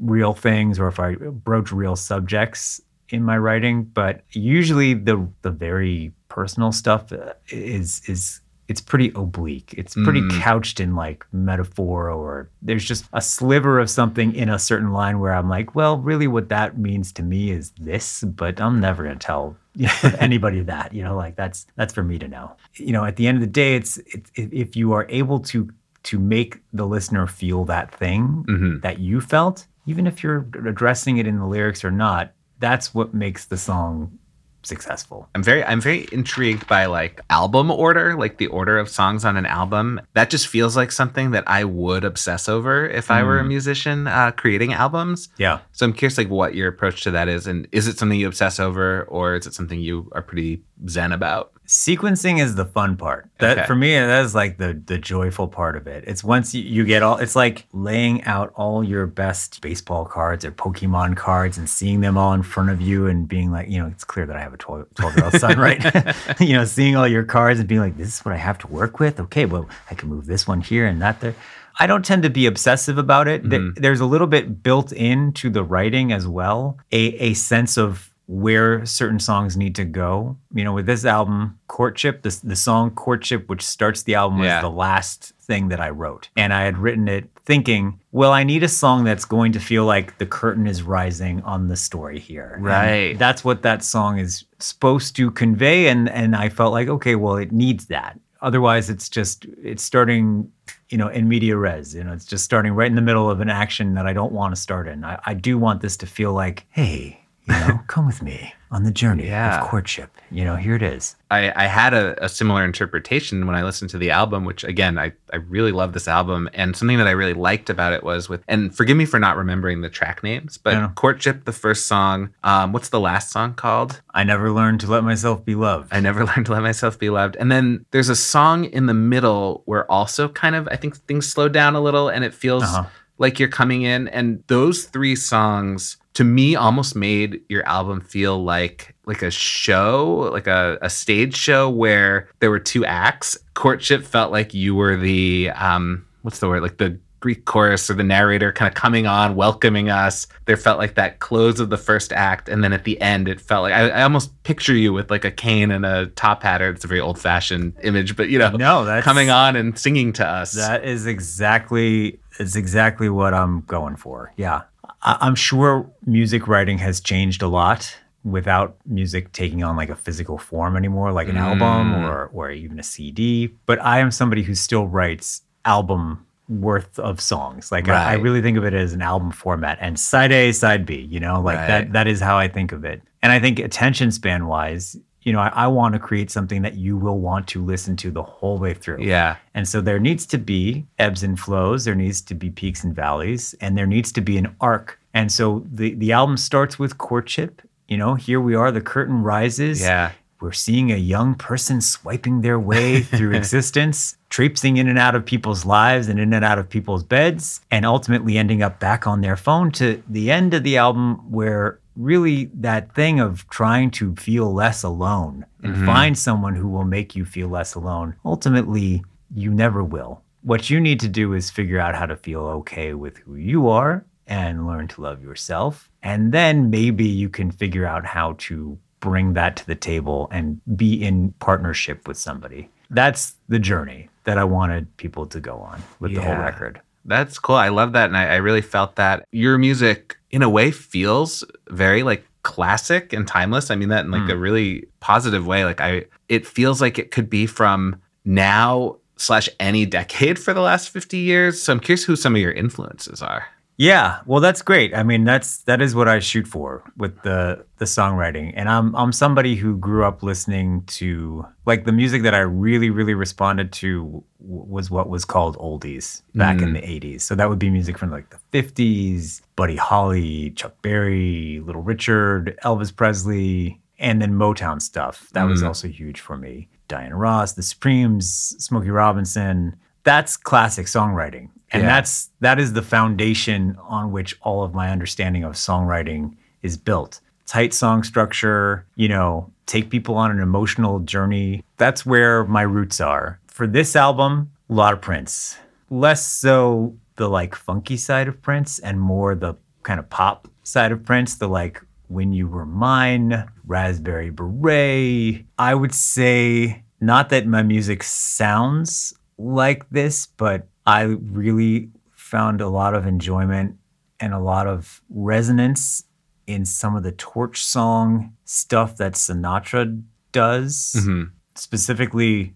real 0.00 0.32
things 0.32 0.80
or 0.80 0.88
if 0.88 0.98
I 0.98 1.14
broach 1.14 1.70
real 1.70 1.94
subjects 1.94 2.80
in 3.10 3.22
my 3.22 3.38
writing, 3.38 3.84
but 3.84 4.22
usually 4.30 4.94
the 4.94 5.28
the 5.42 5.50
very 5.50 6.12
personal 6.28 6.72
stuff 6.72 7.12
uh, 7.12 7.34
is 7.48 8.02
is 8.06 8.40
it's 8.68 8.82
pretty 8.82 9.10
oblique. 9.14 9.74
It's 9.78 9.94
pretty 9.94 10.20
mm. 10.20 10.40
couched 10.42 10.78
in 10.78 10.94
like 10.94 11.24
metaphor, 11.32 12.10
or 12.10 12.50
there's 12.60 12.84
just 12.84 13.06
a 13.14 13.20
sliver 13.22 13.80
of 13.80 13.88
something 13.88 14.34
in 14.34 14.50
a 14.50 14.58
certain 14.58 14.92
line 14.92 15.20
where 15.20 15.32
I'm 15.32 15.48
like, 15.48 15.74
well, 15.74 15.96
really, 15.96 16.26
what 16.26 16.50
that 16.50 16.78
means 16.78 17.10
to 17.12 17.22
me 17.22 17.50
is 17.50 17.70
this, 17.80 18.22
but 18.22 18.60
I'm 18.60 18.78
never 18.78 19.02
gonna 19.02 19.16
tell 19.16 19.56
anybody 20.18 20.60
that. 20.60 20.92
You 20.92 21.02
know, 21.02 21.16
like 21.16 21.34
that's 21.34 21.66
that's 21.76 21.94
for 21.94 22.02
me 22.02 22.18
to 22.18 22.28
know. 22.28 22.56
You 22.74 22.92
know, 22.92 23.06
at 23.06 23.16
the 23.16 23.26
end 23.26 23.36
of 23.36 23.40
the 23.40 23.46
day, 23.46 23.74
it's, 23.74 23.96
it's 23.98 24.30
if 24.34 24.76
you 24.76 24.92
are 24.92 25.06
able 25.08 25.40
to 25.40 25.70
to 26.04 26.18
make 26.18 26.60
the 26.74 26.86
listener 26.86 27.26
feel 27.26 27.64
that 27.64 27.94
thing 27.94 28.44
mm-hmm. 28.46 28.80
that 28.80 28.98
you 28.98 29.22
felt, 29.22 29.66
even 29.86 30.06
if 30.06 30.22
you're 30.22 30.46
addressing 30.66 31.16
it 31.16 31.26
in 31.26 31.38
the 31.38 31.46
lyrics 31.46 31.84
or 31.84 31.90
not, 31.90 32.34
that's 32.58 32.94
what 32.94 33.14
makes 33.14 33.46
the 33.46 33.56
song 33.56 34.18
successful. 34.62 35.28
I'm 35.34 35.42
very 35.42 35.64
I'm 35.64 35.80
very 35.80 36.06
intrigued 36.12 36.66
by 36.66 36.86
like 36.86 37.20
album 37.30 37.70
order, 37.70 38.16
like 38.16 38.38
the 38.38 38.48
order 38.48 38.78
of 38.78 38.88
songs 38.88 39.24
on 39.24 39.36
an 39.36 39.46
album. 39.46 40.00
That 40.14 40.30
just 40.30 40.46
feels 40.48 40.76
like 40.76 40.92
something 40.92 41.30
that 41.32 41.44
I 41.46 41.64
would 41.64 42.04
obsess 42.04 42.48
over 42.48 42.86
if 42.86 43.08
mm. 43.08 43.14
I 43.14 43.22
were 43.22 43.38
a 43.38 43.44
mm. 43.44 43.48
musician 43.48 44.06
uh, 44.06 44.32
creating 44.32 44.72
albums. 44.72 45.28
Yeah. 45.38 45.60
So 45.72 45.86
I'm 45.86 45.92
curious 45.92 46.18
like 46.18 46.28
what 46.28 46.54
your 46.54 46.68
approach 46.68 47.02
to 47.02 47.10
that 47.12 47.28
is 47.28 47.46
and 47.46 47.66
is 47.72 47.88
it 47.88 47.98
something 47.98 48.18
you 48.18 48.28
obsess 48.28 48.60
over 48.60 49.02
or 49.04 49.36
is 49.36 49.46
it 49.46 49.54
something 49.54 49.80
you 49.80 50.10
are 50.12 50.22
pretty 50.22 50.62
zen 50.88 51.12
about? 51.12 51.52
Sequencing 51.68 52.40
is 52.40 52.54
the 52.54 52.64
fun 52.64 52.96
part. 52.96 53.28
That 53.38 53.58
okay. 53.58 53.66
for 53.66 53.76
me, 53.76 53.92
that 53.92 54.24
is 54.24 54.34
like 54.34 54.56
the 54.56 54.80
the 54.86 54.98
joyful 54.98 55.46
part 55.46 55.76
of 55.76 55.86
it. 55.86 56.02
It's 56.06 56.24
once 56.24 56.54
you, 56.54 56.62
you 56.62 56.84
get 56.84 57.02
all. 57.02 57.18
It's 57.18 57.36
like 57.36 57.66
laying 57.72 58.24
out 58.24 58.52
all 58.56 58.82
your 58.82 59.06
best 59.06 59.60
baseball 59.60 60.06
cards 60.06 60.44
or 60.44 60.50
Pokemon 60.50 61.16
cards 61.16 61.58
and 61.58 61.68
seeing 61.68 62.00
them 62.00 62.16
all 62.16 62.32
in 62.32 62.42
front 62.42 62.70
of 62.70 62.80
you 62.80 63.06
and 63.06 63.28
being 63.28 63.52
like, 63.52 63.68
you 63.68 63.78
know, 63.78 63.86
it's 63.86 64.02
clear 64.02 64.26
that 64.26 64.36
I 64.36 64.40
have 64.40 64.54
a 64.54 64.56
12, 64.56 64.86
12 64.94 65.16
year 65.16 65.24
old 65.26 65.34
son, 65.34 65.58
right? 65.60 66.40
you 66.40 66.54
know, 66.54 66.64
seeing 66.64 66.96
all 66.96 67.06
your 67.06 67.24
cards 67.24 67.60
and 67.60 67.68
being 67.68 67.82
like, 67.82 67.98
this 67.98 68.08
is 68.08 68.24
what 68.24 68.34
I 68.34 68.38
have 68.38 68.58
to 68.58 68.66
work 68.66 68.98
with. 68.98 69.20
Okay, 69.20 69.44
well, 69.44 69.68
I 69.90 69.94
can 69.94 70.08
move 70.08 70.26
this 70.26 70.48
one 70.48 70.62
here 70.62 70.86
and 70.86 71.00
that 71.02 71.20
there. 71.20 71.34
I 71.80 71.86
don't 71.86 72.04
tend 72.04 72.24
to 72.24 72.30
be 72.30 72.46
obsessive 72.46 72.98
about 72.98 73.28
it. 73.28 73.44
Mm-hmm. 73.44 73.80
There's 73.80 74.00
a 74.00 74.06
little 74.06 74.26
bit 74.26 74.62
built 74.62 74.90
into 74.90 75.48
the 75.48 75.62
writing 75.62 76.12
as 76.12 76.26
well, 76.26 76.78
a, 76.90 77.14
a 77.18 77.34
sense 77.34 77.76
of 77.76 78.07
where 78.28 78.84
certain 78.84 79.18
songs 79.18 79.56
need 79.56 79.74
to 79.74 79.86
go. 79.86 80.36
You 80.52 80.62
know, 80.62 80.74
with 80.74 80.84
this 80.84 81.06
album, 81.06 81.58
Courtship, 81.66 82.22
the, 82.22 82.38
the 82.44 82.56
song 82.56 82.90
Courtship, 82.90 83.48
which 83.48 83.62
starts 83.62 84.02
the 84.02 84.14
album, 84.14 84.38
was 84.38 84.60
the 84.60 84.70
last 84.70 85.32
thing 85.40 85.68
that 85.68 85.80
I 85.80 85.88
wrote. 85.88 86.28
And 86.36 86.52
I 86.52 86.62
had 86.62 86.76
written 86.76 87.08
it 87.08 87.30
thinking, 87.46 87.98
well, 88.12 88.30
I 88.32 88.44
need 88.44 88.62
a 88.62 88.68
song 88.68 89.04
that's 89.04 89.24
going 89.24 89.52
to 89.52 89.60
feel 89.60 89.86
like 89.86 90.18
the 90.18 90.26
curtain 90.26 90.66
is 90.66 90.82
rising 90.82 91.40
on 91.40 91.68
the 91.68 91.76
story 91.76 92.18
here. 92.18 92.58
Right. 92.60 93.12
And 93.12 93.18
that's 93.18 93.42
what 93.42 93.62
that 93.62 93.82
song 93.82 94.18
is 94.18 94.44
supposed 94.58 95.16
to 95.16 95.30
convey. 95.30 95.88
And 95.88 96.10
and 96.10 96.36
I 96.36 96.50
felt 96.50 96.74
like, 96.74 96.88
okay, 96.88 97.14
well, 97.14 97.36
it 97.36 97.50
needs 97.50 97.86
that. 97.86 98.20
Otherwise, 98.42 98.90
it's 98.90 99.08
just 99.08 99.46
it's 99.62 99.82
starting, 99.82 100.52
you 100.90 100.98
know, 100.98 101.08
in 101.08 101.28
media 101.28 101.56
res. 101.56 101.94
You 101.94 102.04
know, 102.04 102.12
it's 102.12 102.26
just 102.26 102.44
starting 102.44 102.72
right 102.74 102.90
in 102.90 102.94
the 102.94 103.02
middle 103.02 103.30
of 103.30 103.40
an 103.40 103.48
action 103.48 103.94
that 103.94 104.06
I 104.06 104.12
don't 104.12 104.32
want 104.32 104.54
to 104.54 104.60
start 104.60 104.86
in. 104.86 105.02
I, 105.02 105.18
I 105.24 105.32
do 105.32 105.56
want 105.56 105.80
this 105.80 105.96
to 105.96 106.06
feel 106.06 106.34
like, 106.34 106.66
hey, 106.68 107.24
you 107.48 107.54
know, 107.54 107.80
come 107.86 108.06
with 108.06 108.22
me 108.22 108.54
on 108.70 108.82
the 108.82 108.90
journey 108.90 109.26
yeah. 109.26 109.62
of 109.62 109.68
courtship. 109.68 110.10
You 110.30 110.44
know, 110.44 110.56
here 110.56 110.74
it 110.74 110.82
is. 110.82 111.16
I, 111.30 111.52
I 111.56 111.66
had 111.66 111.94
a, 111.94 112.22
a, 112.22 112.28
similar 112.28 112.64
interpretation 112.64 113.46
when 113.46 113.56
I 113.56 113.62
listened 113.62 113.90
to 113.90 113.98
the 113.98 114.10
album, 114.10 114.44
which 114.44 114.62
again, 114.64 114.98
I, 114.98 115.12
I 115.32 115.36
really 115.36 115.72
love 115.72 115.94
this 115.94 116.06
album. 116.06 116.50
And 116.52 116.76
something 116.76 116.98
that 116.98 117.06
I 117.06 117.12
really 117.12 117.32
liked 117.32 117.70
about 117.70 117.92
it 117.92 118.02
was 118.02 118.28
with, 118.28 118.42
and 118.46 118.74
forgive 118.74 118.96
me 118.96 119.06
for 119.06 119.18
not 119.18 119.36
remembering 119.36 119.80
the 119.80 119.88
track 119.88 120.22
names, 120.22 120.58
but 120.58 120.94
Courtship, 120.94 121.44
the 121.44 121.52
first 121.52 121.86
song. 121.86 122.30
Um, 122.44 122.72
what's 122.72 122.90
the 122.90 123.00
last 123.00 123.30
song 123.30 123.54
called? 123.54 124.02
I 124.12 124.24
Never 124.24 124.52
Learned 124.52 124.80
to 124.80 124.86
Let 124.86 125.04
Myself 125.04 125.44
Be 125.44 125.54
Loved. 125.54 125.92
I 125.92 126.00
Never 126.00 126.24
Learned 126.24 126.46
to 126.46 126.52
Let 126.52 126.62
Myself 126.62 126.98
Be 126.98 127.10
Loved. 127.10 127.36
And 127.36 127.50
then 127.50 127.86
there's 127.90 128.08
a 128.08 128.16
song 128.16 128.64
in 128.64 128.86
the 128.86 128.94
middle 128.94 129.62
where 129.64 129.90
also 129.90 130.28
kind 130.28 130.54
of, 130.54 130.68
I 130.68 130.76
think 130.76 130.96
things 130.96 131.30
slow 131.30 131.48
down 131.48 131.74
a 131.74 131.80
little 131.80 132.08
and 132.08 132.24
it 132.24 132.34
feels. 132.34 132.64
Uh-huh 132.64 132.84
like 133.18 133.38
you're 133.38 133.48
coming 133.48 133.82
in 133.82 134.08
and 134.08 134.42
those 134.46 134.84
three 134.84 135.16
songs 135.16 135.96
to 136.14 136.24
me 136.24 136.56
almost 136.56 136.96
made 136.96 137.40
your 137.48 137.66
album 137.66 138.00
feel 138.00 138.42
like 138.42 138.94
like 139.06 139.22
a 139.22 139.30
show, 139.30 140.28
like 140.32 140.46
a, 140.46 140.78
a 140.82 140.90
stage 140.90 141.36
show 141.36 141.70
where 141.70 142.28
there 142.40 142.50
were 142.50 142.58
two 142.58 142.84
acts. 142.84 143.38
Courtship 143.54 144.04
felt 144.04 144.32
like 144.32 144.52
you 144.54 144.74
were 144.74 144.96
the 144.96 145.50
um 145.50 146.04
what's 146.22 146.40
the 146.40 146.48
word? 146.48 146.62
Like 146.62 146.78
the 146.78 146.98
Greek 147.20 147.44
chorus 147.46 147.90
or 147.90 147.94
the 147.94 148.04
narrator 148.04 148.52
kind 148.52 148.68
of 148.68 148.74
coming 148.74 149.06
on, 149.06 149.34
welcoming 149.34 149.90
us. 149.90 150.26
There 150.44 150.56
felt 150.56 150.78
like 150.78 150.94
that 150.94 151.18
close 151.18 151.58
of 151.58 151.70
the 151.70 151.76
first 151.76 152.12
act, 152.12 152.48
and 152.48 152.62
then 152.62 152.72
at 152.72 152.84
the 152.84 153.00
end, 153.00 153.28
it 153.28 153.40
felt 153.40 153.62
like 153.62 153.72
I, 153.72 153.88
I 153.88 154.02
almost 154.02 154.42
picture 154.44 154.74
you 154.74 154.92
with 154.92 155.10
like 155.10 155.24
a 155.24 155.30
cane 155.30 155.70
and 155.70 155.84
a 155.84 156.06
top 156.06 156.42
hat. 156.42 156.62
or 156.62 156.70
It's 156.70 156.84
a 156.84 156.88
very 156.88 157.00
old-fashioned 157.00 157.74
image, 157.82 158.16
but 158.16 158.28
you 158.28 158.38
know, 158.38 158.50
no, 158.50 158.84
that's 158.84 159.04
coming 159.04 159.30
on 159.30 159.56
and 159.56 159.76
singing 159.78 160.12
to 160.14 160.26
us. 160.26 160.52
That 160.52 160.84
is 160.84 161.06
exactly 161.06 162.20
is 162.38 162.54
exactly 162.54 163.08
what 163.08 163.34
I'm 163.34 163.62
going 163.62 163.96
for. 163.96 164.32
Yeah, 164.36 164.62
I'm 165.02 165.34
sure 165.34 165.90
music 166.06 166.48
writing 166.48 166.78
has 166.78 167.00
changed 167.00 167.42
a 167.42 167.48
lot 167.48 167.96
without 168.24 168.76
music 168.84 169.32
taking 169.32 169.62
on 169.62 169.76
like 169.76 169.90
a 169.90 169.96
physical 169.96 170.38
form 170.38 170.76
anymore, 170.76 171.12
like 171.12 171.28
an 171.28 171.36
mm. 171.36 171.40
album 171.40 171.94
or 171.94 172.26
or 172.32 172.50
even 172.50 172.78
a 172.78 172.82
CD. 172.82 173.48
But 173.66 173.80
I 173.80 174.00
am 174.00 174.10
somebody 174.10 174.42
who 174.42 174.54
still 174.54 174.86
writes 174.86 175.42
album 175.64 176.26
worth 176.48 176.98
of 176.98 177.20
songs. 177.20 177.70
Like 177.70 177.86
right. 177.86 178.06
I, 178.06 178.12
I, 178.12 178.14
really 178.14 178.40
think 178.40 178.56
of 178.56 178.64
it 178.64 178.72
as 178.72 178.94
an 178.94 179.02
album 179.02 179.30
format 179.30 179.78
and 179.80 180.00
side 180.00 180.32
A, 180.32 180.52
side 180.52 180.86
B, 180.86 180.96
you 180.96 181.20
know, 181.20 181.40
like 181.40 181.58
right. 181.58 181.66
that 181.66 181.92
that 181.92 182.06
is 182.06 182.20
how 182.20 182.38
I 182.38 182.48
think 182.48 182.72
of 182.72 182.84
it. 182.84 183.02
And 183.22 183.32
I 183.32 183.38
think 183.38 183.58
attention 183.58 184.10
span 184.10 184.46
wise, 184.46 184.96
you 185.22 185.32
know, 185.32 185.40
I, 185.40 185.48
I 185.48 185.66
want 185.66 185.94
to 185.94 185.98
create 185.98 186.30
something 186.30 186.62
that 186.62 186.74
you 186.74 186.96
will 186.96 187.18
want 187.18 187.48
to 187.48 187.64
listen 187.64 187.96
to 187.96 188.10
the 188.10 188.22
whole 188.22 188.58
way 188.58 188.74
through. 188.74 189.02
Yeah. 189.02 189.36
And 189.54 189.68
so 189.68 189.80
there 189.80 189.98
needs 189.98 190.26
to 190.26 190.38
be 190.38 190.86
ebbs 190.98 191.22
and 191.22 191.38
flows, 191.38 191.84
there 191.84 191.94
needs 191.94 192.20
to 192.22 192.34
be 192.34 192.50
peaks 192.50 192.84
and 192.84 192.94
valleys, 192.94 193.54
and 193.60 193.76
there 193.76 193.86
needs 193.86 194.12
to 194.12 194.20
be 194.20 194.38
an 194.38 194.54
arc. 194.60 194.98
And 195.14 195.32
so 195.32 195.64
the 195.70 195.94
the 195.94 196.12
album 196.12 196.36
starts 196.36 196.78
with 196.78 196.98
courtship. 196.98 197.62
You 197.88 197.96
know, 197.96 198.14
here 198.14 198.40
we 198.40 198.54
are, 198.54 198.70
the 198.70 198.80
curtain 198.80 199.22
rises. 199.22 199.80
Yeah. 199.80 200.12
We're 200.40 200.52
seeing 200.52 200.92
a 200.92 200.96
young 200.96 201.34
person 201.34 201.80
swiping 201.80 202.42
their 202.42 202.60
way 202.60 203.00
through 203.16 203.34
existence, 203.34 204.16
traipsing 204.28 204.76
in 204.76 204.86
and 204.86 204.98
out 204.98 205.16
of 205.16 205.26
people's 205.26 205.64
lives 205.64 206.08
and 206.08 206.20
in 206.20 206.32
and 206.32 206.44
out 206.44 206.58
of 206.58 206.68
people's 206.68 207.02
beds, 207.02 207.60
and 207.70 207.84
ultimately 207.84 208.38
ending 208.38 208.62
up 208.62 208.78
back 208.78 209.06
on 209.06 209.20
their 209.20 209.36
phone 209.36 209.72
to 209.72 210.00
the 210.08 210.30
end 210.30 210.54
of 210.54 210.62
the 210.62 210.76
album 210.76 211.16
where 211.30 211.80
really 211.98 212.50
that 212.54 212.94
thing 212.94 213.20
of 213.20 213.46
trying 213.48 213.90
to 213.90 214.14
feel 214.16 214.54
less 214.54 214.82
alone 214.82 215.44
and 215.62 215.74
mm-hmm. 215.74 215.86
find 215.86 216.16
someone 216.16 216.54
who 216.54 216.68
will 216.68 216.84
make 216.84 217.16
you 217.16 217.24
feel 217.24 217.48
less 217.48 217.74
alone. 217.74 218.14
Ultimately, 218.24 219.04
you 219.34 219.50
never 219.52 219.82
will. 219.82 220.22
What 220.42 220.70
you 220.70 220.80
need 220.80 221.00
to 221.00 221.08
do 221.08 221.34
is 221.34 221.50
figure 221.50 221.80
out 221.80 221.96
how 221.96 222.06
to 222.06 222.16
feel 222.16 222.40
okay 222.42 222.94
with 222.94 223.18
who 223.18 223.34
you 223.34 223.68
are 223.68 224.04
and 224.26 224.66
learn 224.66 224.86
to 224.88 225.00
love 225.00 225.22
yourself. 225.22 225.90
And 226.02 226.32
then 226.32 226.70
maybe 226.70 227.04
you 227.04 227.28
can 227.28 227.50
figure 227.50 227.84
out 227.86 228.06
how 228.06 228.36
to 228.38 228.78
bring 229.00 229.34
that 229.34 229.56
to 229.56 229.66
the 229.66 229.74
table 229.74 230.28
and 230.30 230.60
be 230.76 231.02
in 231.02 231.32
partnership 231.40 232.06
with 232.06 232.16
somebody. 232.16 232.68
That's 232.90 233.34
the 233.48 233.58
journey 233.58 234.08
that 234.24 234.38
I 234.38 234.44
wanted 234.44 234.96
people 234.96 235.26
to 235.26 235.40
go 235.40 235.58
on 235.58 235.82
with 236.00 236.12
yeah. 236.12 236.20
the 236.20 236.26
whole 236.26 236.36
record. 236.36 236.80
That's 237.04 237.38
cool. 237.38 237.56
I 237.56 237.70
love 237.70 237.92
that. 237.92 238.06
And 238.06 238.16
I, 238.16 238.34
I 238.34 238.36
really 238.36 238.60
felt 238.60 238.96
that 238.96 239.24
your 239.32 239.56
music 239.56 240.17
in 240.30 240.42
a 240.42 240.48
way 240.48 240.70
feels 240.70 241.44
very 241.70 242.02
like 242.02 242.24
classic 242.42 243.12
and 243.12 243.26
timeless. 243.26 243.70
I 243.70 243.76
mean 243.76 243.88
that 243.88 244.04
in 244.04 244.10
like 244.10 244.22
mm. 244.22 244.32
a 244.32 244.36
really 244.36 244.86
positive 245.00 245.46
way. 245.46 245.64
Like 245.64 245.80
I 245.80 246.04
it 246.28 246.46
feels 246.46 246.80
like 246.80 246.98
it 246.98 247.10
could 247.10 247.28
be 247.28 247.46
from 247.46 247.96
now 248.24 248.96
slash 249.16 249.48
any 249.58 249.84
decade 249.84 250.38
for 250.38 250.54
the 250.54 250.60
last 250.60 250.90
50 250.90 251.16
years. 251.16 251.60
So 251.60 251.72
I'm 251.72 251.80
curious 251.80 252.04
who 252.04 252.16
some 252.16 252.34
of 252.34 252.40
your 252.40 252.52
influences 252.52 253.22
are. 253.22 253.46
Yeah, 253.78 254.22
well, 254.26 254.40
that's 254.40 254.60
great. 254.60 254.92
I 254.92 255.04
mean, 255.04 255.22
that's 255.22 255.58
that 255.62 255.80
is 255.80 255.94
what 255.94 256.08
I 256.08 256.18
shoot 256.18 256.48
for 256.48 256.82
with 256.96 257.22
the 257.22 257.64
the 257.76 257.84
songwriting, 257.84 258.52
and 258.56 258.68
I'm 258.68 258.94
I'm 258.96 259.12
somebody 259.12 259.54
who 259.54 259.76
grew 259.76 260.04
up 260.04 260.24
listening 260.24 260.82
to 260.98 261.46
like 261.64 261.84
the 261.84 261.92
music 261.92 262.24
that 262.24 262.34
I 262.34 262.40
really 262.40 262.90
really 262.90 263.14
responded 263.14 263.72
to 263.74 264.24
was 264.40 264.90
what 264.90 265.08
was 265.08 265.24
called 265.24 265.56
oldies 265.58 266.22
back 266.34 266.56
mm. 266.56 266.62
in 266.62 266.72
the 266.72 266.80
'80s. 266.80 267.20
So 267.20 267.36
that 267.36 267.48
would 267.48 267.60
be 267.60 267.70
music 267.70 267.96
from 267.98 268.10
like 268.10 268.30
the 268.30 268.40
'50s, 268.52 269.42
Buddy 269.54 269.76
Holly, 269.76 270.50
Chuck 270.50 270.74
Berry, 270.82 271.62
Little 271.64 271.82
Richard, 271.82 272.58
Elvis 272.64 272.94
Presley, 272.94 273.80
and 274.00 274.20
then 274.20 274.32
Motown 274.32 274.82
stuff. 274.82 275.28
That 275.34 275.44
mm. 275.44 275.50
was 275.50 275.62
also 275.62 275.86
huge 275.86 276.18
for 276.18 276.36
me. 276.36 276.68
Diana 276.88 277.16
Ross, 277.16 277.52
The 277.52 277.62
Supremes, 277.62 278.56
Smokey 278.58 278.90
Robinson. 278.90 279.76
That's 280.02 280.36
classic 280.36 280.86
songwriting 280.86 281.50
And 281.72 281.82
Yeah. 281.82 281.88
that's 281.88 282.30
that 282.40 282.58
is 282.58 282.72
the 282.72 282.82
foundation 282.82 283.76
on 283.88 284.10
which 284.12 284.36
all 284.42 284.62
of 284.62 284.74
my 284.74 284.90
understanding 284.90 285.44
of 285.44 285.52
songwriting 285.54 286.34
is 286.62 286.76
built. 286.76 287.20
Tight 287.46 287.72
song 287.74 288.02
structure, 288.02 288.86
you 288.96 289.08
know, 289.08 289.50
take 289.66 289.90
people 289.90 290.14
on 290.16 290.30
an 290.30 290.40
emotional 290.40 291.00
journey. 291.00 291.62
That's 291.76 292.04
where 292.04 292.44
my 292.44 292.62
roots 292.62 293.00
are. 293.00 293.38
For 293.46 293.66
this 293.66 293.96
album, 293.96 294.50
a 294.70 294.74
lot 294.74 294.92
of 294.92 295.00
Prince. 295.00 295.56
Less 295.90 296.26
so 296.26 296.94
the 297.16 297.28
like 297.28 297.54
funky 297.54 297.96
side 297.96 298.28
of 298.28 298.40
Prince 298.42 298.78
and 298.78 299.00
more 299.00 299.34
the 299.34 299.54
kind 299.82 299.98
of 299.98 300.08
pop 300.10 300.48
side 300.62 300.92
of 300.92 301.04
Prince, 301.04 301.36
the 301.36 301.48
like 301.48 301.82
When 302.08 302.32
You 302.32 302.46
Were 302.48 302.66
Mine, 302.66 303.48
Raspberry 303.66 304.30
Beret. 304.30 305.44
I 305.58 305.74
would 305.74 305.94
say 305.94 306.82
not 307.00 307.28
that 307.30 307.46
my 307.46 307.62
music 307.62 308.02
sounds 308.02 309.14
like 309.38 309.88
this, 309.90 310.26
but 310.26 310.66
I 310.88 311.02
really 311.02 311.90
found 312.12 312.60
a 312.60 312.68
lot 312.68 312.94
of 312.94 313.06
enjoyment 313.06 313.76
and 314.20 314.32
a 314.34 314.38
lot 314.38 314.66
of 314.66 315.00
resonance 315.10 316.04
in 316.46 316.64
some 316.64 316.96
of 316.96 317.02
the 317.02 317.12
torch 317.12 317.62
song 317.62 318.32
stuff 318.44 318.96
that 318.96 319.12
Sinatra 319.12 320.02
does. 320.32 320.96
Mhm. 320.98 321.30
Specifically, 321.54 322.54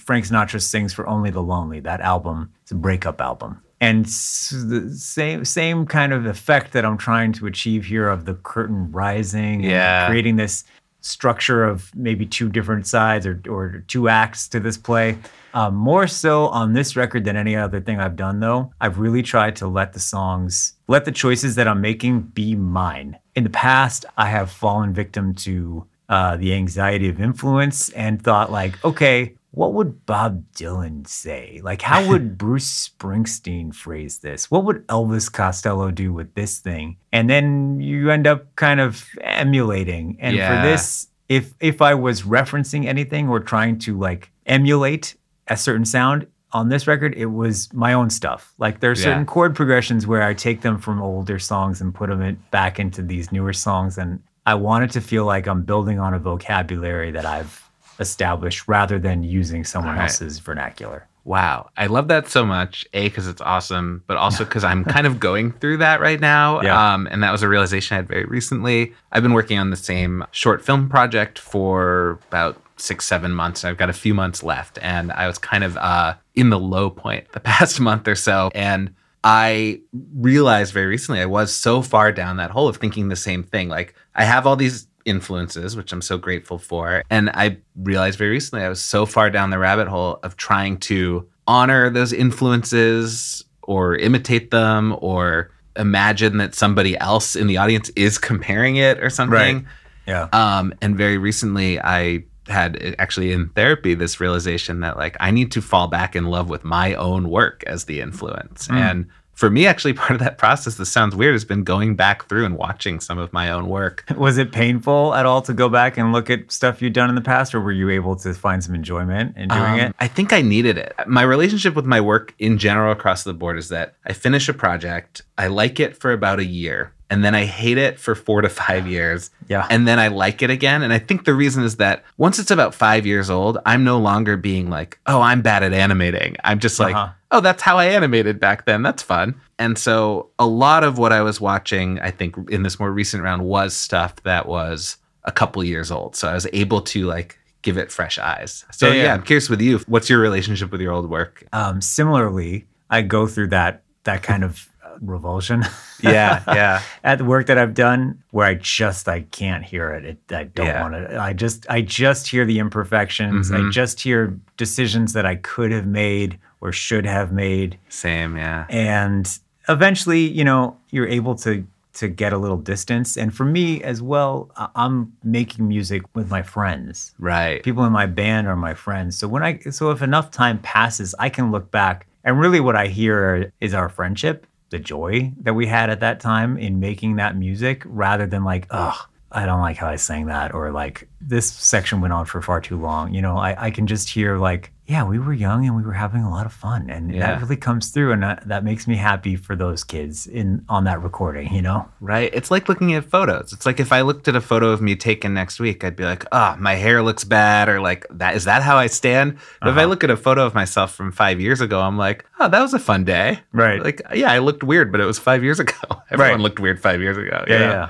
Frank 0.00 0.26
Sinatra 0.26 0.60
sings 0.60 0.92
for 0.92 1.06
Only 1.08 1.30
the 1.30 1.42
Lonely. 1.42 1.80
That 1.80 2.00
album 2.00 2.50
is 2.66 2.72
a 2.72 2.74
breakup 2.74 3.20
album. 3.20 3.60
And 3.80 4.04
the 4.04 4.92
same 4.94 5.46
same 5.46 5.86
kind 5.86 6.12
of 6.12 6.26
effect 6.26 6.72
that 6.72 6.84
I'm 6.84 6.98
trying 6.98 7.32
to 7.34 7.46
achieve 7.46 7.86
here 7.86 8.08
of 8.08 8.26
the 8.26 8.34
curtain 8.34 8.92
rising 8.92 9.62
Yeah. 9.62 10.04
and 10.04 10.10
creating 10.10 10.36
this 10.36 10.64
structure 11.00 11.64
of 11.64 11.94
maybe 11.94 12.26
two 12.26 12.48
different 12.48 12.86
sides 12.86 13.26
or, 13.26 13.40
or 13.48 13.84
two 13.86 14.08
acts 14.08 14.48
to 14.48 14.60
this 14.60 14.76
play. 14.76 15.18
Um, 15.52 15.74
more 15.74 16.06
so 16.06 16.46
on 16.48 16.74
this 16.74 16.94
record 16.94 17.24
than 17.24 17.36
any 17.36 17.56
other 17.56 17.80
thing 17.80 17.98
I've 17.98 18.16
done, 18.16 18.40
though. 18.40 18.72
I've 18.80 18.98
really 18.98 19.22
tried 19.22 19.56
to 19.56 19.66
let 19.66 19.92
the 19.92 20.00
songs, 20.00 20.74
let 20.86 21.04
the 21.04 21.12
choices 21.12 21.56
that 21.56 21.66
I'm 21.66 21.80
making 21.80 22.20
be 22.20 22.54
mine. 22.54 23.18
In 23.34 23.44
the 23.44 23.50
past, 23.50 24.04
I 24.16 24.26
have 24.26 24.50
fallen 24.50 24.92
victim 24.92 25.34
to 25.36 25.86
uh, 26.08 26.36
the 26.36 26.54
anxiety 26.54 27.08
of 27.08 27.20
influence 27.20 27.88
and 27.90 28.22
thought, 28.22 28.52
like, 28.52 28.84
okay, 28.84 29.34
what 29.52 29.72
would 29.74 30.06
Bob 30.06 30.44
Dylan 30.54 31.06
say? 31.06 31.60
Like, 31.62 31.82
how 31.82 32.06
would 32.08 32.38
Bruce 32.44 32.88
Springsteen 32.88 33.74
phrase 33.74 34.18
this? 34.18 34.50
What 34.50 34.64
would 34.64 34.86
Elvis 34.86 35.30
Costello 35.32 35.90
do 35.90 36.12
with 36.12 36.34
this 36.34 36.58
thing? 36.58 36.96
And 37.12 37.28
then 37.28 37.80
you 37.80 38.10
end 38.10 38.26
up 38.26 38.54
kind 38.56 38.80
of 38.80 39.04
emulating. 39.22 40.16
And 40.20 40.36
Yeah. 40.36 40.48
for 40.62 40.68
this, 40.68 41.08
if 41.28 41.54
if 41.60 41.80
I 41.82 41.94
was 41.94 42.22
referencing 42.22 42.86
anything 42.86 43.28
or 43.28 43.40
trying 43.40 43.78
to 43.80 43.98
like 43.98 44.30
emulate 44.46 45.16
a 45.48 45.56
certain 45.56 45.84
sound 45.84 46.26
on 46.52 46.68
this 46.68 46.86
record, 46.86 47.14
it 47.16 47.26
was 47.26 47.72
my 47.72 47.92
own 47.92 48.10
stuff. 48.10 48.52
Like 48.58 48.80
there 48.80 48.90
are 48.90 48.96
certain 48.96 49.20
Yeah. 49.20 49.24
chord 49.26 49.54
progressions 49.54 50.06
where 50.06 50.22
I 50.22 50.34
take 50.34 50.60
them 50.62 50.78
from 50.78 51.00
older 51.02 51.38
songs 51.38 51.80
and 51.80 51.94
put 51.94 52.08
them 52.08 52.22
in, 52.22 52.38
back 52.50 52.78
into 52.80 53.02
these 53.02 53.30
newer 53.32 53.52
songs, 53.52 53.98
and 53.98 54.20
I 54.46 54.54
wanted 54.54 54.90
to 54.92 55.00
feel 55.00 55.24
like 55.24 55.46
I'm 55.46 55.62
building 55.62 55.98
on 56.00 56.14
a 56.14 56.18
vocabulary 56.18 57.12
that 57.12 57.24
I've 57.26 57.69
established 58.00 58.66
rather 58.66 58.98
than 58.98 59.22
using 59.22 59.64
someone 59.64 59.96
Right. 59.96 60.02
else's 60.04 60.38
vernacular. 60.40 61.06
Wow. 61.24 61.68
I 61.76 61.86
love 61.86 62.08
that 62.08 62.28
so 62.28 62.46
much. 62.46 62.86
A, 62.94 63.04
because 63.08 63.28
it's 63.28 63.42
awesome, 63.42 64.02
but 64.06 64.16
also 64.16 64.44
because 64.46 64.64
I'm 64.64 64.84
kind 64.84 65.06
of 65.06 65.20
going 65.20 65.52
through 65.52 65.76
that 65.78 66.00
right 66.00 66.18
now. 66.18 66.62
Yeah. 66.62 66.94
Um, 66.94 67.06
and 67.10 67.22
that 67.22 67.30
was 67.30 67.42
a 67.42 67.48
realization 67.48 67.94
I 67.94 67.98
had 67.98 68.08
very 68.08 68.24
recently. 68.24 68.94
I've 69.12 69.22
been 69.22 69.34
working 69.34 69.58
on 69.58 69.70
the 69.70 69.76
same 69.76 70.24
short 70.32 70.64
film 70.64 70.88
project 70.88 71.38
for 71.38 72.18
about 72.28 72.60
six, 72.78 73.04
seven 73.06 73.32
months. 73.32 73.64
I've 73.66 73.76
got 73.76 73.90
a 73.90 73.94
few 73.94 74.14
months 74.14 74.42
left. 74.42 74.78
And 74.80 75.12
I 75.12 75.26
was 75.26 75.36
kind 75.36 75.62
of 75.62 75.76
uh, 75.76 76.14
in 76.34 76.48
the 76.48 76.58
low 76.58 76.88
point 76.88 77.30
the 77.32 77.40
past 77.50 77.78
month 77.80 78.08
or 78.08 78.14
so. 78.16 78.50
And 78.54 78.94
I 79.22 79.80
realized 80.16 80.72
very 80.72 80.86
recently 80.86 81.20
I 81.20 81.26
was 81.26 81.52
so 81.54 81.82
far 81.82 82.10
down 82.12 82.38
that 82.38 82.50
hole 82.50 82.68
of 82.68 82.78
thinking 82.78 83.08
the 83.08 83.16
same 83.16 83.42
thing. 83.42 83.68
Like, 83.68 83.94
I 84.14 84.24
have 84.24 84.46
all 84.46 84.56
these 84.56 84.86
influences, 85.04 85.76
which 85.76 85.92
I'm 85.92 86.02
so 86.02 86.18
grateful 86.18 86.58
for. 86.58 87.02
And 87.10 87.30
I 87.30 87.58
realized 87.76 88.18
very 88.18 88.30
recently 88.30 88.64
I 88.64 88.68
was 88.68 88.80
so 88.80 89.06
far 89.06 89.30
down 89.30 89.50
the 89.50 89.58
rabbit 89.58 89.88
hole 89.88 90.18
of 90.22 90.36
trying 90.36 90.78
to 90.78 91.28
honor 91.46 91.90
those 91.90 92.12
influences 92.12 93.44
or 93.62 93.96
imitate 93.96 94.50
them 94.50 94.96
or 95.00 95.50
imagine 95.76 96.38
that 96.38 96.54
somebody 96.54 96.96
else 96.98 97.36
in 97.36 97.46
the 97.46 97.56
audience 97.56 97.90
is 97.96 98.18
comparing 98.18 98.76
it 98.76 99.02
or 99.02 99.10
something. 99.10 99.66
Yeah. 100.06 100.28
Um, 100.32 100.74
and 100.80 100.96
very 100.96 101.18
recently, 101.18 101.80
I 101.80 102.24
had 102.48 102.96
actually 102.98 103.32
in 103.32 103.48
therapy 103.50 103.94
this 103.94 104.20
realization 104.20 104.80
that 104.80 104.96
like 104.96 105.16
I 105.20 105.30
need 105.30 105.52
to 105.52 105.62
fall 105.62 105.86
back 105.86 106.16
in 106.16 106.24
love 106.24 106.50
with 106.50 106.64
my 106.64 106.94
own 106.94 107.30
work 107.30 107.62
as 107.66 107.84
the 107.84 108.00
influence. 108.00 108.68
And 108.68 109.06
for 109.40 109.50
me, 109.50 109.66
actually, 109.66 109.92
part 110.04 110.12
of 110.12 110.18
that 110.18 110.36
process, 110.38 110.74
this 110.76 110.92
sounds 110.92 111.16
weird, 111.16 111.32
has 111.34 111.44
been 111.46 111.64
going 111.64 111.96
back 111.96 112.28
through 112.28 112.44
and 112.44 112.56
watching 112.56 113.00
some 113.00 113.18
of 113.18 113.32
my 113.32 113.50
own 113.50 113.68
work. 113.68 114.04
Was 114.16 114.36
it 114.38 114.52
painful 114.52 115.14
at 115.14 115.24
all 115.26 115.40
to 115.42 115.54
go 115.54 115.68
back 115.68 115.96
and 115.96 116.12
look 116.12 116.28
at 116.30 116.52
stuff 116.52 116.80
you'd 116.82 116.92
done 116.92 117.08
in 117.08 117.14
the 117.14 117.20
past, 117.22 117.54
or 117.54 117.60
were 117.60 117.72
you 117.72 117.88
able 117.90 118.14
to 118.16 118.34
find 118.34 118.62
some 118.62 118.74
enjoyment 118.74 119.36
in 119.36 119.48
doing 119.48 119.62
Um, 119.62 119.80
it? 119.80 119.94
I 119.98 120.08
think 120.08 120.32
I 120.32 120.42
needed 120.42 120.76
it. 120.78 120.92
My 121.06 121.22
relationship 121.22 121.74
with 121.74 121.86
my 121.86 122.00
work 122.00 122.34
in 122.38 122.58
general 122.58 122.92
across 122.92 123.24
the 123.24 123.32
board 123.34 123.58
is 123.58 123.70
that 123.70 123.94
I 124.06 124.12
finish 124.12 124.48
a 124.48 124.54
project, 124.54 125.22
I 125.38 125.46
like 125.48 125.80
it 125.80 125.96
for 125.96 126.12
about 126.12 126.38
a 126.38 126.44
year, 126.44 126.92
and 127.08 127.24
then 127.24 127.34
I 127.34 127.44
hate 127.44 127.78
it 127.78 127.98
for 127.98 128.14
four 128.14 128.42
to 128.42 128.48
five 128.48 128.86
years. 128.86 129.30
Yeah. 129.48 129.66
And 129.70 129.88
then 129.88 129.98
I 129.98 130.08
like 130.08 130.42
it 130.42 130.50
again. 130.50 130.82
And 130.82 130.92
I 130.92 130.98
think 131.00 131.24
the 131.24 131.34
reason 131.34 131.64
is 131.64 131.76
that 131.76 132.04
once 132.18 132.38
it's 132.38 132.52
about 132.52 132.72
five 132.74 133.04
years 133.06 133.30
old, 133.30 133.58
I'm 133.66 133.82
no 133.84 133.98
longer 133.98 134.36
being 134.36 134.70
like, 134.70 134.98
oh, 135.06 135.20
I'm 135.20 135.42
bad 135.42 135.62
at 135.64 135.72
animating. 135.72 136.36
I'm 136.44 136.60
just 136.60 136.78
like, 136.78 136.94
Uh-huh. 136.94 137.12
Oh, 137.30 137.40
that's 137.40 137.62
how 137.62 137.78
I 137.78 137.86
animated 137.86 138.40
back 138.40 138.66
then. 138.66 138.82
That's 138.82 139.02
fun. 139.02 139.40
And 139.58 139.78
so 139.78 140.30
a 140.38 140.46
lot 140.46 140.84
of 140.84 140.98
what 140.98 141.12
I 141.12 141.22
was 141.22 141.40
watching, 141.40 141.98
I 142.00 142.10
think, 142.10 142.36
in 142.50 142.62
this 142.62 142.80
more 142.80 142.92
recent 142.92 143.22
round 143.22 143.44
was 143.44 143.74
stuff 143.74 144.16
that 144.24 144.46
was 144.46 144.96
a 145.24 145.32
couple 145.32 145.62
years 145.62 145.90
old. 145.90 146.16
So 146.16 146.28
I 146.28 146.34
was 146.34 146.46
able 146.52 146.80
to 146.82 147.06
like 147.06 147.38
give 147.62 147.76
it 147.76 147.92
fresh 147.92 148.18
eyes. 148.18 148.64
So 148.72 148.88
Yeah, 148.88 148.94
yeah, 148.94 149.02
yeah. 149.04 149.14
I'm 149.14 149.22
curious 149.22 149.50
with 149.50 149.60
you, 149.60 149.78
what's 149.86 150.08
your 150.08 150.18
relationship 150.18 150.72
with 150.72 150.80
your 150.80 150.92
old 150.92 151.10
work? 151.10 151.44
Um, 151.52 151.80
similarly, 151.80 152.66
I 152.88 153.02
go 153.02 153.26
through 153.26 153.48
that 153.48 153.82
that 154.04 154.22
kind 154.22 154.44
of 154.44 154.69
revulsion. 155.00 155.64
Yeah, 156.02 156.42
yeah. 156.48 156.82
at 157.04 157.18
the 157.18 157.24
work 157.24 157.46
that 157.46 157.58
I've 157.58 157.74
done 157.74 158.22
where 158.30 158.46
I 158.46 158.54
just 158.54 159.08
I 159.08 159.22
can't 159.22 159.64
hear 159.64 159.90
it. 159.92 160.04
it 160.04 160.18
I 160.34 160.44
don't 160.44 160.66
Yeah. 160.66 160.82
want 160.82 160.94
to. 160.94 161.18
I 161.20 161.32
just 161.32 161.66
I 161.70 161.80
just 161.82 162.28
hear 162.28 162.44
the 162.44 162.58
imperfections. 162.58 163.50
I 163.50 163.58
Mhm. 163.60 163.72
just 163.72 164.00
hear 164.00 164.34
decisions 164.56 165.12
that 165.14 165.26
I 165.26 165.36
could 165.36 165.72
have 165.72 165.86
made 165.86 166.38
or 166.60 166.72
should 166.72 167.06
have 167.06 167.32
made. 167.32 167.78
Same, 167.88 168.36
yeah. 168.36 168.66
And 168.68 169.26
eventually, 169.68 170.20
you 170.20 170.44
know, 170.44 170.76
you're 170.90 171.08
able 171.08 171.34
to 171.36 171.66
to 171.92 172.06
get 172.08 172.32
a 172.32 172.38
little 172.38 172.56
distance. 172.56 173.16
And 173.16 173.34
for 173.34 173.44
me 173.44 173.82
as 173.82 174.00
well, 174.00 174.48
I'm 174.76 175.12
making 175.24 175.66
music 175.66 176.02
with 176.14 176.30
my 176.30 176.40
friends 176.40 177.12
Right. 177.18 177.62
people 177.64 177.84
in 177.84 177.92
my 177.92 178.06
band 178.06 178.46
are 178.46 178.54
my 178.56 178.74
friends. 178.74 179.18
So 179.18 179.26
when 179.26 179.42
I 179.42 179.58
so 179.70 179.90
if 179.90 180.00
enough 180.00 180.30
time 180.30 180.58
passes, 180.58 181.14
I 181.18 181.28
can 181.30 181.50
look 181.50 181.70
back 181.72 182.06
and 182.22 182.38
really 182.38 182.60
what 182.60 182.76
I 182.76 182.86
hear 182.86 183.50
is 183.60 183.74
our 183.74 183.88
friendship, 183.88 184.46
the 184.70 184.78
joy 184.78 185.32
that 185.42 185.54
we 185.54 185.66
had 185.66 185.90
at 185.90 186.00
that 186.00 186.20
time 186.20 186.56
in 186.56 186.80
making 186.80 187.16
that 187.16 187.36
music 187.36 187.82
rather 187.84 188.26
than 188.26 188.44
like, 188.44 188.66
oh, 188.70 189.06
I 189.32 189.46
don't 189.46 189.60
like 189.60 189.76
how 189.76 189.88
I 189.88 189.96
sang 189.96 190.26
that 190.26 190.54
or 190.54 190.72
like 190.72 191.08
this 191.20 191.50
section 191.50 192.00
went 192.00 192.12
on 192.12 192.24
for 192.24 192.40
far 192.40 192.60
too 192.60 192.76
long. 192.76 193.14
You 193.14 193.22
know, 193.22 193.36
I, 193.36 193.66
I 193.66 193.70
can 193.70 193.86
just 193.86 194.08
hear 194.08 194.38
like, 194.38 194.72
yeah, 194.90 195.04
we 195.04 195.18
were 195.20 195.32
young 195.32 195.64
and 195.66 195.76
we 195.76 195.82
were 195.82 195.92
having 196.04 196.22
a 196.22 196.30
lot 196.36 196.46
of 196.46 196.52
fun. 196.52 196.90
And 196.90 197.14
Yeah. 197.14 197.20
that 197.26 197.40
really 197.42 197.56
comes 197.56 197.84
through 197.92 198.10
and 198.12 198.22
that, 198.24 198.48
that 198.48 198.64
makes 198.64 198.88
me 198.88 198.96
happy 198.96 199.36
for 199.36 199.54
those 199.54 199.84
kids 199.84 200.26
in 200.26 200.64
on 200.68 200.82
that 200.84 201.00
recording, 201.02 201.52
you 201.54 201.62
know? 201.62 201.88
Right. 202.00 202.30
It's 202.34 202.50
like 202.50 202.68
looking 202.68 202.92
at 202.94 203.04
photos. 203.04 203.52
It's 203.52 203.64
like 203.66 203.78
if 203.78 203.92
I 203.92 204.00
looked 204.00 204.26
at 204.26 204.34
a 204.34 204.40
photo 204.40 204.70
of 204.70 204.80
me 204.82 204.96
taken 204.96 205.32
next 205.32 205.60
week, 205.60 205.84
I'd 205.84 205.94
be 205.94 206.04
like, 206.04 206.24
oh, 206.32 206.56
my 206.58 206.74
hair 206.74 207.02
looks 207.02 207.22
bad, 207.24 207.68
or 207.68 207.80
like 207.80 208.04
that 208.10 208.34
is 208.34 208.44
that 208.46 208.62
how 208.62 208.76
I 208.76 208.88
stand? 208.88 209.38
But 209.60 209.68
if 209.70 209.76
I 209.76 209.80
Uh-huh. 209.82 209.90
look 209.90 210.02
at 210.04 210.10
a 210.10 210.16
photo 210.16 210.44
of 210.44 210.54
myself 210.54 210.92
from 210.94 211.12
five 211.12 211.40
years 211.40 211.60
ago, 211.60 211.80
I'm 211.80 211.96
like, 211.96 212.24
oh, 212.40 212.48
that 212.48 212.60
was 212.60 212.74
a 212.74 212.78
fun 212.80 213.04
day. 213.04 213.38
Right. 213.52 213.80
Like, 213.82 214.02
yeah, 214.12 214.32
I 214.32 214.38
looked 214.38 214.64
weird, 214.64 214.90
but 214.92 215.00
it 215.00 215.06
was 215.06 215.18
five 215.20 215.44
years 215.44 215.60
ago. 215.64 215.74
Everyone 216.10 216.32
Right. 216.34 216.40
looked 216.40 216.58
weird 216.58 216.80
five 216.82 217.00
years 217.00 217.16
ago. 217.16 217.44
you 217.46 217.54
Yeah, 217.54 217.70
yeah. 217.70 217.88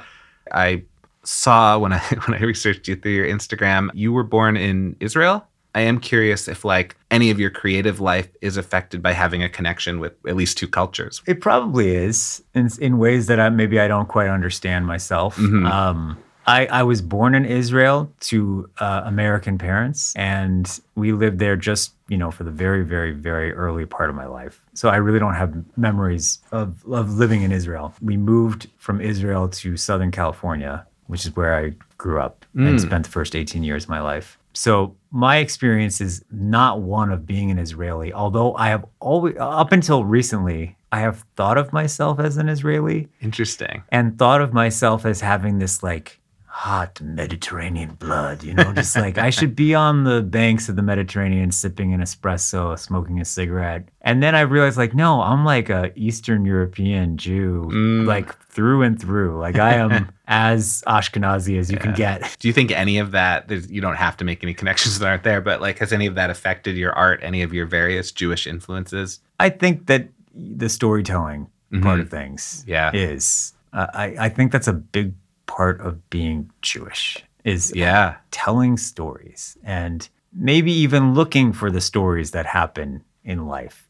I 0.52 0.82
saw 1.24 1.78
when 1.78 1.92
I 1.92 1.98
when 2.26 2.36
I 2.36 2.42
researched 2.44 2.88
you 2.88 2.96
through 2.96 3.12
your 3.12 3.26
Instagram, 3.26 3.88
you 3.94 4.12
were 4.12 4.24
born 4.24 4.56
in 4.56 4.96
Israel. 5.00 5.46
I 5.74 5.82
am 5.82 6.00
curious 6.00 6.48
if 6.48 6.64
like 6.64 6.96
any 7.10 7.30
of 7.30 7.38
your 7.38 7.50
creative 7.50 8.00
life 8.00 8.28
is 8.40 8.56
affected 8.56 9.02
by 9.02 9.12
having 9.12 9.42
a 9.42 9.48
connection 9.48 10.00
with 10.00 10.14
at 10.26 10.36
least 10.36 10.58
two 10.58 10.68
cultures. 10.68 11.22
It 11.26 11.40
probably 11.40 11.94
is 11.94 12.42
in, 12.54 12.68
in 12.80 12.98
ways 12.98 13.26
that 13.26 13.38
I, 13.38 13.48
maybe 13.50 13.78
I 13.78 13.88
don't 13.88 14.08
quite 14.08 14.28
understand 14.28 14.86
myself. 14.86 15.36
Mhm. 15.36 15.70
Um, 15.70 16.18
I, 16.46 16.66
I 16.66 16.82
was 16.82 17.00
born 17.00 17.34
in 17.34 17.44
Israel 17.44 18.10
to 18.20 18.68
uh, 18.80 19.02
American 19.04 19.56
parents, 19.58 20.14
and 20.16 20.80
we 20.96 21.12
lived 21.12 21.38
there 21.38 21.54
just 21.54 21.92
you 22.08 22.16
know 22.16 22.30
for 22.32 22.42
the 22.44 22.50
very, 22.50 22.82
very, 22.82 23.12
very 23.12 23.52
early 23.52 23.86
part 23.86 24.10
of 24.10 24.16
my 24.16 24.26
life. 24.26 24.60
So 24.74 24.88
I 24.88 24.96
really 24.96 25.20
don't 25.20 25.34
have 25.34 25.54
memories 25.76 26.40
of 26.50 26.82
of 26.90 27.12
living 27.18 27.42
in 27.42 27.52
Israel. 27.52 27.94
We 28.02 28.16
moved 28.16 28.68
from 28.78 29.00
Israel 29.00 29.48
to 29.48 29.76
Southern 29.76 30.10
California, 30.10 30.86
which 31.06 31.24
is 31.24 31.36
where 31.36 31.54
I 31.56 31.74
grew 31.98 32.20
up 32.20 32.44
and 32.56 32.80
spent 32.80 33.04
the 33.04 33.10
first 33.10 33.36
18 33.36 33.62
years 33.62 33.84
of 33.84 33.90
my 33.90 34.00
life. 34.00 34.38
So 34.54 34.96
my 35.10 35.38
experience 35.38 36.00
is 36.00 36.24
not 36.30 36.80
one 36.80 37.10
of 37.10 37.26
being 37.26 37.50
an 37.50 37.58
Israeli, 37.58 38.12
although 38.12 38.54
I 38.54 38.68
have 38.68 38.84
always, 39.00 39.36
up 39.38 39.72
until 39.72 40.04
recently, 40.04 40.76
I 40.92 41.00
have 41.00 41.24
thought 41.36 41.58
of 41.58 41.72
myself 41.72 42.18
as 42.18 42.36
an 42.36 42.48
Israeli. 42.48 43.08
Interesting. 43.20 43.82
And 43.90 44.18
thought 44.18 44.40
of 44.40 44.52
myself 44.52 45.04
as 45.04 45.20
having 45.20 45.58
this 45.58 45.82
like 45.82 46.19
hot 46.50 47.00
Mediterranean 47.00 47.94
blood, 47.94 48.42
you 48.42 48.52
know, 48.52 48.72
just 48.74 48.96
like 48.96 49.18
I 49.18 49.30
should 49.30 49.54
be 49.54 49.72
on 49.72 50.02
the 50.02 50.20
banks 50.20 50.68
of 50.68 50.74
the 50.74 50.82
Mediterranean 50.82 51.52
sipping 51.52 51.94
an 51.94 52.00
espresso, 52.00 52.76
smoking 52.76 53.20
a 53.20 53.24
cigarette. 53.24 53.88
And 54.02 54.20
then 54.20 54.34
I 54.34 54.40
realized 54.40 54.76
like, 54.76 54.92
no, 54.92 55.22
I'm 55.22 55.44
like 55.44 55.70
a 55.70 55.92
Eastern 55.94 56.44
European 56.44 57.16
Jew, 57.16 57.70
mm. 57.72 58.04
like 58.04 58.36
through 58.48 58.82
and 58.82 59.00
through. 59.00 59.38
Like 59.38 59.60
I 59.60 59.74
am 59.74 60.10
as 60.26 60.82
Ashkenazi 60.88 61.56
as 61.56 61.70
you 61.70 61.76
yeah. 61.76 61.82
can 61.82 61.94
get. 61.94 62.36
Do 62.40 62.48
you 62.48 62.52
think 62.52 62.72
any 62.72 62.98
of 62.98 63.12
that, 63.12 63.48
you 63.70 63.80
don't 63.80 63.96
have 63.96 64.16
to 64.16 64.24
make 64.24 64.42
any 64.42 64.52
connections 64.52 64.98
that 64.98 65.06
aren't 65.06 65.22
there, 65.22 65.40
but 65.40 65.60
like 65.60 65.78
has 65.78 65.92
any 65.92 66.06
of 66.06 66.16
that 66.16 66.30
affected 66.30 66.76
your 66.76 66.92
art, 66.92 67.20
any 67.22 67.42
of 67.42 67.54
your 67.54 67.66
various 67.66 68.10
Jewish 68.10 68.48
influences? 68.48 69.20
I 69.38 69.50
think 69.50 69.86
that 69.86 70.08
the 70.34 70.68
storytelling 70.68 71.46
mm-hmm. 71.72 71.82
part 71.82 72.00
of 72.00 72.10
things 72.10 72.64
yeah. 72.66 72.90
is. 72.92 73.54
Uh, 73.72 73.86
I, 73.94 74.16
I 74.18 74.28
think 74.28 74.50
that's 74.50 74.66
a 74.66 74.72
big 74.72 75.14
part 75.50 75.80
of 75.80 76.08
being 76.10 76.48
Jewish 76.62 77.18
is 77.42 77.72
yeah. 77.74 78.16
telling 78.30 78.76
stories 78.76 79.58
and 79.64 80.08
maybe 80.32 80.70
even 80.72 81.12
looking 81.12 81.52
for 81.52 81.72
the 81.72 81.80
stories 81.80 82.30
that 82.30 82.46
happen 82.46 83.02
in 83.24 83.46
life 83.46 83.88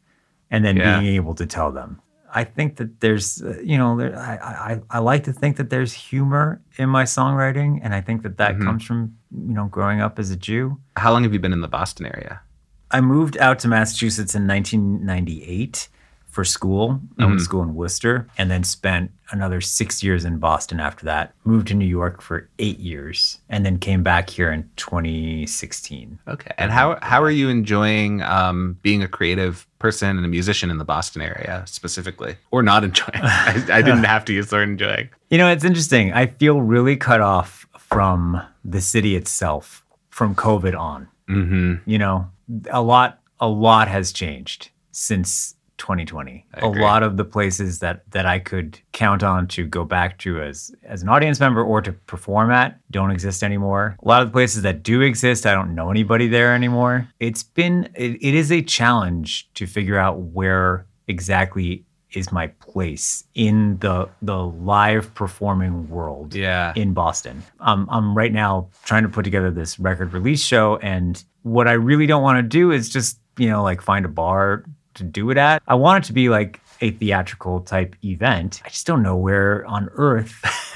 and 0.49 0.65
then 0.65 0.75
yeah. 0.75 0.99
being 0.99 1.13
able 1.15 1.35
to 1.35 1.45
tell 1.45 1.71
them. 1.71 2.01
I 2.33 2.45
think 2.45 2.77
that 2.77 2.99
there's, 2.99 3.43
uh, 3.43 3.59
you 3.63 3.77
know, 3.77 3.95
there, 3.95 4.17
I, 4.17 4.71
I, 4.73 4.81
I 4.89 4.99
like 4.99 5.25
to 5.25 5.33
think 5.33 5.57
that 5.57 5.69
there's 5.69 5.93
humor 5.93 6.61
in 6.77 6.89
my 6.89 7.03
songwriting. 7.03 7.79
And 7.83 7.93
I 7.93 8.01
think 8.01 8.23
that 8.23 8.37
that 8.37 8.53
mm-hmm. 8.53 8.63
comes 8.63 8.83
from, 8.83 9.15
you 9.31 9.53
know, 9.53 9.67
growing 9.67 10.01
up 10.01 10.17
as 10.17 10.31
a 10.31 10.37
Jew. 10.37 10.79
How 10.95 11.11
long 11.11 11.23
have 11.23 11.33
you 11.33 11.39
been 11.39 11.53
in 11.53 11.61
the 11.61 11.67
Boston 11.67 12.07
area? 12.07 12.41
I 12.89 13.01
moved 13.01 13.37
out 13.37 13.59
to 13.59 13.67
Massachusetts 13.67 14.33
in 14.33 14.47
1998 14.47 15.89
for 16.31 16.45
school. 16.45 16.89
Mm-hmm. 16.89 17.21
I 17.21 17.25
went 17.25 17.37
to 17.39 17.41
mm-hmm. 17.41 17.43
school 17.43 17.61
in 17.61 17.75
Worcester 17.75 18.27
and 18.37 18.49
then 18.49 18.63
spent 18.63 19.11
another 19.31 19.61
six 19.61 20.01
years 20.01 20.25
in 20.25 20.37
Boston 20.39 20.79
after 20.79 21.05
that. 21.05 21.33
Moved 21.43 21.67
to 21.67 21.73
New 21.73 21.85
York 21.85 22.21
for 22.21 22.49
eight 22.57 22.79
years 22.79 23.39
and 23.49 23.65
then 23.65 23.77
came 23.77 24.01
back 24.01 24.29
here 24.29 24.51
in 24.51 24.69
2016. 24.77 26.19
Okay. 26.27 26.51
And 26.57 26.71
how, 26.71 26.97
how 27.01 27.21
are 27.21 27.29
you 27.29 27.49
enjoying 27.49 28.21
um, 28.23 28.77
being 28.81 29.03
a 29.03 29.07
creative 29.07 29.67
person 29.77 30.15
and 30.15 30.25
a 30.25 30.29
musician 30.29 30.71
in 30.71 30.77
the 30.77 30.85
Boston 30.85 31.21
area 31.21 31.63
specifically? 31.67 32.37
Or 32.49 32.63
not 32.63 32.83
enjoying? 32.85 33.11
I, 33.21 33.63
I 33.69 33.81
didn't 33.81 34.05
have 34.05 34.25
to 34.25 34.33
use 34.33 34.47
the 34.47 34.55
word 34.55 34.69
enjoying. 34.69 35.09
You 35.29 35.37
know, 35.37 35.49
it's 35.49 35.65
interesting. 35.65 36.13
I 36.13 36.27
feel 36.27 36.61
really 36.61 36.95
cut 36.95 37.21
off 37.21 37.67
from 37.77 38.41
the 38.63 38.79
city 38.79 39.17
itself 39.17 39.85
from 40.09 40.33
COVID 40.33 40.79
on. 40.79 41.09
Mm-hmm. 41.29 41.89
You 41.89 41.97
know, 41.97 42.31
a 42.69 42.81
lot, 42.81 43.19
a 43.39 43.49
lot 43.49 43.89
has 43.89 44.13
changed 44.13 44.69
since 44.91 45.55
2020. 45.81 46.45
A 46.53 46.67
lot 46.67 47.01
of 47.01 47.17
the 47.17 47.25
places 47.25 47.79
that 47.79 48.09
that 48.11 48.27
I 48.27 48.37
could 48.37 48.79
count 48.91 49.23
on 49.23 49.47
to 49.47 49.65
go 49.65 49.83
back 49.83 50.19
to 50.19 50.39
as 50.39 50.73
as 50.83 51.01
an 51.01 51.09
audience 51.09 51.39
member 51.39 51.63
or 51.63 51.81
to 51.81 51.91
perform 51.91 52.51
at 52.51 52.79
don't 52.91 53.09
exist 53.09 53.41
anymore. 53.41 53.97
A 54.01 54.07
lot 54.07 54.21
of 54.21 54.27
the 54.27 54.31
places 54.31 54.61
that 54.61 54.83
do 54.83 55.01
exist, 55.01 55.47
I 55.47 55.53
don't 55.53 55.73
know 55.73 55.89
anybody 55.89 56.27
there 56.27 56.53
anymore. 56.53 57.09
It's 57.19 57.41
been 57.41 57.89
it, 57.95 58.11
it 58.21 58.35
is 58.35 58.51
a 58.51 58.61
challenge 58.61 59.49
to 59.55 59.65
figure 59.65 59.97
out 59.97 60.19
where 60.19 60.85
exactly 61.07 61.83
is 62.13 62.31
my 62.31 62.47
place 62.47 63.23
in 63.33 63.77
the 63.79 64.07
the 64.21 64.37
live 64.37 65.11
performing 65.15 65.89
world 65.89 66.35
yeah. 66.35 66.73
in 66.75 66.93
Boston. 66.93 67.41
Um, 67.59 67.87
I'm 67.89 68.15
right 68.15 68.31
now 68.31 68.69
trying 68.83 69.03
to 69.03 69.09
put 69.09 69.23
together 69.23 69.49
this 69.49 69.79
record 69.79 70.13
release 70.13 70.43
show 70.43 70.77
and 70.77 71.23
what 71.43 71.67
I 71.67 71.73
really 71.73 72.05
don't 72.05 72.21
want 72.21 72.37
to 72.37 72.43
do 72.43 72.71
is 72.71 72.89
just, 72.89 73.19
you 73.37 73.49
know, 73.49 73.63
like 73.63 73.81
find 73.81 74.05
a 74.05 74.09
bar 74.09 74.63
to 74.95 75.03
do 75.03 75.29
it 75.29 75.37
at. 75.37 75.61
I 75.67 75.75
want 75.75 76.03
it 76.03 76.07
to 76.07 76.13
be 76.13 76.29
like 76.29 76.59
a 76.81 76.91
theatrical 76.91 77.61
type 77.61 77.95
event. 78.03 78.61
I 78.65 78.69
just 78.69 78.87
don't 78.87 79.03
know 79.03 79.15
where 79.15 79.65
on 79.67 79.89
earth 79.93 80.33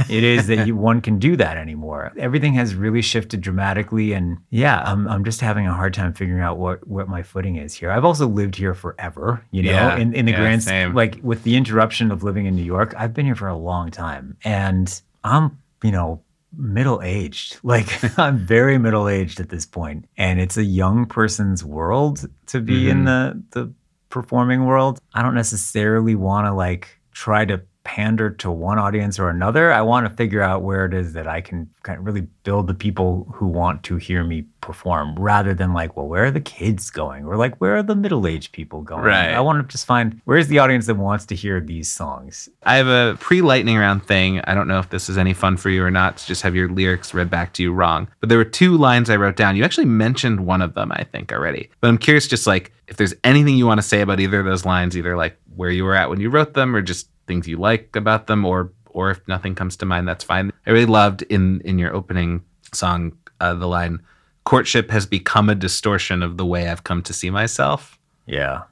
it 0.10 0.24
is 0.24 0.48
that 0.48 0.68
you, 0.68 0.76
one 0.86 1.02
can 1.02 1.18
do 1.18 1.36
that 1.36 1.58
anymore. 1.58 2.14
Everything 2.18 2.54
has 2.54 2.76
really 2.76 3.02
shifted 3.02 3.42
dramatically, 3.42 4.14
and 4.14 4.38
yeah, 4.52 4.82
I'm 4.86 5.08
I'm 5.08 5.24
just 5.24 5.42
having 5.42 5.68
a 5.68 5.74
hard 5.74 5.94
time 5.94 6.14
figuring 6.14 6.42
out 6.42 6.58
what 6.58 6.88
what 6.88 7.10
my 7.10 7.24
footing 7.24 7.58
is 7.58 7.74
here. 7.74 7.92
I've 7.92 8.06
also 8.06 8.28
lived 8.28 8.56
here 8.56 8.74
forever, 8.74 9.44
you 9.52 9.64
know, 9.64 9.72
yeah, 9.72 9.98
in 9.98 10.14
in 10.14 10.26
the 10.26 10.32
yeah, 10.32 10.40
grand 10.40 10.64
same. 10.64 10.94
like 10.94 11.20
with 11.24 11.44
the 11.44 11.56
interruption 11.56 12.12
of 12.12 12.24
living 12.24 12.46
in 12.46 12.56
New 12.56 12.64
York, 12.64 12.94
I've 12.98 13.14
been 13.14 13.26
here 13.26 13.36
for 13.36 13.48
a 13.48 13.58
long 13.58 13.92
time, 13.92 14.38
and 14.44 15.02
I'm 15.24 15.58
you 15.84 15.92
know 15.92 16.22
middle 16.58 17.02
aged. 17.02 17.60
Like 17.64 18.20
I'm 18.20 18.38
very 18.38 18.78
middle 18.78 19.10
aged 19.10 19.40
at 19.40 19.50
this 19.50 19.66
point, 19.66 20.06
and 20.18 20.40
it's 20.40 20.56
a 20.56 20.64
young 20.64 21.08
person's 21.08 21.66
world 21.66 22.30
to 22.48 22.60
be 22.60 22.84
mm-hmm. 22.84 22.92
in 22.92 23.06
the 23.06 23.44
the 23.52 23.74
performing 24.10 24.66
world, 24.66 25.00
I 25.14 25.22
don't 25.22 25.36
necessarily 25.36 26.16
want 26.16 26.48
to 26.48 26.54
like 26.54 27.00
try 27.12 27.46
to 27.46 27.62
pander 27.86 28.32
to 28.32 28.52
one 28.52 28.78
audience 28.78 29.18
or 29.18 29.30
another. 29.30 29.72
I 29.72 29.82
want 29.82 30.10
to 30.10 30.14
figure 30.14 30.42
out 30.42 30.64
where 30.64 30.86
it 30.86 30.94
is 30.94 31.14
that 31.14 31.28
I 31.28 31.40
can 31.40 31.70
kind 31.84 32.00
of 32.00 32.06
really 32.06 32.28
build 32.44 32.68
the 32.68 32.74
people 32.74 33.28
who 33.34 33.46
want 33.46 33.84
to 33.84 33.96
hear 33.96 34.24
me 34.24 34.42
perform 34.60 35.16
rather 35.16 35.54
than 35.54 35.72
like, 35.72 35.96
well, 35.96 36.08
where 36.08 36.26
are 36.26 36.32
the 36.32 36.42
kids 36.42 36.90
going? 36.90 37.26
Or 37.26 37.38
like, 37.38 37.56
where 37.62 37.78
are 37.78 37.84
the 37.84 37.96
middle 37.96 38.26
aged 38.28 38.52
people 38.52 38.82
going? 38.82 39.04
Right. 39.04 39.30
I 39.30 39.40
want 39.40 39.62
to 39.62 39.72
just 39.72 39.86
find 39.86 40.20
where's 40.26 40.48
the 40.48 40.60
audience 40.60 40.88
that 40.88 40.96
wants 40.96 41.28
to 41.28 41.36
hear 41.36 41.62
these 41.62 41.90
songs. 41.90 42.50
I 42.64 42.76
have 42.76 42.88
a 42.88 43.18
pre 43.22 43.42
lightning 43.42 43.78
round 43.78 44.04
thing. 44.04 44.42
I 44.42 44.56
don't 44.56 44.68
know 44.68 44.80
if 44.80 44.90
this 44.90 45.08
is 45.08 45.18
any 45.18 45.34
fun 45.34 45.56
for 45.56 45.70
you 45.70 45.84
or 45.84 45.92
not 45.92 46.18
to 46.18 46.26
just 46.26 46.42
have 46.42 46.56
your 46.56 46.68
lyrics 46.68 47.14
read 47.14 47.30
back 47.30 47.54
to 47.54 47.64
you 47.64 47.72
wrong. 47.72 48.08
But 48.20 48.30
there 48.30 48.40
were 48.40 48.46
two 48.46 48.78
lines 48.78 49.12
I 49.12 49.16
wrote 49.16 49.36
down. 49.36 49.56
You 49.56 49.64
actually 49.64 49.86
mentioned 49.86 50.48
one 50.48 50.64
of 50.64 50.74
them, 50.74 50.92
I 50.92 51.04
think, 51.04 51.32
already. 51.32 51.70
But 51.82 51.90
I'm 51.90 52.00
curious, 52.00 52.28
just 52.28 52.48
like, 52.48 52.74
if 52.88 52.98
there's 52.98 53.14
anything 53.24 53.58
you 53.58 53.68
want 53.68 53.80
to 53.80 53.88
say 53.88 54.02
about 54.02 54.20
either 54.20 54.40
of 54.40 54.46
those 54.46 54.66
lines, 54.66 54.98
either 54.98 55.16
like 55.16 55.38
where 55.56 55.70
you 55.70 55.86
were 55.86 55.96
at 55.96 56.10
when 56.10 56.20
you 56.20 56.30
wrote 56.30 56.54
them 56.54 56.76
or 56.76 56.82
just 56.82 57.10
things 57.28 57.48
you 57.48 57.58
like 57.58 57.96
about 57.96 58.28
them 58.28 58.46
or 58.46 58.72
or 58.88 59.12
if 59.12 59.28
nothing 59.28 59.56
comes 59.56 59.76
to 59.78 59.86
mind 59.86 60.08
that's 60.08 60.24
fine. 60.24 60.52
I 60.66 60.72
really 60.72 60.86
loved 60.86 61.22
in 61.24 61.62
in 61.62 61.80
your 61.80 61.94
opening 61.94 62.44
song 62.72 63.18
uh, 63.40 63.54
the 63.54 63.68
line 63.68 64.02
courtship 64.44 64.92
has 64.92 65.06
become 65.06 65.50
a 65.50 65.56
distortion 65.56 66.22
of 66.22 66.38
the 66.38 66.46
way 66.46 66.70
i've 66.70 66.84
come 66.84 67.02
to 67.04 67.14
see 67.14 67.30
myself. 67.30 68.00
Yeah. 68.26 68.64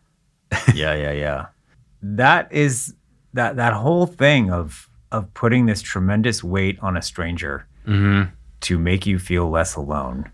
Yeah 0.73 0.93
yeah 0.95 1.11
yeah. 1.11 1.45
That 2.05 2.51
is 2.51 2.93
that 3.33 3.55
that 3.55 3.73
whole 3.73 4.05
thing 4.05 4.51
of 4.51 4.89
of 5.11 5.33
putting 5.33 5.67
this 5.67 5.81
tremendous 5.81 6.43
weight 6.43 6.77
on 6.81 6.97
a 6.97 7.01
stranger 7.01 7.65
mm-hmm. 7.87 8.29
to 8.61 8.77
make 8.77 9.05
you 9.05 9.19
feel 9.19 9.49
less 9.49 9.75
alone 9.75 10.29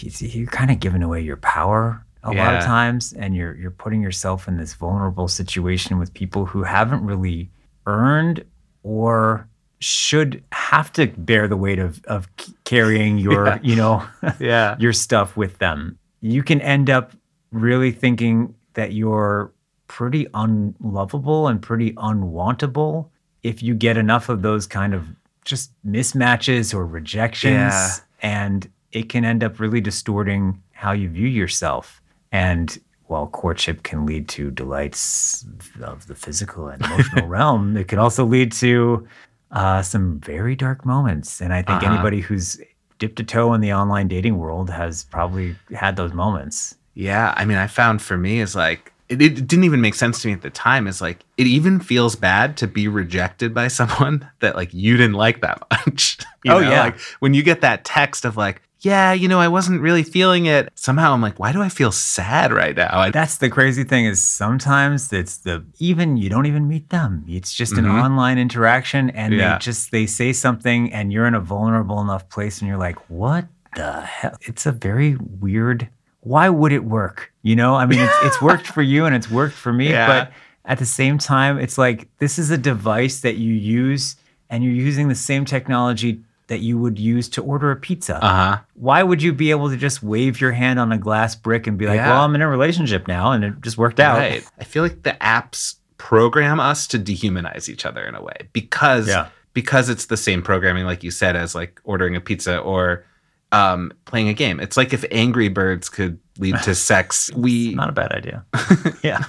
you're 0.00 0.46
kind 0.46 0.70
of 0.70 0.80
giving 0.80 1.02
away 1.02 1.20
your 1.20 1.36
power 1.36 2.04
a 2.24 2.34
yeah. 2.34 2.44
lot 2.44 2.54
of 2.56 2.64
times 2.64 3.12
and 3.12 3.34
you're 3.34 3.56
you're 3.56 3.70
putting 3.70 4.00
yourself 4.00 4.46
in 4.46 4.56
this 4.56 4.74
vulnerable 4.74 5.28
situation 5.28 5.98
with 5.98 6.12
people 6.14 6.46
who 6.46 6.62
haven't 6.62 7.04
really 7.04 7.50
earned 7.86 8.44
or 8.82 9.48
should 9.80 10.42
have 10.52 10.92
to 10.92 11.08
bear 11.08 11.48
the 11.48 11.56
weight 11.56 11.78
of 11.78 12.04
of 12.04 12.28
carrying 12.64 13.18
your 13.26 13.46
yeah. 13.46 13.58
you 13.62 13.76
know 13.76 14.06
yeah 14.40 14.76
your 14.78 14.92
stuff 14.92 15.36
with 15.36 15.58
them 15.58 15.98
you 16.20 16.42
can 16.42 16.60
end 16.60 16.88
up 16.88 17.12
really 17.50 17.90
thinking 17.90 18.54
that 18.74 18.92
you're 18.92 19.52
pretty 19.88 20.26
unlovable 20.32 21.48
and 21.48 21.60
pretty 21.60 21.92
unwantable 21.94 23.08
if 23.42 23.62
you 23.62 23.74
get 23.74 23.96
enough 23.96 24.28
of 24.28 24.42
those 24.42 24.66
kind 24.66 24.94
of 24.94 25.06
just 25.44 25.72
mismatches 25.84 26.72
or 26.72 26.86
rejections 26.86 27.52
yeah. 27.52 27.96
and 28.22 28.70
it 28.92 29.08
can 29.08 29.24
end 29.24 29.42
up 29.42 29.58
really 29.58 29.80
distorting 29.80 30.62
how 30.70 30.92
you 30.92 31.08
view 31.08 31.26
yourself 31.26 32.01
and 32.32 32.80
while 33.06 33.26
courtship 33.26 33.82
can 33.82 34.06
lead 34.06 34.26
to 34.26 34.50
delights 34.50 35.44
of 35.82 36.06
the 36.06 36.14
physical 36.14 36.68
and 36.68 36.84
emotional 36.84 37.26
realm, 37.28 37.76
it 37.76 37.86
can 37.86 37.98
also 37.98 38.24
lead 38.24 38.50
to 38.52 39.06
uh, 39.52 39.82
some 39.82 40.18
very 40.20 40.56
dark 40.56 40.84
moments. 40.86 41.40
And 41.40 41.52
I 41.52 41.58
think 41.58 41.82
uh-huh. 41.82 41.92
anybody 41.92 42.20
who's 42.20 42.58
dipped 42.98 43.20
a 43.20 43.24
toe 43.24 43.52
in 43.52 43.60
the 43.60 43.72
online 43.72 44.08
dating 44.08 44.38
world 44.38 44.70
has 44.70 45.04
probably 45.04 45.54
had 45.74 45.96
those 45.96 46.14
moments. 46.14 46.76
Yeah. 46.94 47.34
I 47.36 47.44
mean, 47.44 47.58
I 47.58 47.66
found 47.66 48.00
for 48.00 48.16
me 48.16 48.40
is 48.40 48.56
like, 48.56 48.92
it, 49.08 49.20
it, 49.20 49.46
didn't 49.46 49.64
even 49.64 49.82
make 49.82 49.94
sense 49.94 50.22
to 50.22 50.28
me 50.28 50.34
at 50.34 50.40
the 50.40 50.48
time. 50.48 50.86
Is 50.86 51.02
like, 51.02 51.22
it 51.36 51.46
even 51.46 51.80
feels 51.80 52.16
bad 52.16 52.56
to 52.58 52.66
be 52.66 52.88
rejected 52.88 53.52
by 53.52 53.68
someone 53.78 54.26
that 54.40 54.56
like 54.56 54.72
you 54.72 54.96
didn't 54.96 55.16
like 55.16 55.42
that 55.42 55.62
much. 55.70 56.18
oh, 56.48 56.60
know? 56.60 56.70
yeah. 56.70 56.84
Like 56.84 57.00
when 57.20 57.34
you 57.34 57.42
get 57.42 57.60
that 57.60 57.84
text 57.84 58.24
of 58.24 58.38
like, 58.38 58.62
yeah, 58.82 59.12
you 59.12 59.28
know, 59.28 59.38
I 59.40 59.48
wasn't 59.48 59.80
really 59.80 60.02
feeling 60.02 60.46
it. 60.46 60.68
Somehow 60.74 61.12
I'm 61.12 61.22
like, 61.22 61.38
why 61.38 61.52
do 61.52 61.62
I 61.62 61.68
feel 61.68 61.92
sad 61.92 62.52
right 62.52 62.76
now? 62.76 63.10
That's 63.10 63.38
the 63.38 63.48
crazy 63.48 63.84
thing 63.84 64.06
is 64.06 64.20
sometimes 64.20 65.12
it's 65.12 65.38
the 65.38 65.64
even 65.78 66.16
you 66.16 66.28
don't 66.28 66.46
even 66.46 66.68
meet 66.68 66.90
them. 66.90 67.24
It's 67.28 67.54
just 67.54 67.72
an 67.72 67.84
mm-hmm. 67.84 67.98
online 67.98 68.38
interaction 68.38 69.10
and 69.10 69.32
yeah. 69.34 69.54
they 69.54 69.58
just 69.60 69.92
they 69.92 70.06
say 70.06 70.32
something 70.32 70.92
and 70.92 71.12
you're 71.12 71.26
in 71.26 71.34
a 71.34 71.40
vulnerable 71.40 72.00
enough 72.00 72.28
place 72.28 72.60
and 72.60 72.68
you're 72.68 72.78
like, 72.78 72.98
what 73.08 73.46
the 73.76 74.00
hell? 74.00 74.36
It's 74.42 74.66
a 74.66 74.72
very 74.72 75.16
weird 75.16 75.88
why 76.22 76.48
would 76.48 76.72
it 76.72 76.84
work? 76.84 77.32
You 77.42 77.56
know, 77.56 77.74
I 77.74 77.86
mean 77.86 78.00
it's 78.00 78.14
it's 78.22 78.42
worked 78.42 78.66
for 78.66 78.82
you 78.82 79.06
and 79.06 79.14
it's 79.14 79.30
worked 79.30 79.54
for 79.54 79.72
me, 79.72 79.90
yeah. 79.90 80.06
but 80.06 80.32
at 80.64 80.78
the 80.78 80.86
same 80.86 81.18
time, 81.18 81.58
it's 81.58 81.76
like 81.78 82.08
this 82.18 82.38
is 82.38 82.50
a 82.50 82.58
device 82.58 83.20
that 83.20 83.36
you 83.36 83.52
use 83.52 84.16
and 84.48 84.62
you're 84.62 84.72
using 84.72 85.08
the 85.08 85.14
same 85.14 85.44
technology 85.44 86.22
that 86.52 86.60
you 86.60 86.78
would 86.78 86.98
use 86.98 87.28
to 87.30 87.42
order 87.42 87.70
a 87.70 87.76
pizza. 87.76 88.16
Uh 88.22 88.28
huh. 88.28 88.58
Why 88.74 89.02
would 89.02 89.22
you 89.22 89.32
be 89.32 89.50
able 89.50 89.70
to 89.70 89.76
just 89.76 90.02
wave 90.02 90.38
your 90.40 90.52
hand 90.52 90.78
on 90.78 90.92
a 90.92 90.98
glass 90.98 91.34
brick 91.34 91.66
and 91.66 91.78
be 91.78 91.86
like, 91.86 91.96
Yeah. 91.96 92.10
well, 92.10 92.24
I'm 92.24 92.34
in 92.34 92.42
a 92.42 92.48
relationship 92.48 93.08
now 93.08 93.32
and 93.32 93.42
it 93.42 93.54
just 93.62 93.78
worked 93.78 93.98
out? 93.98 94.18
Right. 94.18 94.46
I 94.60 94.64
feel 94.64 94.82
like 94.82 95.02
the 95.02 95.16
apps 95.20 95.76
program 95.96 96.60
us 96.60 96.86
to 96.88 96.98
dehumanize 96.98 97.68
each 97.68 97.86
other 97.86 98.02
in 98.02 98.14
a 98.14 98.22
way 98.22 98.36
because 98.52 99.08
Yeah. 99.08 99.28
because 99.54 99.88
it's 99.88 100.06
the 100.06 100.16
same 100.16 100.42
programming, 100.42 100.84
like 100.84 101.02
you 101.02 101.10
said, 101.10 101.36
as 101.36 101.54
like 101.54 101.80
ordering 101.84 102.16
a 102.16 102.20
pizza 102.20 102.58
or 102.58 103.04
um, 103.52 103.92
playing 104.04 104.28
a 104.28 104.34
game. 104.34 104.60
It's 104.60 104.76
like 104.76 104.92
if 104.92 105.04
Angry 105.10 105.48
Birds 105.48 105.88
could 105.88 106.18
lead 106.38 106.56
to 106.64 106.74
sex. 106.74 107.30
We 107.34 107.74
Not 107.74 107.88
a 107.88 107.92
bad 107.92 108.12
idea. 108.12 108.44
yeah. 109.02 109.22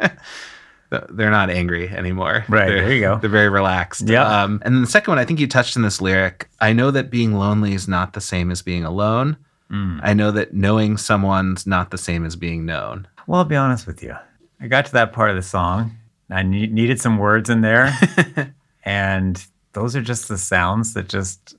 they're 0.90 1.30
not 1.30 1.50
angry 1.50 1.88
anymore. 1.88 2.44
Right, 2.48 2.66
They're, 2.66 2.82
there 2.82 2.92
you 2.92 3.00
go. 3.00 3.16
They're 3.20 3.30
very 3.30 3.48
relaxed. 3.48 4.08
Yeah. 4.08 4.24
Um, 4.24 4.60
and 4.64 4.74
then 4.74 4.82
the 4.82 4.88
second 4.88 5.12
one, 5.12 5.18
I 5.18 5.24
think 5.24 5.38
you 5.40 5.46
touched 5.46 5.76
in 5.76 5.82
this 5.82 6.00
lyric. 6.00 6.48
I 6.60 6.72
know 6.72 6.90
that 6.90 7.10
being 7.10 7.34
lonely 7.34 7.74
is 7.74 7.86
not 7.86 8.12
the 8.12 8.20
same 8.20 8.50
as 8.50 8.60
being 8.60 8.84
alone. 8.84 9.36
Mm. 9.70 10.00
I 10.02 10.14
know 10.14 10.32
that 10.32 10.52
knowing 10.52 10.96
someone's 10.96 11.66
not 11.66 11.90
the 11.90 11.98
same 11.98 12.26
as 12.26 12.34
being 12.34 12.66
known. 12.66 13.06
Well, 13.26 13.38
I'll 13.38 13.44
be 13.44 13.56
honest 13.56 13.86
with 13.86 14.02
you. 14.02 14.16
I 14.60 14.66
got 14.66 14.86
to 14.86 14.92
that 14.92 15.12
part 15.12 15.30
of 15.30 15.36
the 15.36 15.42
song. 15.42 15.96
I 16.28 16.42
ne- 16.42 16.66
needed 16.66 17.00
some 17.00 17.18
words 17.18 17.50
in 17.50 17.60
there. 17.60 17.92
and 18.84 19.44
those 19.72 19.94
are 19.94 20.02
just 20.02 20.28
the 20.28 20.38
sounds 20.38 20.94
that 20.94 21.08
just 21.08 21.56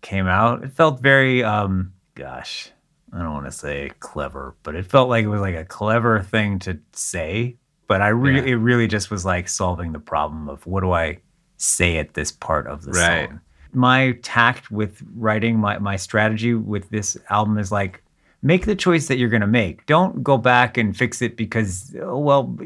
came 0.00 0.26
out. 0.26 0.62
It 0.62 0.72
felt 0.72 1.00
very, 1.00 1.42
um, 1.42 1.92
gosh, 2.14 2.70
I 3.12 3.18
don't 3.18 3.32
want 3.32 3.46
to 3.46 3.52
say 3.52 3.90
clever, 3.98 4.54
but 4.62 4.76
it 4.76 4.86
felt 4.86 5.08
like 5.08 5.24
it 5.24 5.28
was 5.28 5.40
like 5.40 5.56
a 5.56 5.64
clever 5.64 6.22
thing 6.22 6.60
to 6.60 6.78
say. 6.92 7.56
But 7.90 8.02
I 8.02 8.08
really, 8.10 8.38
Yeah. 8.48 8.54
it 8.54 8.58
really 8.58 8.86
just 8.86 9.10
was 9.10 9.24
like 9.24 9.48
solving 9.48 9.90
the 9.90 9.98
problem 9.98 10.48
of 10.48 10.64
what 10.64 10.82
do 10.82 10.92
I 10.92 11.18
say 11.56 11.96
at 11.98 12.14
this 12.14 12.30
part 12.30 12.68
of 12.68 12.84
the 12.84 12.92
Right. 12.92 13.28
song. 13.28 13.40
My 13.72 14.12
tact 14.22 14.70
with 14.70 15.02
writing, 15.16 15.58
my, 15.58 15.76
my 15.78 15.96
strategy 15.96 16.54
with 16.54 16.88
this 16.90 17.16
album 17.30 17.58
is 17.58 17.72
like, 17.72 18.00
make 18.42 18.64
the 18.64 18.76
choice 18.76 19.08
that 19.08 19.18
you're 19.18 19.28
going 19.28 19.40
to 19.40 19.46
make. 19.48 19.84
Don't 19.86 20.22
go 20.22 20.38
back 20.38 20.78
and 20.78 20.96
fix 20.96 21.20
it 21.20 21.36
because, 21.36 21.96
oh, 22.00 22.16
well, 22.16 22.56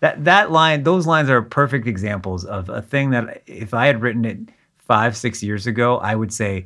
that, 0.00 0.24
that 0.24 0.50
line, 0.50 0.84
those 0.84 1.06
lines 1.06 1.28
are 1.28 1.42
perfect 1.42 1.86
examples 1.86 2.42
of 2.46 2.70
a 2.70 2.80
thing 2.80 3.10
that 3.10 3.42
if 3.46 3.74
I 3.74 3.84
had 3.88 4.00
written 4.00 4.24
it 4.24 4.38
five, 4.78 5.14
six 5.18 5.42
years 5.42 5.66
ago, 5.66 5.98
I 5.98 6.14
would 6.14 6.32
say, 6.32 6.64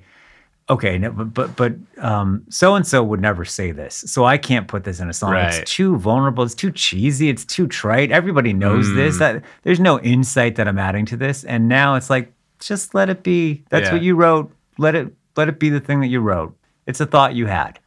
okay, 0.69 0.99
no, 0.99 1.11
but 1.11 1.33
but 1.35 1.57
but 1.57 1.75
um, 1.99 2.43
so 2.49 2.75
and 2.75 2.87
so 2.87 3.03
would 3.03 3.21
never 3.21 3.45
say 3.45 3.71
this, 3.73 3.95
so 4.07 4.25
I 4.25 4.39
can't 4.39 4.69
put 4.69 4.85
this 4.85 5.01
in 5.01 5.09
a 5.09 5.13
song. 5.13 5.33
Right. 5.33 5.55
It's 5.55 5.71
too 5.71 5.97
vulnerable. 5.97 6.45
It's 6.45 6.55
too 6.55 6.71
cheesy. 6.73 7.29
It's 7.29 7.45
too 7.45 7.67
trite. 7.67 8.11
Everybody 8.11 8.53
knows 8.53 8.87
Mm. 8.89 8.97
this. 8.97 9.19
That 9.19 9.43
there's 9.63 9.81
no 9.81 10.01
insight 10.01 10.57
that 10.57 10.67
I'm 10.69 10.79
adding 10.79 11.07
to 11.07 11.17
this, 11.17 11.45
and 11.45 11.69
now 11.69 11.95
it's 11.95 12.11
like 12.11 12.33
just 12.61 12.95
let 12.95 13.09
it 13.11 13.23
be. 13.23 13.63
That's 13.71 13.87
Yeah. 13.89 13.93
what 13.93 14.03
you 14.03 14.17
wrote. 14.17 14.53
Let 14.79 14.95
it 14.95 15.13
let 15.37 15.49
it 15.49 15.59
be 15.59 15.69
the 15.71 15.81
thing 15.81 16.01
that 16.01 16.09
you 16.09 16.21
wrote. 16.21 16.57
It's 16.87 17.01
a 17.01 17.07
thought 17.07 17.35
you 17.35 17.47
had. 17.47 17.79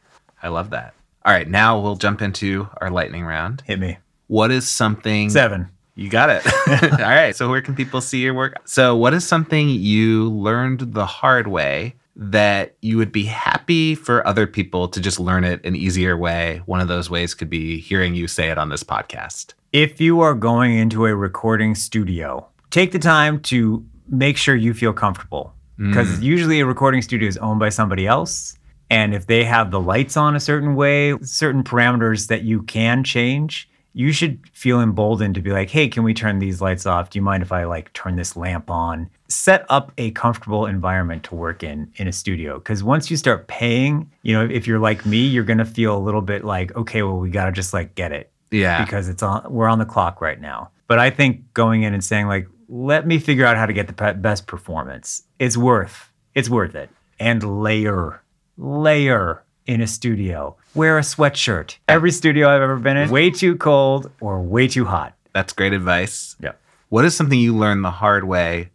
I 0.42 0.48
love 0.48 0.70
that. 0.70 0.94
All 1.24 1.32
right, 1.34 1.48
now 1.48 1.78
we'll 1.78 1.96
jump 1.96 2.22
into 2.22 2.68
our 2.80 2.90
lightning 2.90 3.24
round. 3.24 3.62
Hit 3.66 3.78
me 3.78 3.98
What 4.28 4.50
is 4.50 4.68
something 4.68 5.28
seven. 5.30 5.68
You 5.96 6.08
got 6.08 6.30
it. 6.30 6.46
All 6.92 6.98
right. 6.98 7.36
So, 7.36 7.50
where 7.50 7.60
can 7.60 7.74
people 7.74 8.00
see 8.00 8.20
your 8.20 8.32
work? 8.32 8.54
So, 8.64 8.96
what 8.96 9.12
is 9.12 9.26
something 9.26 9.68
you 9.68 10.30
learned 10.30 10.94
the 10.94 11.04
hard 11.04 11.46
way 11.46 11.94
that 12.20 12.76
you 12.82 12.98
would 12.98 13.10
be 13.10 13.24
happy 13.24 13.94
for 13.94 14.24
other 14.26 14.46
people 14.46 14.86
to 14.88 15.00
just 15.00 15.18
learn 15.18 15.42
it 15.42 15.64
an 15.64 15.74
easier 15.74 16.16
way? 16.16 16.60
One 16.66 16.80
of 16.80 16.86
those 16.86 17.08
ways 17.08 17.34
could 17.34 17.50
be 17.50 17.80
hearing 17.80 18.14
you 18.14 18.28
say 18.28 18.50
it 18.50 18.58
on 18.58 18.68
this 18.68 18.84
podcast. 18.84 19.54
If 19.72 20.00
you 20.00 20.20
are 20.20 20.34
going 20.34 20.76
into 20.76 21.06
a 21.06 21.16
recording 21.16 21.74
studio, 21.74 22.46
take 22.70 22.92
the 22.92 22.98
time 22.98 23.40
to 23.42 23.84
make 24.08 24.36
sure 24.36 24.54
you 24.54 24.74
feel 24.74 24.92
comfortable 24.92 25.54
because 25.78 26.08
mm. 26.18 26.22
usually 26.22 26.60
a 26.60 26.66
recording 26.66 27.00
studio 27.00 27.26
is 27.26 27.38
owned 27.38 27.58
by 27.58 27.70
somebody 27.70 28.06
else. 28.06 28.56
And 28.90 29.14
if 29.14 29.26
they 29.26 29.44
have 29.44 29.70
the 29.70 29.80
lights 29.80 30.16
on 30.16 30.36
a 30.36 30.40
certain 30.40 30.74
way, 30.74 31.16
certain 31.22 31.62
parameters 31.62 32.26
that 32.26 32.42
you 32.42 32.62
can 32.62 33.02
change, 33.02 33.70
you 33.92 34.12
should 34.12 34.40
feel 34.52 34.80
emboldened 34.80 35.36
to 35.36 35.40
be 35.40 35.52
like, 35.52 35.70
hey, 35.70 35.88
can 35.88 36.02
we 36.02 36.12
turn 36.12 36.38
these 36.38 36.60
lights 36.60 36.86
off? 36.86 37.10
Do 37.10 37.18
you 37.18 37.22
mind 37.22 37.42
if 37.42 37.52
I 37.52 37.64
like 37.64 37.92
turn 37.92 38.16
this 38.16 38.36
lamp 38.36 38.70
on? 38.70 39.08
Set 39.30 39.64
up 39.68 39.92
a 39.96 40.10
comfortable 40.10 40.66
environment 40.66 41.22
to 41.24 41.34
work 41.36 41.62
in 41.62 41.90
in 41.96 42.08
a 42.08 42.12
studio. 42.12 42.58
Because 42.58 42.82
once 42.82 43.10
you 43.10 43.16
start 43.16 43.46
paying, 43.46 44.10
you 44.22 44.34
know, 44.34 44.44
if 44.44 44.66
you're 44.66 44.80
like 44.80 45.06
me, 45.06 45.18
you're 45.26 45.44
gonna 45.44 45.64
feel 45.64 45.96
a 45.96 46.02
little 46.02 46.20
bit 46.20 46.44
like, 46.44 46.74
okay, 46.76 47.02
well, 47.02 47.16
we 47.16 47.30
gotta 47.30 47.52
just 47.52 47.72
like 47.72 47.94
get 47.94 48.10
it 48.12 48.30
Yeah. 48.50 48.84
because 48.84 49.08
it's 49.08 49.22
on 49.22 49.44
we're 49.52 49.68
on 49.68 49.78
the 49.78 49.84
clock 49.84 50.20
right 50.20 50.40
now. 50.40 50.70
But 50.88 50.98
I 50.98 51.10
think 51.10 51.54
going 51.54 51.84
in 51.84 51.94
and 51.94 52.02
saying 52.04 52.26
like, 52.26 52.48
let 52.68 53.06
me 53.06 53.18
figure 53.20 53.46
out 53.46 53.56
how 53.56 53.66
to 53.66 53.72
get 53.72 53.86
the 53.86 53.92
pe- 53.92 54.14
best 54.14 54.46
performance. 54.48 55.22
It's 55.38 55.56
worth 55.56 56.10
it's 56.34 56.50
worth 56.50 56.74
it. 56.74 56.90
And 57.20 57.62
layer, 57.62 58.22
layer 58.56 59.42
in 59.66 59.80
a 59.80 59.86
studio. 59.86 60.56
Wear 60.74 60.98
a 60.98 61.02
sweatshirt. 61.02 61.76
Every 61.88 62.10
studio 62.10 62.48
I've 62.48 62.62
ever 62.62 62.76
been 62.78 62.96
in, 62.96 63.10
way 63.10 63.30
too 63.30 63.56
cold 63.56 64.10
or 64.20 64.40
way 64.40 64.66
too 64.68 64.84
hot. 64.86 65.14
That's 65.34 65.52
great 65.52 65.72
advice. 65.72 66.34
Yeah. 66.40 66.52
What 66.88 67.04
is 67.04 67.14
something 67.14 67.38
you 67.38 67.56
learned 67.56 67.84
the 67.84 67.90
hard 67.90 68.24
way 68.24 68.70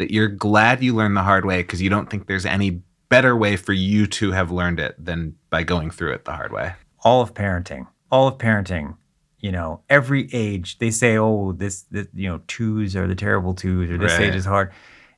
that 0.00 0.10
you're 0.10 0.28
glad 0.28 0.82
you 0.82 0.94
learned 0.96 1.14
the 1.16 1.22
hard 1.22 1.44
way 1.44 1.58
because 1.62 1.80
you 1.82 1.90
don't 1.90 2.08
think 2.08 2.26
there's 2.26 2.46
any 2.46 2.80
better 3.10 3.36
way 3.36 3.54
for 3.56 3.74
you 3.74 4.06
to 4.06 4.32
have 4.32 4.50
learned 4.50 4.80
it 4.80 4.94
than 5.04 5.36
by 5.50 5.62
going 5.62 5.90
through 5.90 6.12
it 6.14 6.24
the 6.24 6.32
hard 6.32 6.52
way? 6.52 6.72
all 7.04 7.22
of 7.22 7.32
parenting 7.32 7.86
all 8.10 8.28
of 8.28 8.36
parenting 8.36 8.94
you 9.38 9.50
know 9.50 9.80
every 9.88 10.28
age 10.34 10.76
they 10.78 10.90
say 10.90 11.16
oh 11.16 11.52
this, 11.52 11.82
this 11.90 12.06
you 12.12 12.28
know 12.28 12.40
twos 12.46 12.94
are 12.94 13.06
the 13.06 13.14
terrible 13.14 13.54
twos 13.54 13.88
or 13.90 13.96
this 13.96 14.12
Right. 14.18 14.28
age 14.28 14.34
is 14.34 14.44
hard 14.44 14.70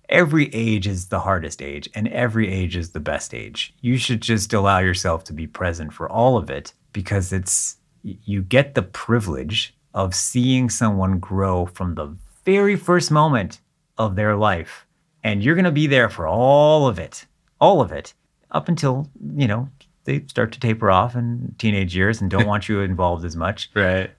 every 0.09 0.47
age 0.55 0.87
is 0.87 1.09
the 1.09 1.18
hardest 1.20 1.61
age 1.61 1.89
and 1.95 2.07
every 2.09 2.49
age 2.49 2.76
is 2.76 2.91
the 2.91 3.01
best 3.01 3.35
age 3.35 3.74
you 3.80 3.97
should 3.97 4.20
just 4.20 4.53
allow 4.53 4.78
yourself 4.78 5.24
to 5.24 5.33
be 5.33 5.47
present 5.49 5.93
for 5.93 6.09
all 6.09 6.37
of 6.37 6.51
it 6.51 6.72
because 6.93 7.33
it's 7.33 7.76
you 8.03 8.43
get 8.43 8.74
the 8.76 8.83
privilege 8.83 9.74
of 9.95 10.14
seeing 10.14 10.70
someone 10.70 11.18
grow 11.18 11.66
from 11.66 11.95
the 11.97 12.16
very 12.45 12.76
first 12.76 13.11
moment 13.11 13.59
of 13.99 14.16
their 14.16 14.36
life 14.36 14.86
and 15.24 15.43
you're 15.43 15.55
going 15.55 15.64
to 15.64 15.70
be 15.72 15.86
there 15.86 16.09
for 16.09 16.26
all 16.26 16.86
of 16.88 16.99
it 16.99 17.26
all 17.61 17.80
of 17.80 17.93
it 17.93 18.14
up 18.51 18.68
until 18.68 19.09
you 19.36 19.47
know 19.47 19.68
they 20.05 20.24
start 20.26 20.51
to 20.53 20.59
taper 20.61 20.90
off 20.90 21.14
in 21.14 21.55
teenage 21.59 21.95
years 21.95 22.20
and 22.20 22.30
don't 22.30 22.47
want 22.53 22.68
you 22.68 22.80
involved 22.80 23.24
as 23.24 23.36
much 23.36 23.70
Right. 23.74 24.11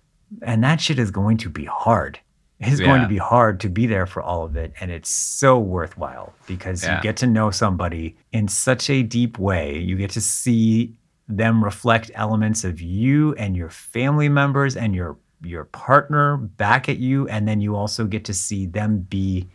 and 0.41 0.63
that 0.63 0.79
shit 0.81 0.99
is 0.99 1.11
going 1.11 1.37
to 1.37 1.49
be 1.49 1.65
hard 1.65 2.19
it's 2.59 2.79
going 2.79 3.01
Yeah. 3.01 3.07
to 3.07 3.09
be 3.09 3.17
hard 3.17 3.59
to 3.61 3.69
be 3.69 3.87
there 3.87 4.05
for 4.05 4.21
all 4.21 4.45
of 4.45 4.55
it 4.55 4.73
and 4.79 4.89
it's 4.91 5.09
so 5.09 5.59
worthwhile 5.59 6.33
because 6.47 6.83
Yeah. 6.83 6.97
you 6.97 7.03
get 7.03 7.17
to 7.17 7.27
know 7.27 7.51
somebody 7.51 8.15
in 8.31 8.47
such 8.47 8.89
a 8.89 9.03
deep 9.03 9.37
way 9.39 9.79
you 9.79 9.95
get 9.97 10.11
to 10.11 10.21
see 10.21 10.93
them 11.27 11.63
reflect 11.63 12.11
elements 12.15 12.63
of 12.63 12.79
you 12.81 13.33
and 13.35 13.57
your 13.57 13.69
family 13.69 14.29
members 14.29 14.75
and 14.77 14.93
your 14.95 15.17
your 15.43 15.65
partner 15.65 16.37
back 16.37 16.87
at 16.87 16.99
you 16.99 17.27
and 17.27 17.47
then 17.47 17.59
you 17.59 17.75
also 17.75 18.05
get 18.05 18.23
to 18.25 18.33
see 18.33 18.65
them 18.65 18.99
be 18.99 19.45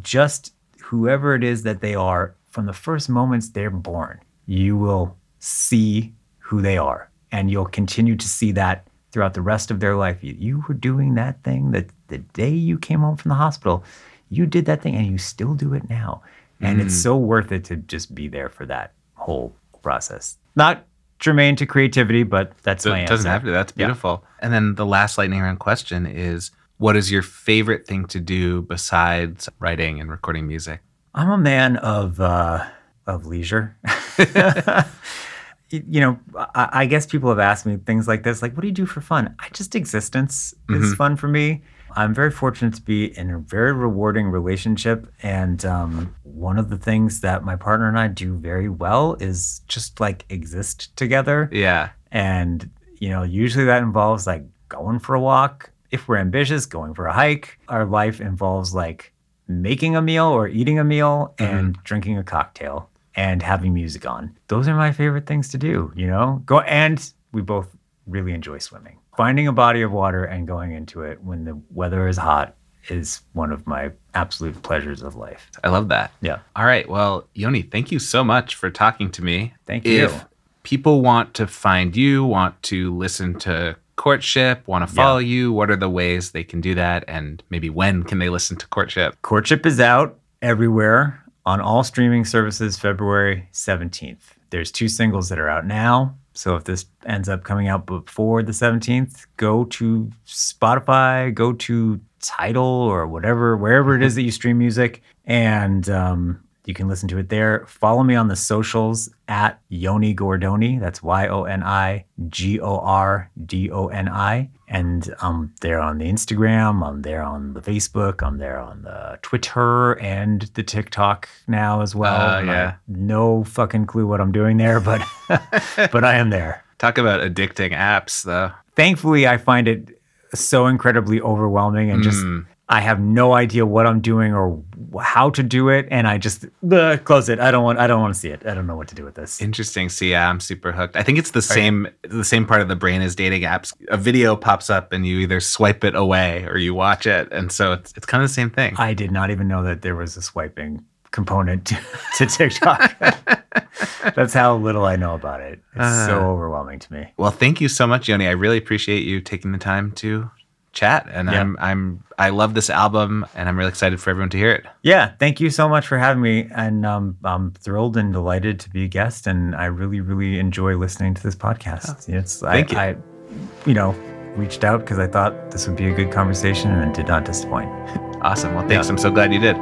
just 0.00 0.54
whoever 0.80 1.34
it 1.34 1.44
is 1.44 1.62
that 1.62 1.80
they 1.80 1.94
are 1.94 2.34
from 2.50 2.66
the 2.66 2.72
first 2.72 3.08
moments 3.08 3.50
they're 3.50 3.70
born 3.70 4.20
you 4.46 4.76
will 4.76 5.16
see 5.38 6.12
who 6.38 6.60
they 6.62 6.76
are 6.78 7.10
and 7.30 7.50
you'll 7.50 7.64
continue 7.66 8.16
to 8.16 8.28
see 8.28 8.52
that 8.52 8.86
throughout 9.10 9.34
the 9.34 9.42
rest 9.42 9.70
of 9.70 9.80
their 9.80 9.96
life 9.96 10.18
you, 10.22 10.34
you 10.38 10.64
were 10.68 10.74
doing 10.74 11.14
that 11.14 11.42
thing 11.42 11.70
that 11.72 11.86
the 12.08 12.18
day 12.18 12.50
you 12.50 12.78
came 12.78 13.00
home 13.00 13.16
from 13.16 13.28
the 13.30 13.34
hospital 13.34 13.84
you 14.30 14.46
did 14.46 14.64
that 14.64 14.82
thing 14.82 14.94
and 14.96 15.06
you 15.06 15.18
still 15.18 15.54
do 15.54 15.74
it 15.74 15.88
now 15.88 16.22
and 16.60 16.80
it's 16.80 16.94
mm. 16.94 17.02
so 17.02 17.16
worth 17.16 17.50
it 17.52 17.64
to 17.64 17.76
just 17.76 18.14
be 18.14 18.28
there 18.28 18.48
for 18.48 18.64
that 18.66 18.92
whole 19.14 19.54
process 19.82 20.38
not 20.56 20.84
germane 21.20 21.56
to 21.56 21.66
creativity 21.66 22.22
but 22.22 22.52
that's 22.62 22.82
So 22.84 22.90
my 22.90 23.00
it 23.00 23.06
doesn't 23.06 23.26
answer. 23.26 23.32
have 23.32 23.44
to. 23.44 23.50
That's 23.52 23.72
Yeah. 23.76 23.86
beautiful. 23.86 24.24
And 24.40 24.52
then 24.52 24.74
the 24.74 24.86
last 24.86 25.18
lightning 25.18 25.40
round 25.40 25.60
question 25.60 26.04
is 26.06 26.50
what 26.82 26.96
is 26.96 27.12
your 27.12 27.22
favorite 27.22 27.86
thing 27.86 28.06
to 28.06 28.18
do 28.18 28.60
besides 28.62 29.48
writing 29.60 30.00
and 30.00 30.10
recording 30.10 30.48
music? 30.48 30.80
I'm 31.14 31.30
a 31.30 31.38
man 31.38 31.76
of 31.76 32.20
uh, 32.20 32.66
of 33.06 33.24
leisure. 33.24 33.76
you 35.70 36.00
know, 36.00 36.18
I, 36.36 36.68
I 36.72 36.86
guess 36.86 37.06
people 37.06 37.28
have 37.28 37.38
asked 37.38 37.66
me 37.66 37.76
things 37.76 38.08
like 38.08 38.24
this, 38.24 38.42
like, 38.42 38.56
"What 38.56 38.62
do 38.62 38.66
you 38.66 38.74
do 38.74 38.86
for 38.86 39.00
fun?" 39.00 39.32
I 39.38 39.48
just 39.52 39.76
existence 39.76 40.54
is 40.70 40.92
fun 40.94 41.14
for 41.14 41.28
me. 41.28 41.62
I'm 41.94 42.12
very 42.12 42.32
fortunate 42.32 42.74
to 42.74 42.82
be 42.82 43.16
in 43.16 43.30
a 43.30 43.38
very 43.38 43.72
rewarding 43.72 44.26
relationship, 44.28 45.06
and 45.22 45.64
um, 45.64 46.16
one 46.24 46.58
of 46.58 46.68
the 46.68 46.78
things 46.78 47.20
that 47.20 47.44
my 47.44 47.54
partner 47.54 47.86
and 47.86 47.98
I 47.98 48.08
do 48.08 48.34
very 48.34 48.68
well 48.68 49.14
is 49.20 49.60
just 49.68 50.00
like 50.00 50.24
exist 50.30 50.96
together. 50.96 51.48
Yeah. 51.52 51.90
And, 52.10 52.70
you 52.98 53.10
know, 53.10 53.22
usually 53.22 53.66
that 53.66 53.82
involves 53.82 54.26
like 54.26 54.44
going 54.68 54.98
for 54.98 55.14
a 55.14 55.20
walk. 55.20 55.70
If 55.92 56.08
we're 56.08 56.16
ambitious, 56.16 56.66
going 56.66 56.94
for 56.94 57.06
a 57.06 57.12
hike. 57.12 57.58
Our 57.68 57.84
life 57.84 58.20
involves 58.20 58.74
like 58.74 59.12
making 59.46 59.94
a 59.94 60.02
meal 60.02 60.26
or 60.26 60.48
eating 60.48 60.78
a 60.78 60.84
meal 60.84 61.34
mm-hmm. 61.36 61.56
and 61.56 61.78
drinking 61.84 62.18
a 62.18 62.24
cocktail 62.24 62.88
and 63.14 63.42
having 63.42 63.74
music 63.74 64.06
on. 64.06 64.36
Those 64.48 64.68
are 64.68 64.74
my 64.74 64.90
favorite 64.90 65.26
things 65.26 65.48
to 65.50 65.58
do, 65.58 65.92
you 65.94 66.06
know? 66.06 66.42
Go 66.46 66.60
and 66.60 67.12
we 67.32 67.42
both 67.42 67.68
really 68.06 68.32
enjoy 68.32 68.58
swimming. 68.58 68.98
Finding 69.16 69.46
a 69.46 69.52
body 69.52 69.82
of 69.82 69.92
water 69.92 70.24
and 70.24 70.46
going 70.46 70.72
into 70.72 71.02
it 71.02 71.22
when 71.22 71.44
the 71.44 71.60
weather 71.70 72.08
is 72.08 72.16
hot 72.16 72.56
is 72.88 73.20
one 73.34 73.52
of 73.52 73.66
my 73.66 73.92
absolute 74.14 74.60
pleasures 74.62 75.02
of 75.02 75.14
life. 75.14 75.50
I 75.62 75.68
love 75.68 75.88
that. 75.88 76.12
Yeah. 76.20 76.38
All 76.56 76.64
right. 76.64 76.88
Well, 76.88 77.28
Yoni, 77.34 77.62
thank 77.62 77.92
you 77.92 77.98
so 77.98 78.24
much 78.24 78.54
for 78.54 78.70
talking 78.70 79.10
to 79.12 79.22
me. 79.22 79.54
Thank 79.66 79.86
you. 79.86 80.06
If 80.06 80.24
people 80.62 81.02
want 81.02 81.34
to 81.34 81.46
find 81.46 81.94
you, 81.94 82.24
want 82.24 82.60
to 82.64 82.96
listen 82.96 83.38
to 83.40 83.76
courtship, 83.96 84.66
want 84.66 84.88
to 84.88 84.94
follow 84.94 85.18
Yeah. 85.18 85.26
you, 85.28 85.52
what 85.52 85.70
are 85.70 85.76
the 85.76 85.90
ways 85.90 86.30
they 86.32 86.44
can 86.44 86.60
do 86.60 86.74
that? 86.74 87.04
And 87.08 87.42
maybe 87.50 87.70
when 87.70 88.02
can 88.02 88.18
they 88.18 88.28
listen 88.28 88.56
to 88.58 88.66
courtship? 88.68 89.16
Courtship 89.22 89.64
is 89.66 89.80
out 89.80 90.18
everywhere 90.40 91.22
on 91.46 91.60
all 91.60 91.82
streaming 91.84 92.24
services 92.24 92.78
February 92.78 93.48
17th. 93.52 94.20
There's 94.50 94.70
two 94.70 94.88
singles 94.88 95.28
that 95.28 95.38
are 95.38 95.48
out 95.48 95.66
now. 95.66 96.16
So 96.34 96.56
if 96.56 96.64
this 96.64 96.86
ends 97.04 97.28
up 97.28 97.44
coming 97.44 97.68
out 97.68 97.84
before 97.86 98.42
the 98.42 98.52
17th, 98.52 99.26
go 99.36 99.64
to 99.64 100.10
Spotify, 100.26 101.32
go 101.34 101.52
to 101.52 102.00
Tidal 102.20 102.64
or 102.64 103.06
whatever, 103.06 103.56
wherever 103.56 103.94
it 103.96 104.02
is 104.02 104.14
that 104.14 104.22
you 104.22 104.30
stream 104.30 104.56
music, 104.58 105.02
and 105.26 105.88
um, 105.90 106.40
you 106.64 106.74
can 106.74 106.88
listen 106.88 107.08
to 107.08 107.18
it 107.18 107.28
there. 107.28 107.64
Follow 107.66 108.04
me 108.04 108.14
on 108.14 108.28
the 108.28 108.36
socials 108.36 109.10
at 109.26 109.60
Yoni 109.68 110.14
Gordoni. 110.14 110.78
That's 110.78 111.02
Y 111.02 111.26
O 111.26 111.44
N 111.44 111.62
I 111.62 112.04
G 112.28 112.60
O 112.60 112.78
R 112.78 113.30
D 113.44 113.70
O 113.70 113.88
N 113.88 114.08
I. 114.08 114.50
And 114.68 115.14
I'm 115.20 115.52
there 115.60 115.80
on 115.80 115.98
the 115.98 116.06
Instagram, 116.06 116.86
I'm 116.86 117.02
there 117.02 117.22
on 117.22 117.52
the 117.52 117.60
Facebook, 117.60 118.22
I'm 118.26 118.38
there 118.38 118.58
on 118.58 118.82
the 118.82 119.18
Twitter 119.20 119.98
and 119.98 120.42
the 120.54 120.62
TikTok 120.62 121.28
now 121.46 121.82
as 121.82 121.94
well. 121.94 122.16
Ah, 122.18 122.36
I 122.38 122.42
yeah. 122.44 122.74
No 122.88 123.44
fucking 123.44 123.84
clue 123.86 124.06
what 124.06 124.20
I'm 124.20 124.32
doing 124.32 124.56
there, 124.56 124.80
but 124.80 125.06
but 125.28 126.04
I 126.04 126.14
am 126.14 126.30
there. 126.30 126.64
Talk 126.78 126.96
about 126.96 127.20
addicting 127.20 127.72
apps, 127.76 128.24
though. 128.24 128.52
Thankfully, 128.74 129.28
I 129.28 129.36
find 129.36 129.68
it 129.68 130.00
so 130.34 130.66
incredibly 130.66 131.20
overwhelming 131.20 131.90
and 131.90 132.02
just 132.02 132.24
mm. 132.24 132.46
I 132.68 132.80
have 132.80 133.00
no 133.00 133.34
idea 133.34 133.66
what 133.66 133.86
I'm 133.86 134.00
doing 134.00 134.32
or 134.32 134.62
how 135.00 135.30
to 135.30 135.42
do 135.42 135.68
it, 135.68 135.86
and 135.90 136.06
I 136.06 136.16
just 136.16 136.46
bleh, 136.64 137.02
close 137.04 137.28
it. 137.28 137.38
I 137.38 137.50
don't 137.50 137.64
want. 137.64 137.78
I 137.78 137.86
don't 137.86 138.00
want 138.00 138.14
to 138.14 138.18
see 138.18 138.28
it. 138.28 138.46
I 138.46 138.54
don't 138.54 138.66
know 138.66 138.76
what 138.76 138.88
to 138.88 138.94
do 138.94 139.04
with 139.04 139.14
this. 139.14 139.42
Interesting. 139.42 139.88
See, 139.88 140.12
yeah, 140.12 140.30
I'm 140.30 140.40
super 140.40 140.72
hooked. 140.72 140.96
I 140.96 141.02
think 141.02 141.18
it's 141.18 141.32
the 141.32 141.42
same 141.42 141.88
the 142.02 142.24
same 142.24 142.46
part 142.46 142.60
of 142.60 142.68
the 142.68 142.76
brain 142.76 143.02
as 143.02 143.14
dating 143.14 143.42
apps. 143.42 143.74
A 143.88 143.96
video 143.96 144.36
pops 144.36 144.70
up 144.70 144.92
and 144.92 145.06
you 145.06 145.18
either 145.18 145.40
swipe 145.40 145.84
it 145.84 145.94
away 145.94 146.44
or 146.46 146.56
you 146.56 146.72
watch 146.72 147.06
it, 147.06 147.30
and 147.32 147.50
so 147.50 147.72
it's 147.72 147.92
it's 147.96 148.06
kind 148.06 148.22
of 148.22 148.30
the 148.30 148.34
same 148.34 148.50
thing. 148.50 148.74
I 148.78 148.94
did 148.94 149.10
not 149.10 149.30
even 149.30 149.48
know 149.48 149.62
that 149.64 149.82
there 149.82 149.96
was 149.96 150.16
a 150.16 150.22
swiping 150.22 150.84
component 151.10 151.66
to, 151.66 151.78
to 152.16 152.26
TikTok. 152.26 152.98
That's 154.14 154.34
how 154.34 154.56
little 154.56 154.84
I 154.84 154.96
know 154.96 155.14
about 155.14 155.40
it. 155.40 155.60
It's 155.76 156.06
so 156.06 156.18
uh-huh. 156.18 156.26
overwhelming 156.26 156.78
to 156.80 156.92
me. 156.92 157.12
Well, 157.16 157.30
thank 157.30 157.60
you 157.60 157.68
so 157.68 157.86
much, 157.86 158.08
Yoni. 158.08 158.26
I 158.26 158.32
really 158.32 158.58
appreciate 158.58 159.02
you 159.04 159.20
taking 159.20 159.52
the 159.52 159.58
time 159.58 159.92
to 159.92 160.30
chat, 160.72 161.06
and 161.12 161.28
Yeah. 161.30 161.40
I'm 161.40 161.56
I'm 161.60 162.04
I 162.18 162.30
love 162.30 162.54
this 162.54 162.70
album, 162.70 163.26
and 163.34 163.48
I'm 163.48 163.56
really 163.58 163.68
excited 163.70 164.00
for 164.00 164.10
everyone 164.10 164.30
to 164.30 164.38
hear 164.38 164.50
it. 164.52 164.66
Yeah, 164.82 165.12
thank 165.18 165.40
you 165.40 165.50
so 165.50 165.68
much 165.68 165.86
for 165.86 165.98
having 165.98 166.22
me, 166.22 166.48
and 166.54 166.84
um, 166.86 167.16
I'm 167.24 167.52
thrilled 167.52 167.96
and 167.96 168.12
delighted 168.12 168.60
to 168.60 168.70
be 168.70 168.84
a 168.84 168.88
guest, 168.88 169.26
and 169.26 169.54
I 169.54 169.66
really, 169.66 170.00
really 170.00 170.38
enjoy 170.38 170.76
listening 170.76 171.14
to 171.14 171.22
this 171.22 171.34
podcast. 171.34 172.08
It's 172.08 172.40
Thank 172.40 172.74
I, 172.74 172.90
you. 172.90 172.96
I, 172.96 173.68
you 173.68 173.74
know, 173.74 173.90
reached 174.36 174.64
out 174.64 174.80
because 174.80 174.98
I 174.98 175.06
thought 175.06 175.50
this 175.50 175.66
would 175.66 175.76
be 175.76 175.86
a 175.88 175.94
good 175.94 176.10
conversation, 176.12 176.70
and 176.70 176.90
it 176.90 176.94
did 176.94 177.06
not 177.08 177.24
disappoint. 177.24 177.70
Awesome. 178.22 178.54
Well, 178.54 178.68
thanks. 178.68 178.86
Yeah. 178.86 178.92
I'm 178.92 178.98
so 178.98 179.10
glad 179.10 179.32
you 179.34 179.40
did. 179.40 179.56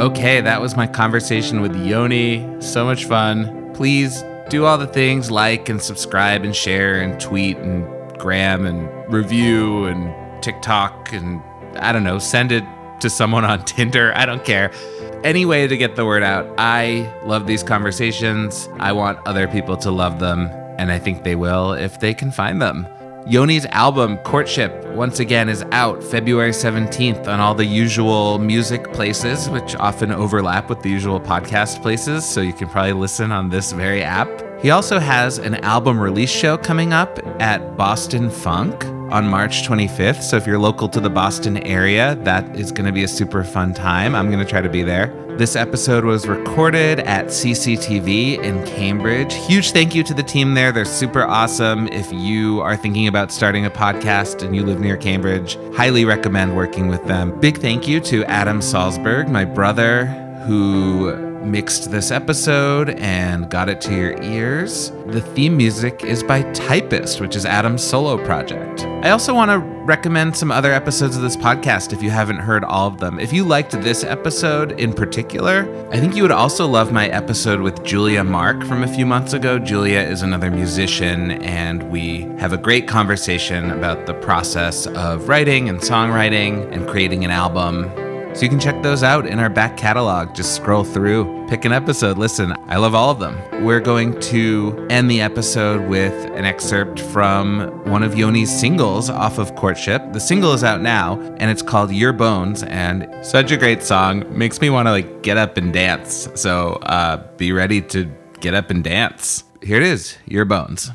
Okay, 0.00 0.40
that 0.40 0.60
was 0.60 0.76
my 0.76 0.86
conversation 0.86 1.60
with 1.60 1.76
Yoni. 1.76 2.44
So 2.60 2.84
much 2.84 3.04
fun. 3.04 3.61
Please 3.74 4.24
do 4.48 4.64
all 4.64 4.78
the 4.78 4.86
things 4.86 5.30
like 5.30 5.68
and 5.68 5.80
subscribe 5.80 6.44
and 6.44 6.54
share 6.54 7.00
and 7.00 7.20
tweet 7.20 7.56
and 7.56 7.86
gram 8.18 8.66
and 8.66 8.88
review 9.12 9.86
and 9.86 10.42
TikTok 10.42 11.12
and 11.12 11.42
I 11.76 11.92
don't 11.92 12.04
know, 12.04 12.18
send 12.18 12.52
it 12.52 12.64
to 13.00 13.10
someone 13.10 13.44
on 13.44 13.64
Tinder. 13.64 14.12
I 14.14 14.26
don't 14.26 14.44
care. 14.44 14.70
Any 15.24 15.44
way 15.44 15.66
to 15.66 15.76
get 15.76 15.96
the 15.96 16.04
word 16.04 16.22
out. 16.22 16.52
I 16.58 17.12
love 17.24 17.46
these 17.46 17.62
conversations. 17.62 18.68
I 18.78 18.92
want 18.92 19.18
other 19.26 19.46
people 19.46 19.76
to 19.78 19.90
love 19.90 20.18
them, 20.18 20.48
and 20.78 20.90
I 20.90 20.98
think 20.98 21.22
they 21.22 21.36
will 21.36 21.72
if 21.72 22.00
they 22.00 22.12
can 22.12 22.32
find 22.32 22.60
them. 22.60 22.86
Yoni's 23.26 23.66
album, 23.66 24.18
Courtship, 24.18 24.84
once 24.94 25.20
again 25.20 25.48
is 25.48 25.62
out 25.70 26.02
February 26.02 26.50
17th 26.50 27.28
on 27.28 27.38
all 27.38 27.54
the 27.54 27.64
usual 27.64 28.40
music 28.40 28.92
places, 28.92 29.48
which 29.48 29.76
often 29.76 30.10
overlap 30.10 30.68
with 30.68 30.82
the 30.82 30.90
usual 30.90 31.20
podcast 31.20 31.80
places, 31.82 32.24
so 32.24 32.40
you 32.40 32.52
can 32.52 32.68
probably 32.68 32.94
listen 32.94 33.30
on 33.30 33.48
this 33.48 33.70
very 33.70 34.02
app. 34.02 34.51
He 34.62 34.70
also 34.70 35.00
has 35.00 35.38
an 35.38 35.56
album 35.56 35.98
release 35.98 36.30
show 36.30 36.56
coming 36.56 36.92
up 36.92 37.18
at 37.40 37.76
Boston 37.76 38.30
Funk 38.30 38.84
on 39.12 39.26
March 39.26 39.64
25th. 39.64 40.22
So 40.22 40.36
if 40.36 40.46
you're 40.46 40.60
local 40.60 40.88
to 40.90 41.00
the 41.00 41.10
Boston 41.10 41.58
area, 41.58 42.14
that 42.22 42.54
is 42.54 42.70
going 42.70 42.86
to 42.86 42.92
be 42.92 43.02
a 43.02 43.08
super 43.08 43.42
fun 43.42 43.74
time. 43.74 44.14
I'm 44.14 44.30
going 44.30 44.38
to 44.38 44.48
try 44.48 44.60
to 44.60 44.68
be 44.68 44.84
there. 44.84 45.08
This 45.36 45.56
episode 45.56 46.04
was 46.04 46.28
recorded 46.28 47.00
at 47.00 47.26
CCTV 47.26 48.38
in 48.38 48.64
Cambridge. 48.64 49.34
Huge 49.34 49.72
thank 49.72 49.96
you 49.96 50.04
to 50.04 50.14
the 50.14 50.22
team 50.22 50.54
there. 50.54 50.70
They're 50.70 50.84
super 50.84 51.24
awesome. 51.24 51.88
If 51.88 52.12
you 52.12 52.60
are 52.60 52.76
thinking 52.76 53.08
about 53.08 53.32
starting 53.32 53.66
a 53.66 53.70
podcast 53.70 54.46
and 54.46 54.54
you 54.54 54.64
live 54.64 54.78
near 54.78 54.96
Cambridge, 54.96 55.56
highly 55.74 56.04
recommend 56.04 56.54
working 56.54 56.86
with 56.86 57.04
them. 57.06 57.40
Big 57.40 57.58
thank 57.58 57.88
you 57.88 57.98
to 58.02 58.24
Adam 58.26 58.60
Salzberg, 58.60 59.28
my 59.28 59.44
brother, 59.44 60.06
who 60.46 61.31
mixed 61.44 61.90
this 61.90 62.10
episode 62.10 62.90
and 62.90 63.50
got 63.50 63.68
it 63.68 63.80
to 63.82 63.94
your 63.94 64.20
ears. 64.22 64.90
The 65.06 65.20
theme 65.20 65.56
music 65.56 66.04
is 66.04 66.22
by 66.22 66.42
Typist, 66.52 67.20
which 67.20 67.36
is 67.36 67.44
Adam's 67.44 67.82
solo 67.82 68.22
project. 68.24 68.84
I 69.04 69.10
also 69.10 69.34
want 69.34 69.50
to 69.50 69.58
recommend 69.84 70.36
some 70.36 70.52
other 70.52 70.72
episodes 70.72 71.16
of 71.16 71.22
this 71.22 71.36
podcast 71.36 71.92
if 71.92 72.02
you 72.02 72.10
haven't 72.10 72.38
heard 72.38 72.64
all 72.64 72.86
of 72.86 72.98
them. 72.98 73.18
If 73.18 73.32
you 73.32 73.44
liked 73.44 73.72
this 73.72 74.04
episode 74.04 74.80
in 74.80 74.92
particular, 74.92 75.68
I 75.90 75.98
think 75.98 76.14
you 76.14 76.22
would 76.22 76.30
also 76.30 76.66
love 76.66 76.92
my 76.92 77.08
episode 77.08 77.60
with 77.60 77.82
Julia 77.84 78.22
Mark 78.22 78.64
from 78.64 78.84
a 78.84 78.88
few 78.88 79.04
months 79.04 79.32
ago. 79.32 79.58
Julia 79.58 79.98
is 79.98 80.22
another 80.22 80.50
musician, 80.50 81.32
and 81.42 81.90
we 81.90 82.22
have 82.38 82.52
a 82.52 82.58
great 82.58 82.86
conversation 82.86 83.70
about 83.72 84.06
the 84.06 84.14
process 84.14 84.86
of 84.86 85.28
writing 85.28 85.68
and 85.68 85.80
songwriting 85.80 86.70
and 86.72 86.88
creating 86.88 87.24
an 87.24 87.30
album. 87.30 87.90
So 88.34 88.42
you 88.42 88.48
can 88.48 88.58
check 88.58 88.82
those 88.82 89.02
out 89.02 89.26
in 89.26 89.38
our 89.38 89.50
back 89.50 89.76
catalog. 89.76 90.34
Just 90.34 90.56
scroll 90.56 90.84
through, 90.84 91.46
pick 91.48 91.66
an 91.66 91.72
episode, 91.72 92.16
listen. 92.16 92.54
I 92.66 92.78
love 92.78 92.94
all 92.94 93.10
of 93.10 93.18
them. 93.18 93.36
We're 93.62 93.80
going 93.80 94.18
to 94.20 94.86
end 94.88 95.10
the 95.10 95.20
episode 95.20 95.86
with 95.86 96.14
an 96.32 96.46
excerpt 96.46 96.98
from 96.98 97.68
one 97.84 98.02
of 98.02 98.12
Yoni's 98.12 98.50
singles 98.50 99.10
off 99.10 99.38
of 99.38 99.54
Courtship. 99.54 100.14
The 100.14 100.20
single 100.20 100.54
is 100.54 100.64
out 100.64 100.80
now 100.80 101.20
and 101.38 101.50
it's 101.50 101.62
called 101.62 101.92
Your 101.92 102.14
Bones 102.14 102.62
and 102.62 103.06
such 103.24 103.50
a 103.50 103.58
great 103.58 103.82
song. 103.82 104.24
Makes 104.36 104.62
me 104.62 104.70
want 104.70 104.86
to 104.86 104.92
like 104.92 105.22
get 105.22 105.36
up 105.36 105.58
and 105.58 105.70
dance. 105.70 106.28
So 106.34 106.74
uh, 106.82 107.18
be 107.36 107.52
ready 107.52 107.82
to 107.82 108.10
get 108.40 108.54
up 108.54 108.70
and 108.70 108.82
dance. 108.82 109.44
Here 109.62 109.76
it 109.76 109.84
is, 109.84 110.16
Your 110.26 110.46
Bones. 110.46 110.90